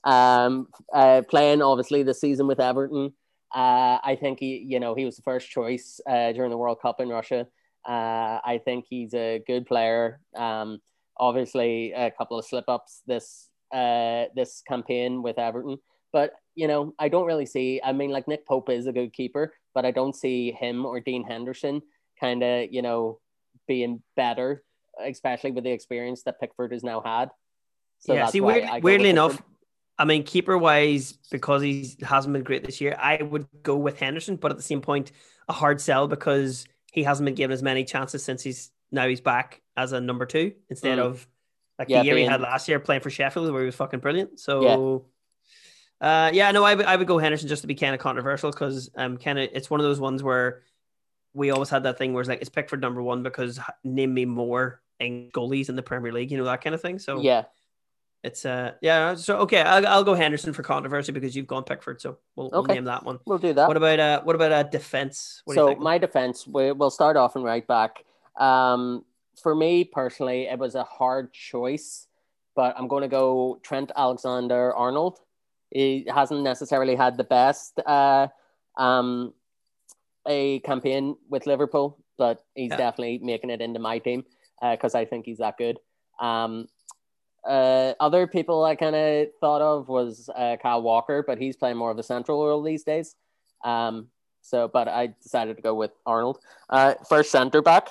[0.03, 3.13] Um, uh, playing obviously the season with Everton,
[3.53, 6.79] uh, I think he, you know, he was the first choice uh, during the World
[6.81, 7.47] Cup in Russia.
[7.87, 10.21] Uh, I think he's a good player.
[10.35, 10.79] Um,
[11.21, 15.77] obviously a couple of slip ups this uh this campaign with Everton.
[16.11, 17.81] But you know, I don't really see.
[17.83, 20.99] I mean, like Nick Pope is a good keeper, but I don't see him or
[20.99, 21.81] Dean Henderson
[22.19, 23.19] kind of you know
[23.67, 24.63] being better,
[25.03, 27.29] especially with the experience that Pickford has now had.
[27.99, 29.45] So yeah, see, weird, weirdly enough, Pickford.
[29.97, 33.99] I mean, keeper wise, because he hasn't been great this year, I would go with
[33.99, 34.35] Henderson.
[34.35, 35.11] But at the same point,
[35.47, 39.21] a hard sell because he hasn't been given as many chances since he's now he's
[39.21, 41.05] back as a number two instead Mm.
[41.05, 41.27] of
[41.79, 44.01] like Yeah, the year he had last year playing for Sheffield where he was fucking
[44.01, 44.39] brilliant.
[44.39, 45.05] So.
[46.01, 48.49] Uh, yeah, no, I would I would go Henderson just to be kind of controversial
[48.49, 50.63] because um, kind of it's one of those ones where
[51.33, 54.25] we always had that thing where it's like it's Pickford number one because name me
[54.25, 56.97] more goalies in the Premier League, you know that kind of thing.
[56.97, 57.43] So yeah,
[58.23, 59.13] it's uh yeah.
[59.13, 62.63] So okay, I'll, I'll go Henderson for controversy because you've gone Pickford, so we'll, we'll
[62.63, 63.19] name that one.
[63.25, 63.67] we'll do that.
[63.67, 65.43] What about uh what about uh defense?
[65.45, 68.03] What do you so my defense, we, we'll start off in right back.
[68.37, 69.05] Um,
[69.41, 72.07] for me personally, it was a hard choice,
[72.55, 75.19] but I'm going to go Trent Alexander Arnold.
[75.71, 78.27] He hasn't necessarily had the best uh,
[78.77, 79.33] um,
[80.27, 82.77] a campaign with Liverpool, but he's Yeah.
[82.77, 84.25] definitely making it into my team
[84.61, 85.79] because I think he's that good.
[86.19, 86.67] Um,
[87.47, 91.77] uh, other people I kind of thought of was uh, Kyle Walker, but he's playing
[91.77, 93.15] more of a central role these days.
[93.63, 94.07] Um,
[94.41, 96.39] so, but I decided to go with Arnold.
[96.69, 97.89] Uh, first center back,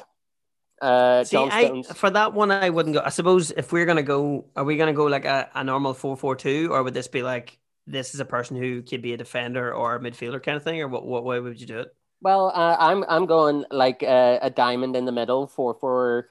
[0.83, 1.93] uh, See, I, Stones.
[1.93, 3.03] for that one, I wouldn't go.
[3.05, 6.17] I suppose if we're gonna go, are we gonna go like a, a normal four
[6.17, 9.17] four two, or would this be like this is a person who could be a
[9.17, 11.95] defender or a midfielder kind of thing, or what what way would you do it?
[12.23, 16.29] Well, uh, I'm I'm going like uh, a diamond in the middle, four four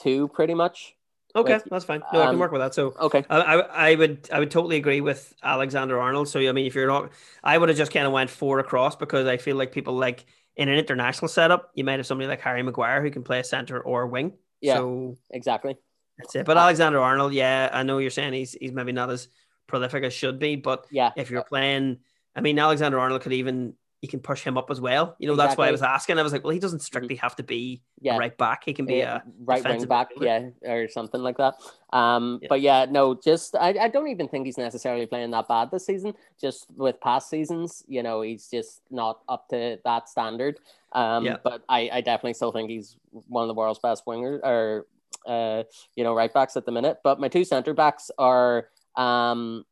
[0.00, 0.94] two, pretty much.
[1.36, 2.02] Okay, With- that's fine.
[2.12, 2.74] No, I um, can work with that.
[2.74, 3.24] So Okay.
[3.28, 6.28] I, I, I would I would totally agree with Alexander Arnold.
[6.28, 7.10] So I mean, if you're not,
[7.42, 10.24] I would have just kind of went four across because I feel like people like
[10.56, 13.44] in an international setup, you might have somebody like Harry Maguire who can play a
[13.44, 14.34] center or wing.
[14.60, 14.76] Yeah.
[14.76, 15.76] So Exactly.
[16.18, 16.46] that's it.
[16.46, 19.26] But Alexander Arnold, yeah, I know you're saying he's he's maybe not as
[19.66, 21.12] prolific as should be, but Yeah.
[21.16, 21.98] if you're playing,
[22.34, 25.16] I mean, Alexander Arnold could even you can push him up as well.
[25.18, 26.18] You know, that's why I was asking.
[26.18, 28.18] I was like, well, he doesn't strictly have to be Yeah.
[28.18, 28.62] right back.
[28.66, 30.52] He can be Yeah, a right wing back, midfielder.
[30.62, 31.54] yeah, or something like that.
[31.90, 32.48] Um, Yeah.
[32.50, 35.86] but yeah, no, just I, I don't even think he's necessarily playing that bad this
[35.86, 36.12] season.
[36.38, 40.58] Just with past seasons, you know, he's just not up to that standard.
[40.92, 41.38] Um, Yeah.
[41.42, 44.86] but I, I definitely still think he's one of the world's best wingers or
[45.26, 45.62] uh,
[45.96, 46.98] you know, right backs at the minute.
[47.02, 49.64] But my two center backs are um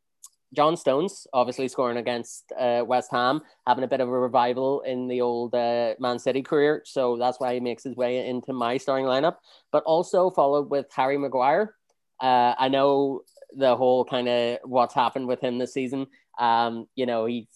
[0.54, 5.08] John Stones, obviously scoring against uh, West Ham, having a bit of a revival in
[5.08, 6.82] the old uh, Man City career.
[6.84, 9.36] So that's why he makes his way into my starting lineup.
[9.70, 11.74] But also followed with Harry Maguire.
[12.20, 13.22] Uh, I know
[13.56, 16.06] the whole kind of what's happened with him this season.
[16.38, 17.46] Um, you know, he's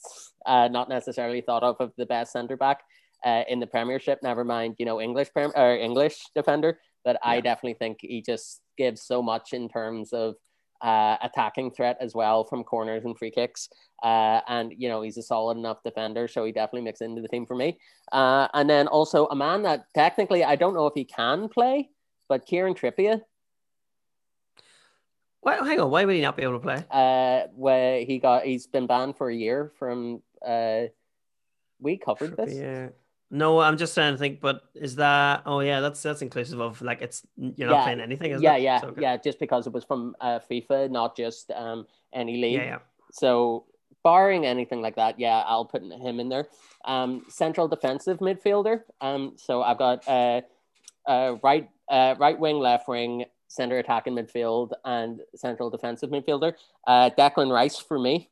[0.47, 2.83] uh, not necessarily thought of of the best centre back
[3.25, 4.21] uh, in the Premiership.
[4.23, 6.79] Never mind, you know, English prem- or English defender.
[7.05, 10.35] But I definitely think he just gives so much in terms of
[10.83, 13.69] uh, attacking threat as well from corners and free kicks.
[14.03, 17.29] Uh, and you know he's a solid enough defender, so he definitely mixes into the
[17.29, 17.79] team for me.
[18.13, 21.91] Uh, and then also a man that technically I don't know if he can play,
[22.29, 23.23] but Kieran Trippier,
[25.41, 26.85] Why, hang on, why would he not be able to play?
[26.91, 30.23] uh, where he got he's been banned for a year from.
[30.45, 30.87] Uh,
[31.79, 32.55] we covered this.
[33.31, 35.43] No, I'm just trying to think, but is that?
[35.47, 38.63] Oh yeah, that's that's inclusive of like it's you're not Yeah, playing anything, yeah, it?
[38.63, 39.03] yeah, So, okay.
[39.03, 39.17] yeah.
[39.17, 42.55] Just because it was from uh, FIFA, not just um, any league.
[42.55, 42.79] yeah, yeah.
[43.11, 43.65] So
[44.05, 46.47] barring anything like that, yeah, I'll put him in there.
[46.85, 48.83] Um, central defensive midfielder.
[49.01, 50.43] Um, so I've got uh,
[51.09, 56.55] uh, right uh, right wing, left wing, center attacking midfield, and central defensive midfielder.
[56.87, 58.31] Uh, Declan Rice for me.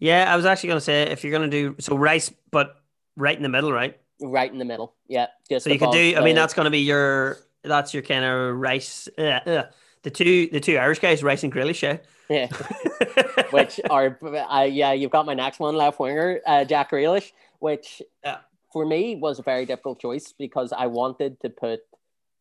[0.00, 2.76] Yeah, I was actually going to say if you're going to do so Rice, but
[3.18, 3.98] right in the middle, right?
[4.20, 4.94] Right in the middle.
[5.08, 6.16] Yeah, just So you could do.
[6.16, 7.38] I mean, that's going to be your.
[7.64, 9.08] That's your kind of Rice.
[9.18, 9.70] Uh, uh,
[10.02, 11.82] the two, the two Irish guys, Rice and Grealish.
[11.82, 11.98] Yeah.
[12.28, 12.48] yeah.
[13.50, 18.00] which are uh, yeah, you've got my next one left winger, uh, Jack Grealish, which
[18.24, 18.38] Yeah.
[18.72, 21.80] for me was a very difficult choice because I wanted to put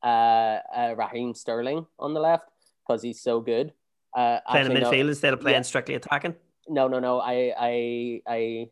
[0.03, 2.45] uh, uh Raheem Sterling on the left
[2.87, 3.73] because he's so good.
[4.15, 5.61] Uh, playing in actually, no- midfield instead of playing yeah.
[5.63, 6.35] strictly attacking.
[6.69, 7.19] No, no, no.
[7.19, 8.69] I, I, I.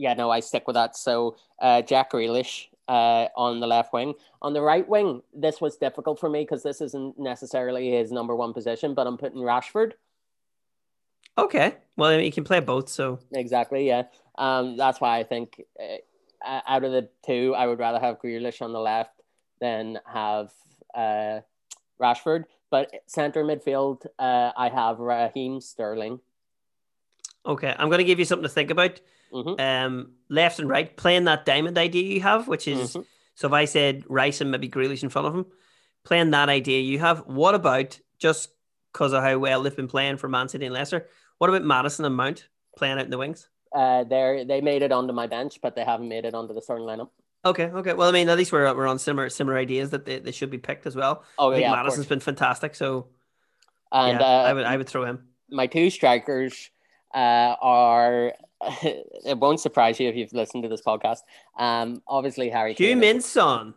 [0.00, 0.96] Yeah, no, I stick with that.
[0.96, 4.14] So, uh, Jack Grealish, uh, on the left wing.
[4.40, 8.34] On the right wing, this was difficult for me because this isn't necessarily his number
[8.34, 9.92] one position, but I'm putting Rashford.
[11.38, 11.76] Okay.
[11.96, 12.88] Well, I mean, you can play both.
[12.88, 14.04] So Exactly, yeah.
[14.38, 18.62] Um, that's why I think uh, out of the two, I would rather have Grealish
[18.62, 19.20] on the left
[19.60, 20.50] than have
[20.94, 21.40] uh,
[22.00, 22.44] Rashford.
[22.70, 26.20] But center midfield, uh, I have Raheem Sterling.
[27.46, 29.00] okay, I'm going to give you something to think about.
[29.32, 33.06] Hmm Um, left and right, playing that diamond idea you have, which is Mhm.
[33.34, 33.46] so.
[33.46, 35.46] If I said Rice and maybe Grealish in front of him,
[36.04, 37.20] playing that idea you have.
[37.26, 38.50] What about just
[38.92, 41.08] because of how well they've been playing for Man City and Leicester?
[41.38, 43.48] What about Maddison and Mount playing out in the wings?
[43.74, 46.60] Uh, they they made it onto my bench, but they haven't made it onto the
[46.62, 47.10] starting lineup.
[47.44, 47.94] Okay, okay.
[47.94, 50.50] Well, I mean, at least we're we're on similar similar ideas that they, they should
[50.50, 51.24] be picked as well.
[51.38, 53.06] Oh I think yeah, Maddison's been fantastic, so
[53.92, 55.28] and yeah, uh, I would I would throw him.
[55.50, 56.70] my two strikers
[57.14, 58.34] uh, are.
[58.62, 61.18] It won't surprise you if you've listened to this podcast.
[61.58, 62.74] Um, obviously Harry.
[62.74, 63.00] Hugh is-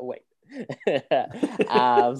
[0.00, 0.22] Wait.
[1.68, 2.18] um,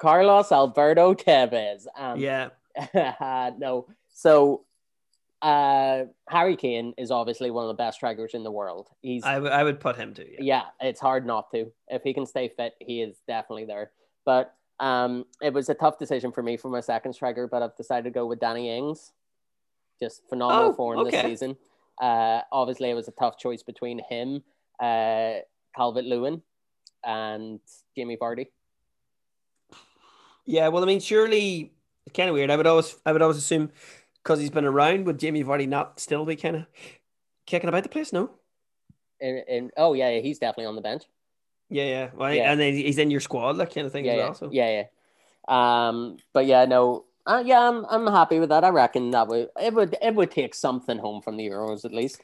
[0.00, 1.86] Carlos Alberto Tevez.
[1.96, 2.50] Um, Yeah,
[3.58, 3.86] no.
[4.12, 4.64] So,
[5.42, 8.88] uh, Harry Kane is obviously one of the best strikers in the world.
[9.02, 10.38] He's I would put him to Yeah.
[10.40, 11.72] yeah, it's hard not to.
[11.88, 13.90] If he can stay fit, he is definitely there.
[14.24, 17.76] But um, it was a tough decision for me for my second striker, but I've
[17.76, 19.12] decided to go with Danny Ings.
[20.00, 21.56] Just phenomenal Oh, form this season.
[22.00, 24.42] Uh, obviously, it was a tough choice between him,
[24.80, 25.34] uh,
[25.76, 26.42] Calvert Lewin,
[27.04, 27.60] and
[27.96, 28.48] Jamie Vardy.
[30.46, 31.72] Yeah, well, I mean, surely
[32.06, 32.50] it's kind of weird.
[32.50, 33.70] I would always, I would always assume
[34.22, 36.66] because he's been around, would Jamie Vardy not still be kind of
[37.46, 38.12] kicking about the place?
[38.12, 38.30] No.
[39.20, 41.04] And, and oh yeah, yeah, he's definitely on the bench.
[41.70, 42.10] Yeah, yeah.
[42.14, 42.50] Well, Yeah.
[42.50, 44.34] and then he's in your squad, that kind of thing yeah, as yeah, well.
[44.34, 44.84] So yeah,
[45.48, 45.88] yeah.
[45.88, 48.64] Um, but yeah, no, uh, yeah, I'm I'm happy with that.
[48.64, 51.92] I reckon that would it would it would take something home from the Euros at
[51.92, 52.20] least.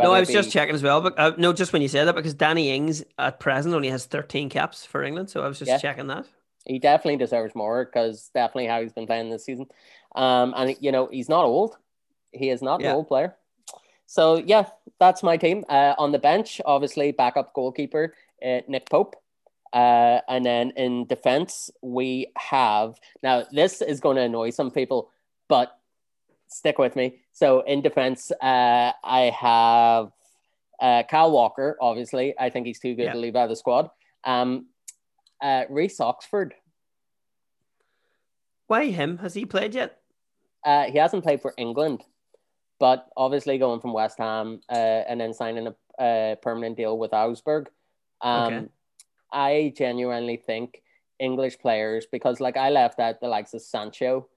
[0.00, 2.14] no, I was just checking as well, but uh, no, just when you said that
[2.14, 5.70] because Danny Ings at present only has 13 caps for England, so I was just
[5.70, 5.78] Yeah.
[5.78, 6.26] checking that.
[6.64, 9.66] He definitely deserves more because definitely how he's been playing this season.
[10.14, 11.76] Um, and you know he's not old.
[12.32, 12.90] He is not Yeah.
[12.90, 13.36] an old player.
[14.06, 14.66] So yeah,
[14.98, 15.64] that's my team.
[15.68, 18.14] Uh, on the bench, obviously backup goalkeeper
[18.44, 19.16] uh, Nick Pope.
[19.72, 25.10] Uh, and then in defense, we have now this is going to annoy some people,
[25.48, 25.78] but
[26.48, 27.20] stick with me.
[27.32, 30.12] So in defense, uh, I have
[30.80, 31.76] uh, Kyle Walker.
[31.80, 33.12] Obviously, I think he's too good Yeah.
[33.12, 33.88] to leave out of the squad.
[34.24, 34.66] Um,
[35.40, 36.54] uh, Reece Oxford.
[38.66, 39.18] Why him?
[39.18, 39.98] Has he played yet?
[40.64, 42.02] Uh, he hasn't played for England,
[42.78, 44.74] but obviously going from West Ham uh,
[45.08, 47.68] and then signing a, a permanent deal with Augsburg.
[48.20, 48.66] Um, Okay.
[49.32, 50.82] I genuinely think
[51.18, 54.28] English players, because like I left out the likes of Sancho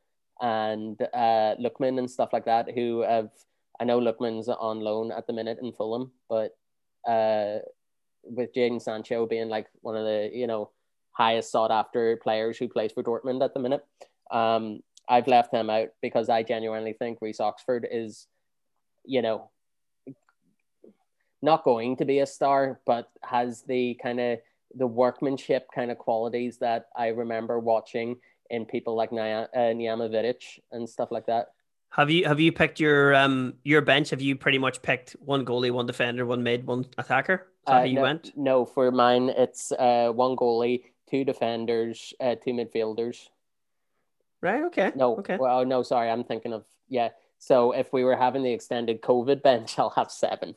[0.41, 3.29] and uh, Lookman and stuff like that, who have,
[3.79, 6.57] I know Lookman's on loan at the minute in Fulham, but
[7.07, 7.59] uh,
[8.23, 10.69] with Jadon Sancho being like one of the, you know,
[11.11, 13.85] highest sought after players who plays for Dortmund at the minute.
[14.31, 18.27] Um, I've left them out because I genuinely think Reece Oxford is,
[19.05, 19.49] you know,
[21.41, 24.39] not going to be a star, but has the kind of
[24.75, 28.17] the workmanship kind of qualities that I remember watching
[28.49, 31.47] in people like Nia, uh, Vidic and stuff like that.
[31.89, 34.09] Have you have you picked your um your bench?
[34.09, 37.33] Have you pretty much picked one goalie, one defender, one mid, one attacker?
[37.35, 38.31] Is that Uh, how you no, went?
[38.35, 43.29] no, for mine, it's uh, one goalie, two defenders, uh, two midfielders.
[44.41, 44.63] Right.
[44.65, 44.91] Okay.
[44.95, 45.37] No, Okay.
[45.37, 47.09] well, no, sorry, I'm thinking of yeah.
[47.37, 50.55] So if we were having the extended COVID bench, I'll have seven.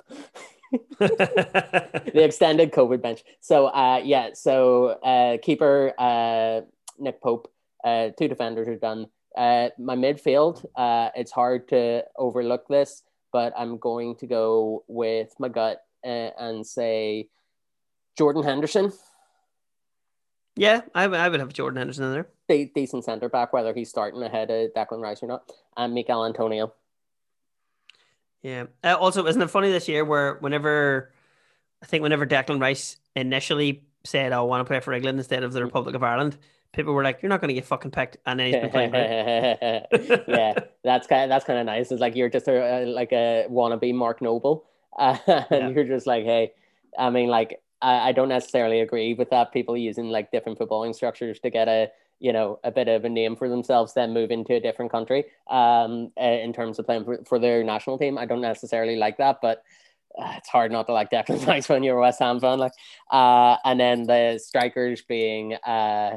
[0.99, 3.23] the extended COVID bench.
[3.41, 6.63] So uh yeah, so uh keeper uh
[6.99, 7.51] Nick Pope,
[7.85, 9.07] uh two defenders are done.
[9.37, 15.33] Uh my midfield, uh it's hard to overlook this, but I'm going to go with
[15.39, 17.29] my gut uh, and say
[18.17, 18.93] Jordan Henderson,
[20.57, 22.29] yeah, I, would- I would have Jordan Henderson in there.
[22.49, 26.25] de- decent centre back, whether he's starting ahead of Declan Rice or not, and Michail
[26.25, 26.73] Antonio.
[28.43, 28.67] Yeah.
[28.85, 31.13] Uh, also, isn't it funny this year where whenever
[31.83, 35.53] I think whenever Declan Rice initially said, "I want to play for England instead of
[35.53, 36.39] the Republic of Ireland,"
[36.73, 38.93] people were like, "You're not going to get fucking picked," and then he's been playing.
[40.29, 40.55] yeah,
[40.85, 41.91] that's kind of, that's kind of nice.
[41.91, 44.65] It's like you're just a, like a wannabe Mark Noble,
[44.99, 45.69] uh, and Yeah.
[45.75, 46.53] you're just like, hey,
[46.99, 49.53] I mean, like I, I don't necessarily agree with that.
[49.53, 51.91] People using like different footballing structures to get a
[52.21, 55.25] you know a bit of a name for themselves, then move into a different country.
[55.49, 59.39] Um, in terms of playing for, for their national team, I don't necessarily like that,
[59.43, 59.63] but.
[60.19, 62.73] Uh, it's hard not to like Declan Rice when you're a West Ham fan, like,
[63.13, 66.17] uh, and then the strikers being uh,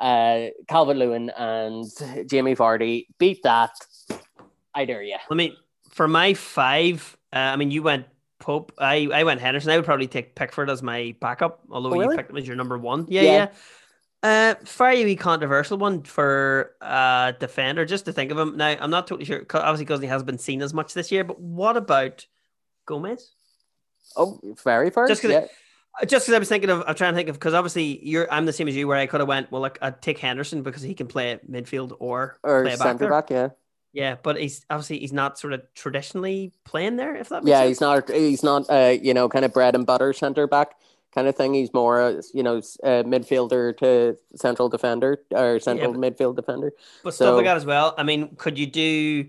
[0.00, 1.84] uh, Calvert Lewin and
[2.26, 3.06] Jamie Vardy.
[3.18, 3.72] Beat that.
[4.74, 5.16] I dare you.
[5.28, 5.58] Let me
[5.90, 7.18] for my five.
[7.32, 8.06] Uh, I mean, you went
[8.38, 8.72] Pope.
[8.78, 9.72] I I went Henderson.
[9.72, 12.16] I would probably take Pickford as my backup, although Oh, you really?
[12.16, 13.06] picked him as your number one.
[13.08, 13.32] Yeah, Yeah.
[13.32, 13.48] yeah.
[14.24, 17.84] Uh, very controversial one for uh defender.
[17.84, 19.44] Just to think of him now, I'm not totally sure.
[19.52, 21.24] Obviously, because he hasn't been seen as much this year.
[21.24, 22.26] But what about
[22.86, 23.32] Gomez?
[24.16, 25.10] Oh, very first.
[25.10, 25.46] Just 'cause yeah.
[26.06, 28.46] Just because I was thinking of, I'm trying to think of because obviously you're, I'm
[28.46, 30.82] the same as you, where I could have went, well, like I'd take Henderson because
[30.82, 33.10] he can play midfield or, or play back centre there.
[33.10, 33.30] back.
[33.30, 33.48] Yeah,
[33.92, 37.14] Yeah, but he's obviously he's not sort of traditionally playing there.
[37.14, 37.58] If that makes yeah.
[37.60, 37.68] sense.
[37.68, 38.10] He's not.
[38.10, 38.70] He's not.
[38.70, 40.74] Uh, you know, kind of bread and butter centre back
[41.14, 41.54] kind of thing.
[41.54, 46.72] He's more, you know, uh, midfielder to central defender or central but- midfield defender.
[47.02, 47.94] But stuff like that as well.
[47.96, 49.26] I mean, could you do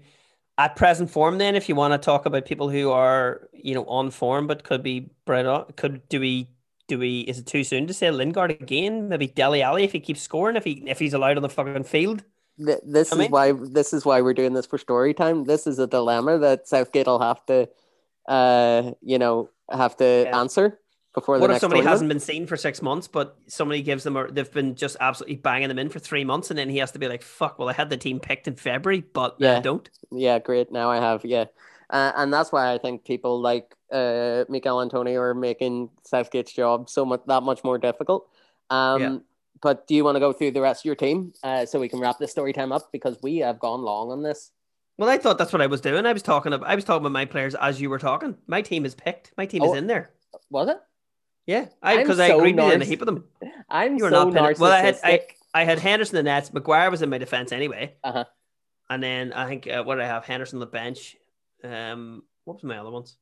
[0.57, 3.85] at present form then if you want to talk about people who are, you know,
[3.85, 5.75] on form but could be bred up?
[5.75, 6.47] Could do we
[6.87, 9.09] do we is it too soon to say Lingard again?
[9.09, 11.83] Maybe Dele Alli if he keeps scoring, if he if he's allowed on the fucking
[11.83, 12.23] field.
[12.57, 13.51] Th- This I is mean- why.
[13.51, 15.43] This is why we're doing this for story time.
[15.43, 17.67] This is a dilemma that Southgate will have to,
[18.27, 20.39] uh, you know, have to Yeah.
[20.39, 20.79] answer
[21.15, 21.91] before What if somebody tournament.
[21.93, 25.37] hasn't been seen for six months, but somebody gives them or they've been just absolutely
[25.37, 27.69] banging them in for three months, and then he has to be like, "Fuck!" Well,
[27.69, 29.57] I had the team picked in February, but yeah, Yeah.
[29.57, 29.89] I don't.
[30.11, 30.71] Yeah, great.
[30.71, 31.45] Now I have, yeah.
[31.89, 36.89] Uh, and that's why I think people like uh, Michail Antonio are making Southgate's job
[36.89, 38.27] so much that much more difficult.
[38.69, 39.17] Um, Yeah.
[39.61, 41.87] But do you want to go through the rest of your team uh, so we
[41.89, 44.51] can wrap this story time up because we have gone long on this?
[44.97, 46.05] Well, I thought that's what I was doing.
[46.05, 48.35] I was talking about I was talking about my players as you were talking.
[48.47, 49.31] My team is picked.
[49.37, 49.71] My team Oh.
[49.71, 50.11] is in there.
[50.49, 50.77] Was it?
[51.47, 53.25] Yeah, I because I so agreed with you on a heap of them.
[53.69, 54.59] I'm You were so not pinning- narcissistic.
[54.59, 56.51] well, I had- I had Henderson in the nets.
[56.51, 57.95] Maguire was in my defense anyway.
[58.03, 58.25] Uh-huh.
[58.89, 61.15] And then I think uh, what did I have Henderson on the bench.
[61.63, 63.15] Um, what was my other ones?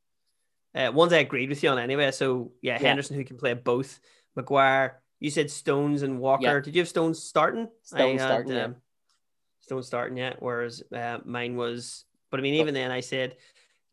[0.74, 2.10] Uh, ones I agreed with you on anyway.
[2.12, 2.88] So yeah, Yeah.
[2.88, 4.00] Henderson who can play both.
[4.36, 5.00] Maguire.
[5.20, 6.44] You said Stones and Walker.
[6.44, 6.60] Yeah.
[6.60, 7.70] Did you have Stones starting?
[7.84, 8.68] Stones starting, yeah.
[9.60, 10.34] Stones starting, yeah.
[10.40, 13.38] Whereas uh, mine was, but I mean, even then I said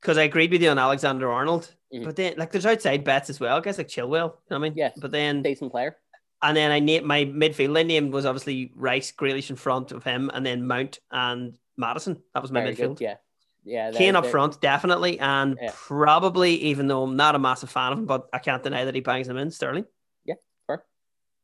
[0.00, 1.72] because I agreed with you on Alexander Arnold.
[1.92, 2.04] Mhm.
[2.04, 3.60] But then, like, there's outside bets as well.
[3.60, 4.08] Guys like Chilwell.
[4.10, 4.74] You know what I mean?
[4.76, 4.90] Yeah.
[4.96, 5.96] But then decent player.
[6.42, 7.78] and then I named my midfield.
[7.78, 12.22] I named was obviously Rice, Grealish in front of him, and then Mount and Maddison.
[12.34, 12.96] That was my Very midfield.
[12.96, 13.00] good.
[13.00, 13.16] Yeah.
[13.62, 13.90] Yeah.
[13.92, 15.70] Kane up front, definitely, and Yeah.
[15.74, 18.94] probably even though I'm not a massive fan of him, but I can't deny that
[18.94, 19.50] he bangs them in.
[19.50, 19.84] Sterling.
[20.24, 20.36] Yeah,
[20.66, 20.84] fair.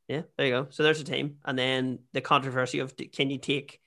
[0.09, 0.67] Yeah, there you go.
[0.71, 3.83] So there's a team, and then the controversy of can you take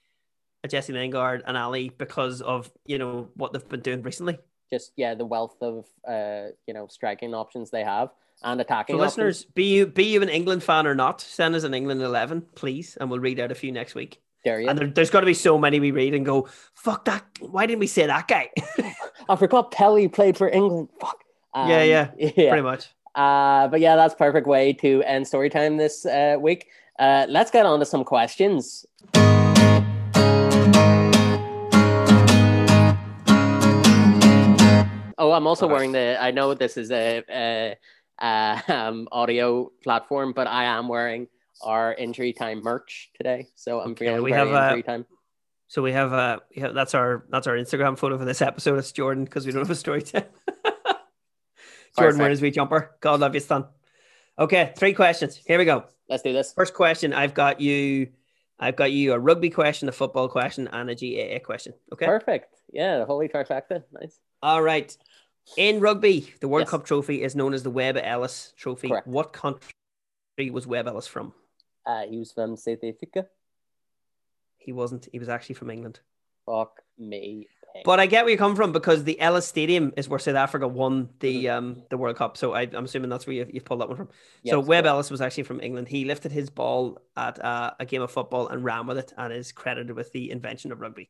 [0.64, 4.38] a Jesse Lingard and Alli because of you know what they've been doing recently.
[4.72, 8.10] Just yeah, the wealth of uh, you know, striking options they have
[8.44, 9.18] and attacking So options.
[9.18, 12.42] listeners, be you be you an England fan or not, send us an England eleven,
[12.56, 14.22] please, and we'll read out a few next week.
[14.46, 14.70] There you?
[14.70, 17.26] And there, there's got to be so many we read and go, fuck that.
[17.40, 18.50] Why didn't we say that guy?
[19.30, 20.90] I forgot Pelly played for England.
[21.00, 21.24] Fuck.
[21.56, 22.50] Yeah, yeah, yeah.
[22.50, 22.88] Pretty much.
[23.16, 26.68] Uh, but yeah, that's perfect way to end story time this uh, week.
[26.98, 28.86] Uh, let's get on to some questions.
[35.20, 36.18] Oh, I'm also wearing the.
[36.20, 37.76] I know this is a, a,
[38.22, 41.28] a um, audio platform, but I am wearing
[41.62, 45.06] our injury time merch today, so I'm Okay, feeling we very have, uh, injury time.
[45.68, 48.80] So we have uh we have, that's our that's our Instagram photo for this episode.
[48.80, 50.24] It's Jordan because we don't have a story time.
[51.98, 52.96] Jordan wearing his wee jumper.
[53.02, 53.66] God love you, son.
[54.40, 55.36] Okay, three questions.
[55.46, 55.84] Here we go.
[56.08, 56.54] Let's do this.
[56.54, 58.08] First question, I've got you
[58.60, 61.74] I've got you a rugby question, a football question, and a GAA question.
[61.94, 62.06] Okay.
[62.06, 62.56] Perfect.
[62.72, 63.84] Yeah, the holy trifecta.
[63.92, 64.20] Nice.
[64.42, 64.96] All right.
[65.58, 66.72] In rugby, the World Yes.
[66.72, 68.90] Cup trophy is known as the Webb Ellis Trophy.
[68.90, 69.08] Correct.
[69.08, 69.72] What country
[70.52, 71.34] was Webb Ellis from?
[71.86, 73.28] Uh, he was from South Africa.
[74.58, 75.08] He wasn't.
[75.12, 76.00] He was actually from England.
[76.46, 77.48] Fuck me.
[77.86, 80.68] But I get where you come from because the Ellis Stadium is where South Africa
[80.68, 82.36] won the um the World Cup.
[82.36, 84.10] So I, I'm assuming that's where you, you've pulled that one from.
[84.44, 84.94] Yes, so Webb correct.
[84.94, 85.88] Ellis was actually from England.
[85.88, 89.32] He lifted his ball at uh, a game of football and ran with it, and
[89.32, 91.10] is credited with the invention of rugby.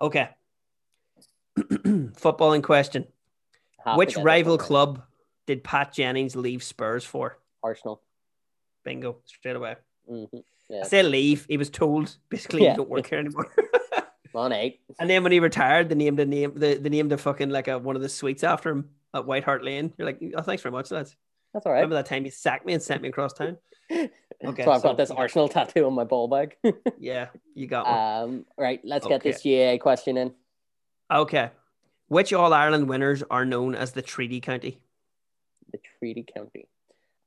[0.00, 0.28] Okay.
[2.16, 3.06] football in question.
[3.96, 5.02] Which rival club
[5.46, 7.38] did Pat Jennings leave Spurs for?
[7.62, 8.02] Arsenal.
[8.84, 9.76] Bingo, straight away.
[10.08, 10.24] hmm
[10.70, 11.46] I say leave.
[11.48, 12.72] He was told basically Yeah.
[12.72, 13.50] you don't work here anymore.
[14.34, 14.80] On eight.
[15.00, 17.66] and then when he retired, they named the name the they named the fucking like
[17.66, 19.92] a one of the suites after him at White Hart Lane.
[19.96, 21.16] You're like, oh, thanks very much, lads.
[21.54, 21.78] That's all right.
[21.78, 23.56] Remember that time you sacked me and sent me across town?
[24.44, 26.56] Okay, so I've so- got this Arsenal tattoo on my ball bag.
[27.00, 27.98] Yeah, you got one.
[28.36, 30.32] um, right, let's get this GA question in.
[31.10, 31.50] okay.
[32.08, 34.78] Which All Ireland winners are known as the Treaty County?
[35.72, 36.66] The Treaty County.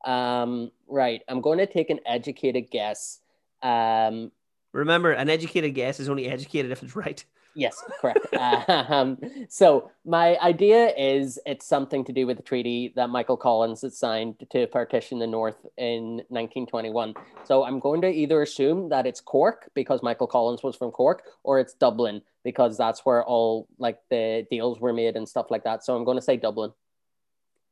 [0.04, 3.20] Um, right, I'm going to take an educated guess.
[3.62, 4.32] Um,
[4.74, 7.24] Remember, an educated guess is only educated if it's right.
[7.54, 8.34] Yes, correct.
[8.90, 9.18] um,
[9.50, 13.94] so my idea is it's something to do with the treaty that Michael Collins had
[13.94, 17.14] signed to partition the North in 1921.
[17.44, 21.24] So I'm going to either assume that it's Cork because Michael Collins was from Cork,
[21.44, 25.64] or it's Dublin because that's where all like the deals were made and stuff like
[25.64, 25.84] that.
[25.84, 26.72] So I'm going to say Dublin.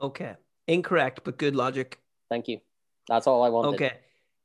[0.02, 0.36] Okay.
[0.68, 2.00] Incorrect, but good logic.
[2.30, 2.60] Thank you.
[3.08, 3.76] That's all I wanted.
[3.76, 3.94] Okay.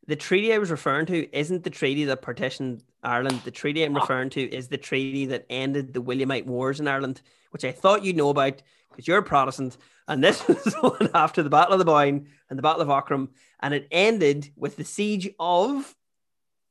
[0.07, 3.43] The treaty I was referring to isn't the treaty that partitioned Ireland.
[3.45, 4.01] The treaty I'm Ah.
[4.01, 8.05] referring to is the treaty that ended the Williamite Wars in Ireland, which I thought
[8.05, 9.77] you'd know about because you're a Protestant.
[10.09, 12.89] And this was the one after the Battle of the Boyne and the Battle of
[12.89, 13.29] Aughrim.
[13.61, 15.95] And it ended with the siege of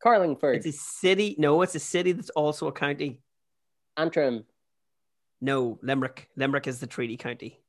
[0.01, 1.35] Carlingford, it's a city.
[1.39, 3.22] No, it's a city that's also a county.
[3.95, 4.43] Antrim.
[5.39, 6.30] No, Limerick.
[6.35, 7.60] Limerick is the treaty county.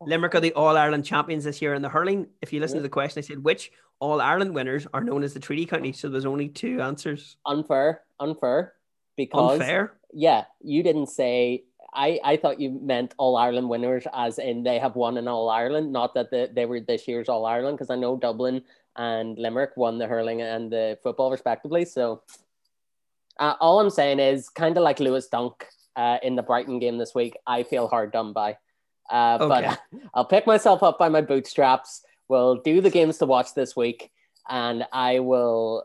[0.00, 2.28] Limerick are the All Ireland champions this year in the hurling.
[2.40, 5.34] If you listen to the question, I said which All Ireland winners are known as
[5.34, 5.92] the treaty county.
[5.92, 7.36] So there's only two answers.
[7.44, 8.74] Unfair, unfair.
[9.16, 9.94] Because Unfair.
[10.12, 11.64] Yeah, you didn't say.
[11.92, 15.48] I, I thought you meant All Ireland winners, as in they have won in All
[15.48, 18.62] Ireland, not that the, they were this year's All Ireland, because I know Dublin
[18.94, 21.84] and Limerick won the hurling and the football respectively.
[21.84, 22.22] So,
[23.40, 25.64] uh, all I'm saying is kind of like Lewis Dunk
[25.96, 27.36] uh, in the Brighton game this week.
[27.46, 28.58] I feel hard done by,
[29.10, 29.68] uh, Okay.
[29.68, 32.02] but I'll pick myself up by my bootstraps.
[32.28, 34.10] We'll do the games to watch this week,
[34.48, 35.84] and I will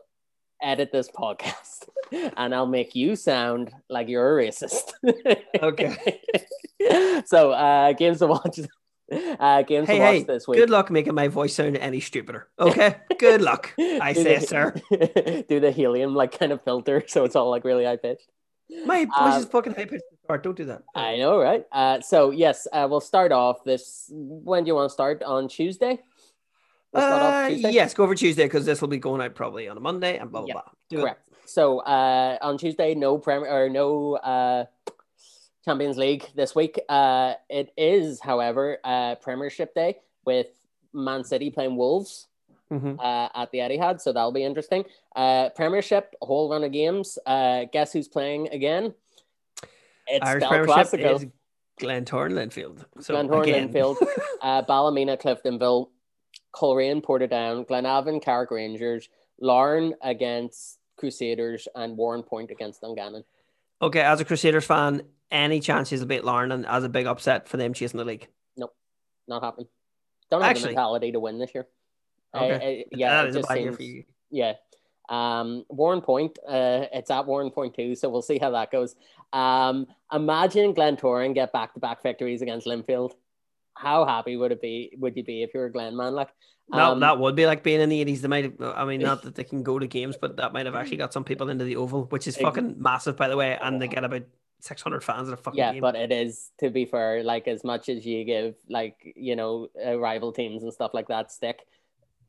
[0.62, 1.86] edit this podcast
[2.36, 4.92] and I'll make you sound like you're a racist.
[5.62, 6.20] Okay.
[7.26, 8.60] so uh games to watch
[9.12, 10.58] uh games Hey, to watch hey, this week.
[10.58, 12.48] good luck making my voice sound any stupider.
[12.58, 13.72] Okay, good luck.
[13.78, 14.74] I Do say, the- sir.
[15.48, 18.28] do the helium like kind of filter so it's all like really high pitched.
[18.86, 20.04] My voice Um, is fucking high pitched.
[20.42, 20.82] Don't do that.
[20.94, 21.64] I know, right?
[21.70, 25.22] Uh so yes, uh, we'll start off this when do you want to start?
[25.22, 26.00] On Tuesday?
[26.92, 27.70] We'll start Uh, Tuesday?
[27.70, 30.30] yes, go for Tuesday because this will be going out probably on a Monday and
[30.30, 30.62] blah blah blah.
[30.88, 31.00] Do it.
[31.02, 31.20] Correct.
[31.46, 34.64] So uh, on Tuesday, no Premier or no uh,
[35.64, 36.80] Champions League this week.
[36.88, 40.46] Uh, it is, however, uh, Premiership Day with
[40.94, 42.28] Man City playing Wolves
[42.72, 42.98] Mhm.
[42.98, 44.84] uh, at the Etihad, so that'll be interesting.
[45.14, 47.18] Uh, Premiership, a whole run of games.
[47.26, 48.94] Uh, guess who's playing again?
[50.06, 51.14] It's Irish Premiership Classico.
[51.16, 51.26] is
[51.80, 52.84] Glentoran Linfield.
[53.02, 53.96] So Glentoran Linfield.
[54.42, 55.88] uh, Ballymena, Cliftonville,
[56.54, 59.08] Coleraine, Portadown, Glenavon, Carrick Rangers,
[59.40, 63.24] Larne against Crusaders, and Warrenpoint against Dungannon.
[63.82, 67.48] okay, as a Crusaders fan, any chances will beat Larne and as a big upset
[67.48, 68.28] for them chasing the league.
[68.56, 68.74] Nope,
[69.28, 69.66] not happening.
[70.30, 71.66] Don't have Actually- the mentality to win this year.
[72.34, 72.80] I- Okay.
[72.80, 74.04] I- yeah, that is a just bad year seems- for you.
[74.30, 74.54] Yeah.
[75.08, 78.96] Um, Warrenpoint, uh, it's at Warrenpoint too, so we'll see how that goes.
[79.32, 83.12] Um, imagine Glentoran get back to back victories against Linfield.
[83.74, 84.94] How happy would it be?
[84.98, 86.14] Would you be if you were a Glen man?
[86.14, 86.30] Like,
[86.70, 88.22] that, um, that would be like being in the eighties.
[88.22, 88.60] They might have.
[88.60, 91.12] I mean, not that they can go to games, but that might have actually got
[91.12, 93.58] some people into the Oval, which is fucking massive, by the way.
[93.60, 94.22] And they get about
[94.60, 95.82] six hundred fans at a fucking yeah, game.
[95.82, 97.22] but it is to be fair.
[97.22, 101.08] Like as much as you give like you know uh, rival teams and stuff like
[101.08, 101.66] that stick,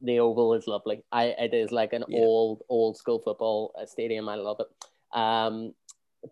[0.06, 1.04] the Oval is lovely.
[1.12, 2.20] I it is like an Yeah.
[2.22, 4.30] old old school football uh, stadium.
[4.30, 4.68] I love it.
[5.18, 5.74] Um,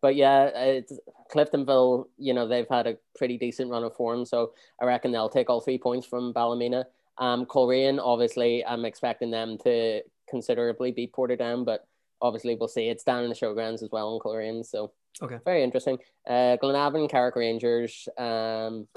[0.01, 0.93] but yeah, it's
[1.33, 2.05] Cliftonville.
[2.17, 5.49] You know they've had a pretty decent run of form, so I reckon they'll take
[5.49, 6.85] all three points from Ballymena.
[7.19, 11.87] Um, Coleraine, obviously, I'm expecting them to considerably beat Portadown, but
[12.21, 12.89] obviously we'll see.
[12.89, 14.91] It's down in the showgrounds as well in Coleraine, so
[15.21, 15.37] Okay.
[15.45, 15.99] very interesting.
[16.27, 18.07] Uh, Glenavon, Carrick Rangers.
[18.17, 18.87] Um,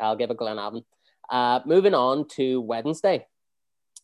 [0.00, 0.84] I'll give it Glenavon.
[1.28, 3.26] Uh, moving on to Wednesday,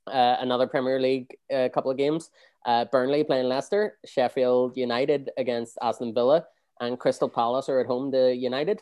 [0.06, 2.30] uh, another Premier League uh, couple of games.
[2.66, 6.46] Uh, Burnley playing Leicester, Sheffield United against Aston Villa,
[6.80, 8.80] and Crystal Palace are at home to United.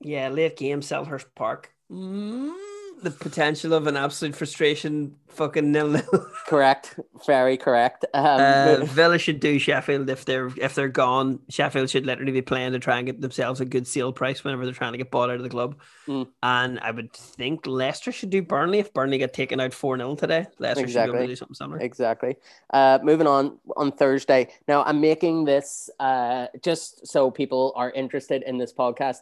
[0.00, 1.72] Yeah, late game, Selhurst Park.
[1.90, 2.54] Mm,
[3.02, 6.26] the potential of an absolute frustration, fucking nil nil.
[6.46, 8.04] Correct, very correct.
[8.12, 11.38] Um, Uh, Villa should do Sheffield if they're if they're gone.
[11.48, 14.64] Sheffield should literally be playing to try and get themselves a good sale price whenever
[14.64, 15.76] they're trying to get bought out of the club.
[16.08, 16.26] Mm.
[16.42, 20.16] And I would think Leicester should do Burnley if Burnley get taken out four 0
[20.16, 20.46] today.
[20.58, 21.26] Leicester should be able Exactly.
[21.26, 21.78] to do something similar.
[21.80, 22.36] Exactly.
[22.72, 24.48] Uh, moving on on Thursday.
[24.66, 29.18] Now I'm making this uh, just so people are interested in this podcast.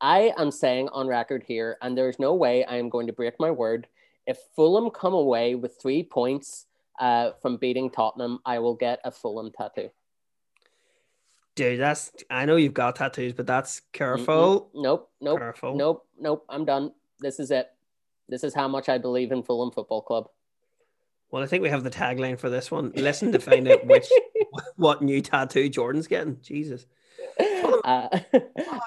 [0.00, 3.34] I am saying on record here, and there's no way I am going to break
[3.38, 3.86] my word.
[4.26, 6.66] If Fulham come away with three points
[7.00, 9.90] uh, from beating Tottenham, I will get a Fulham tattoo.
[11.54, 14.70] Dude, that's I know you've got tattoos, but that's careful.
[14.74, 14.82] Mm-mm.
[14.82, 15.10] Nope.
[15.20, 15.38] Nope.
[15.38, 15.76] Careful.
[15.76, 16.06] Nope.
[16.18, 16.46] Nope.
[16.48, 16.92] I'm done.
[17.20, 17.68] This is it.
[18.28, 20.28] This is how much I believe in Fulham Football Club.
[21.30, 22.92] Well, I think we have the tagline for this one.
[22.94, 24.06] Listen to find out which
[24.76, 26.38] what new tattoo Jordan's getting.
[26.42, 26.86] Jesus.
[27.84, 28.08] Uh,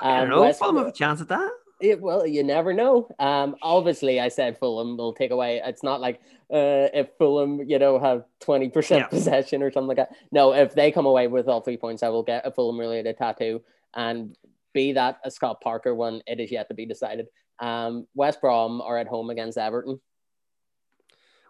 [0.02, 0.42] I um, don't know.
[0.42, 1.52] West- Fulham have a chance at that.
[1.82, 3.10] Yeah, well, you never know.
[3.20, 5.62] Um, obviously, I said Fulham will take away.
[5.64, 9.98] It's not like uh, if Fulham, you know, have twenty percent possession or something like
[9.98, 10.16] that.
[10.32, 13.18] No, if they come away with all three points, I will get a Fulham related
[13.18, 13.62] tattoo,
[13.94, 14.36] and
[14.74, 16.22] be that a Scott Parker one.
[16.28, 17.28] It is yet to be decided.
[17.60, 20.00] Um, West Brom are at home against Everton.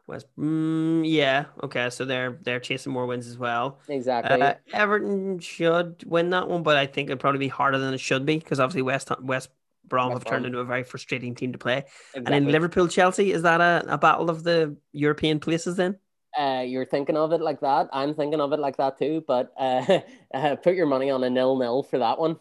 [0.07, 3.79] West, mm, yeah, okay, so they're they're chasing more wins as well.
[3.87, 4.41] Exactly.
[4.41, 7.99] Uh, Everton should win that one, but I think it'd probably be harder than it
[7.99, 9.49] should be because obviously West West
[9.87, 10.53] Brom West have turned Brom.
[10.53, 11.77] into a very frustrating team to play.
[12.13, 12.31] And exactly.
[12.31, 15.97] then Liverpool Chelsea is that a, a battle of the European places then?
[16.37, 17.89] uh, you're thinking of it like that.
[17.93, 19.23] I'm thinking of it like that too.
[19.25, 19.99] But uh,
[20.33, 22.37] uh, put your money on a nil nil for that one.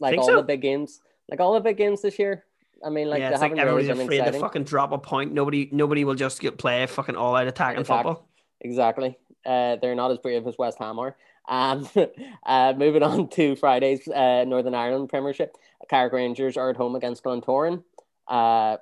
[0.00, 0.36] Like Think all so?
[0.36, 1.00] the big games,
[1.30, 2.44] like all the big games this year.
[2.84, 4.32] I mean, like yeah, they it's like really everybody's afraid exciting.
[4.40, 5.32] to fucking drop a point.
[5.32, 7.76] Nobody nobody will just get play fucking all out Attack.
[7.76, 8.28] football.
[8.60, 9.18] Exactly.
[9.46, 11.16] Uh, they're not as brave as West Ham are.
[11.48, 11.88] Um,
[12.46, 15.56] uh, moving on to Friday's uh, Northern Ireland Premiership.
[15.90, 17.82] Carrick Rangers are at home against Glentoran.
[18.26, 18.78] Uh,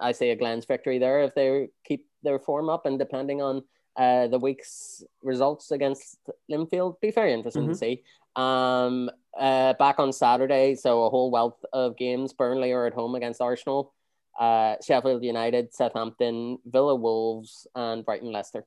[0.00, 3.62] I say a Glens victory there if they keep their form up, and depending on
[3.96, 6.18] uh, the week's results against
[6.50, 7.78] Linfield, be very interesting to Mhm.
[7.78, 8.02] see.
[8.36, 12.32] Um, uh, back on Saturday, so a whole wealth of games.
[12.32, 13.92] Burnley are at home against Arsenal.
[14.38, 18.64] Uh, Sheffield United, Southampton, Villa Wolves, and Brighton Leicester.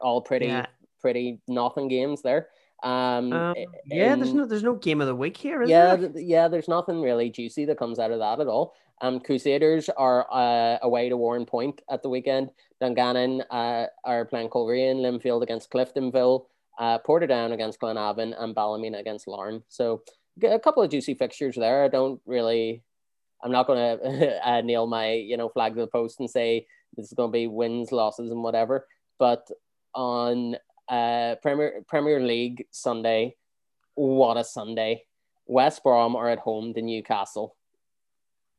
[0.00, 0.66] All pretty Yeah.
[1.00, 2.48] pretty nothing games there.
[2.82, 3.54] Um, Um,
[3.86, 6.08] yeah, there's no there's no game of the week here, is yeah, there?
[6.10, 6.48] th- yeah.
[6.48, 8.74] There's nothing really juicy that comes out of that at all.
[9.02, 12.50] Um, Crusaders are uh, away to Warrenpoint at the weekend.
[12.80, 16.46] Dungannon uh, are playing Coleraine, Linfield against Cliftonville,
[16.80, 19.62] uh, Portadown against Glenavon, and Ballymena against Larne.
[19.68, 20.02] So
[20.42, 21.84] a couple of juicy fixtures there.
[21.84, 22.82] I don't really.
[23.42, 26.66] I'm not going to uh, nail my you know flag to the post and say
[26.96, 28.86] this is going to be wins, losses, and whatever.
[29.18, 29.46] But
[29.94, 30.56] on
[30.88, 33.36] uh, Premier Premier League Sunday,
[33.94, 35.04] what a Sunday!
[35.46, 37.56] West Brom are at home to Newcastle,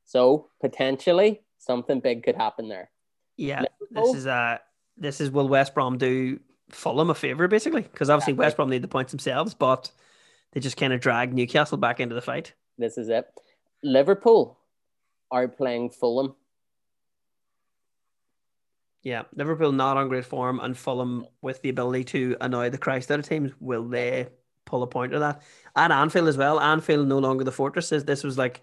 [0.05, 2.91] so potentially something big could happen there.
[3.35, 4.59] Yeah, this is uh
[4.95, 6.39] this is will West Brom do
[6.71, 8.45] Fulham a favor basically because obviously Exactly.
[8.45, 9.91] West Brom need the points themselves, but
[10.53, 12.53] they just kind of drag Newcastle back into the fight.
[12.77, 13.27] This is it.
[13.83, 14.57] Liverpool
[15.31, 16.35] are playing Fulham.
[19.03, 23.09] Yeah, Liverpool not on great form, and Fulham with the ability to annoy the Christ
[23.11, 23.51] out of teams.
[23.59, 24.27] Will they
[24.65, 25.41] pull a point of that?
[25.75, 26.59] And Anfield as well.
[26.59, 27.89] Anfield no longer the fortress.
[27.89, 28.61] This was like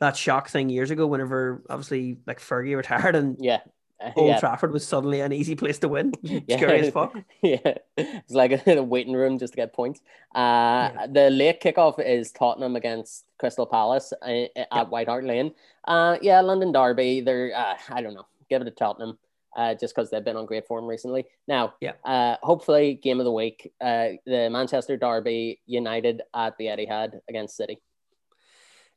[0.00, 1.06] that shock thing years ago.
[1.06, 3.60] Whenever obviously like Fergie retired and Yeah.
[4.00, 4.40] Uh, Old yeah.
[4.40, 6.12] Trafford was suddenly an easy place to win.
[6.22, 6.56] Yeah.
[6.56, 7.14] As fuck.
[7.42, 10.00] yeah, it's like a, waiting room just to get points.
[10.34, 11.06] Uh, Yeah.
[11.10, 15.52] The late kickoff is Tottenham against Crystal Palace uh, at White Hart Lane.
[15.86, 17.20] Uh, yeah, London Derby.
[17.20, 18.26] They're uh, I don't know.
[18.50, 19.18] Give it to Tottenham.
[19.56, 21.24] Uh, just because they've been on great form recently.
[21.46, 21.92] Now, Yeah.
[22.04, 27.56] uh, hopefully, game of the week, uh, the Manchester Derby United at the Etihad against
[27.56, 27.78] City.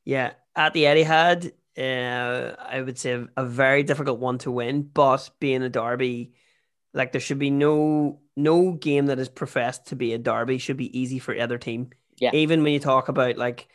[0.03, 4.83] Yeah, at the Etihad, uh, I would say a very difficult one to win.
[4.83, 6.33] But being a derby,
[6.93, 10.77] like there should be no no game that is professed to be a derby should
[10.77, 11.89] be easy for either team.
[12.17, 12.31] Yeah.
[12.33, 13.67] Even when you talk about like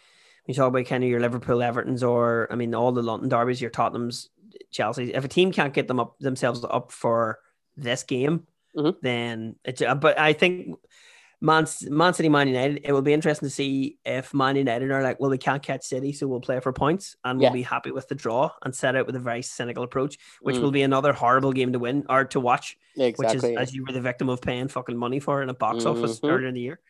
[0.44, 3.28] when you talk about kind of your Liverpool, Everton's, or I mean all the London
[3.28, 4.30] derbies, your Tottenham's,
[4.70, 5.14] Chelsea.
[5.14, 7.38] If a team can't get them up themselves up for
[7.76, 8.46] this game,
[8.76, 8.96] Mhm.
[9.02, 9.82] then it's.
[10.00, 10.76] But I think.
[11.43, 12.82] Man, Man City, Man United.
[12.85, 15.82] It will be interesting to see if Man United are like, well, we can't catch
[15.82, 17.52] City, so we'll play for points, and we'll Yeah.
[17.52, 20.62] be happy with the draw and set out with a very cynical approach, which Mm.
[20.62, 22.78] will be another horrible game to win or to watch,
[23.19, 25.85] which is as you were the victim of paying fucking money for in a box
[25.85, 26.31] office Mhm.
[26.31, 26.81] earlier in the year.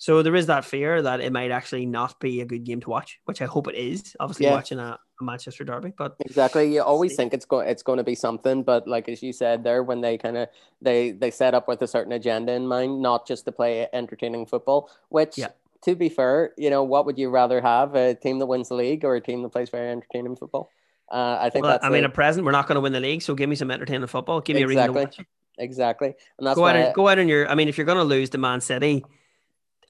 [0.00, 2.88] So there is that fear that it might actually not be a good game to
[2.88, 4.16] watch, which I hope it is.
[4.18, 4.52] Obviously, Yeah.
[4.52, 6.72] watching a, a Manchester derby, but Exactly.
[6.74, 9.62] You always think it's going it's going to be something, but like as you said
[9.62, 10.48] there, when they kind of
[10.80, 14.46] they they set up with a certain agenda in mind, not just to play entertaining
[14.46, 14.90] football.
[15.10, 15.48] Which, Yeah.
[15.84, 18.76] to be fair, you know, what would you rather have a team that wins the
[18.76, 20.70] league or a team that plays very entertaining football?
[21.12, 23.00] Uh, I think well, that's I mean, at present we're not going to win the
[23.00, 24.40] league, so give me some entertaining football.
[24.40, 25.04] Give me a reason to Exactly.
[25.04, 25.26] watch it.
[25.62, 27.46] exactly, and that's Go why out, and, go out on your.
[27.50, 29.04] I mean, if you're going to lose to Man City,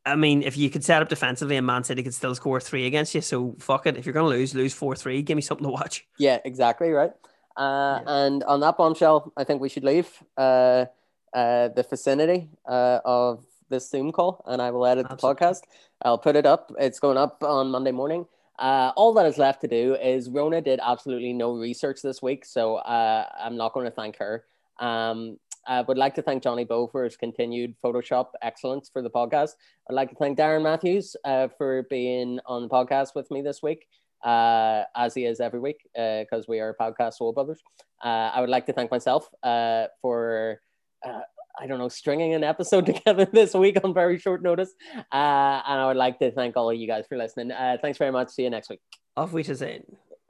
[0.06, 2.86] I mean, if you could set up defensively and Man City could still score three
[2.86, 3.96] against you, so fuck it.
[3.96, 5.22] If you're going to lose, lose four three.
[5.22, 6.06] Give me something to watch.
[6.18, 7.12] Yeah, exactly right.
[7.56, 8.24] Uh, Yeah.
[8.24, 10.86] And on that bombshell, I think we should leave uh,
[11.34, 15.62] uh, the vicinity uh, of this Zoom call, and I will edit the podcast.
[16.02, 16.72] I'll put it up.
[16.78, 18.26] It's going up on Monday morning.
[18.58, 22.44] Uh, all that is left to do is Rona did absolutely no research this week,
[22.44, 24.44] so uh, I'm not going to thank her.
[24.78, 29.10] Um, I would like to thank Johnny Bow for his continued Photoshop excellence for the
[29.10, 29.50] podcast.
[29.88, 33.62] I'd like to thank Darren Matthews uh, for being on the podcast with me this
[33.62, 33.86] week
[34.24, 37.60] uh, as he is every week, because we are podcast soul brothers.
[38.04, 40.60] Uh, I would like to thank myself uh, for,
[41.06, 41.20] uh,
[41.58, 44.72] I don't know, stringing an episode together this week on very short notice.
[44.96, 47.52] Uh, and I would like to thank all of you guys for listening.
[47.52, 48.30] Uh, thanks very much.
[48.30, 48.80] See you next week.
[49.16, 49.82] Off we to say.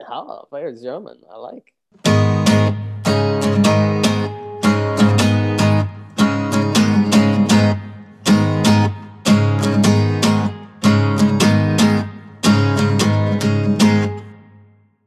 [0.09, 1.21] Oh, there's German.
[1.31, 2.40] I like.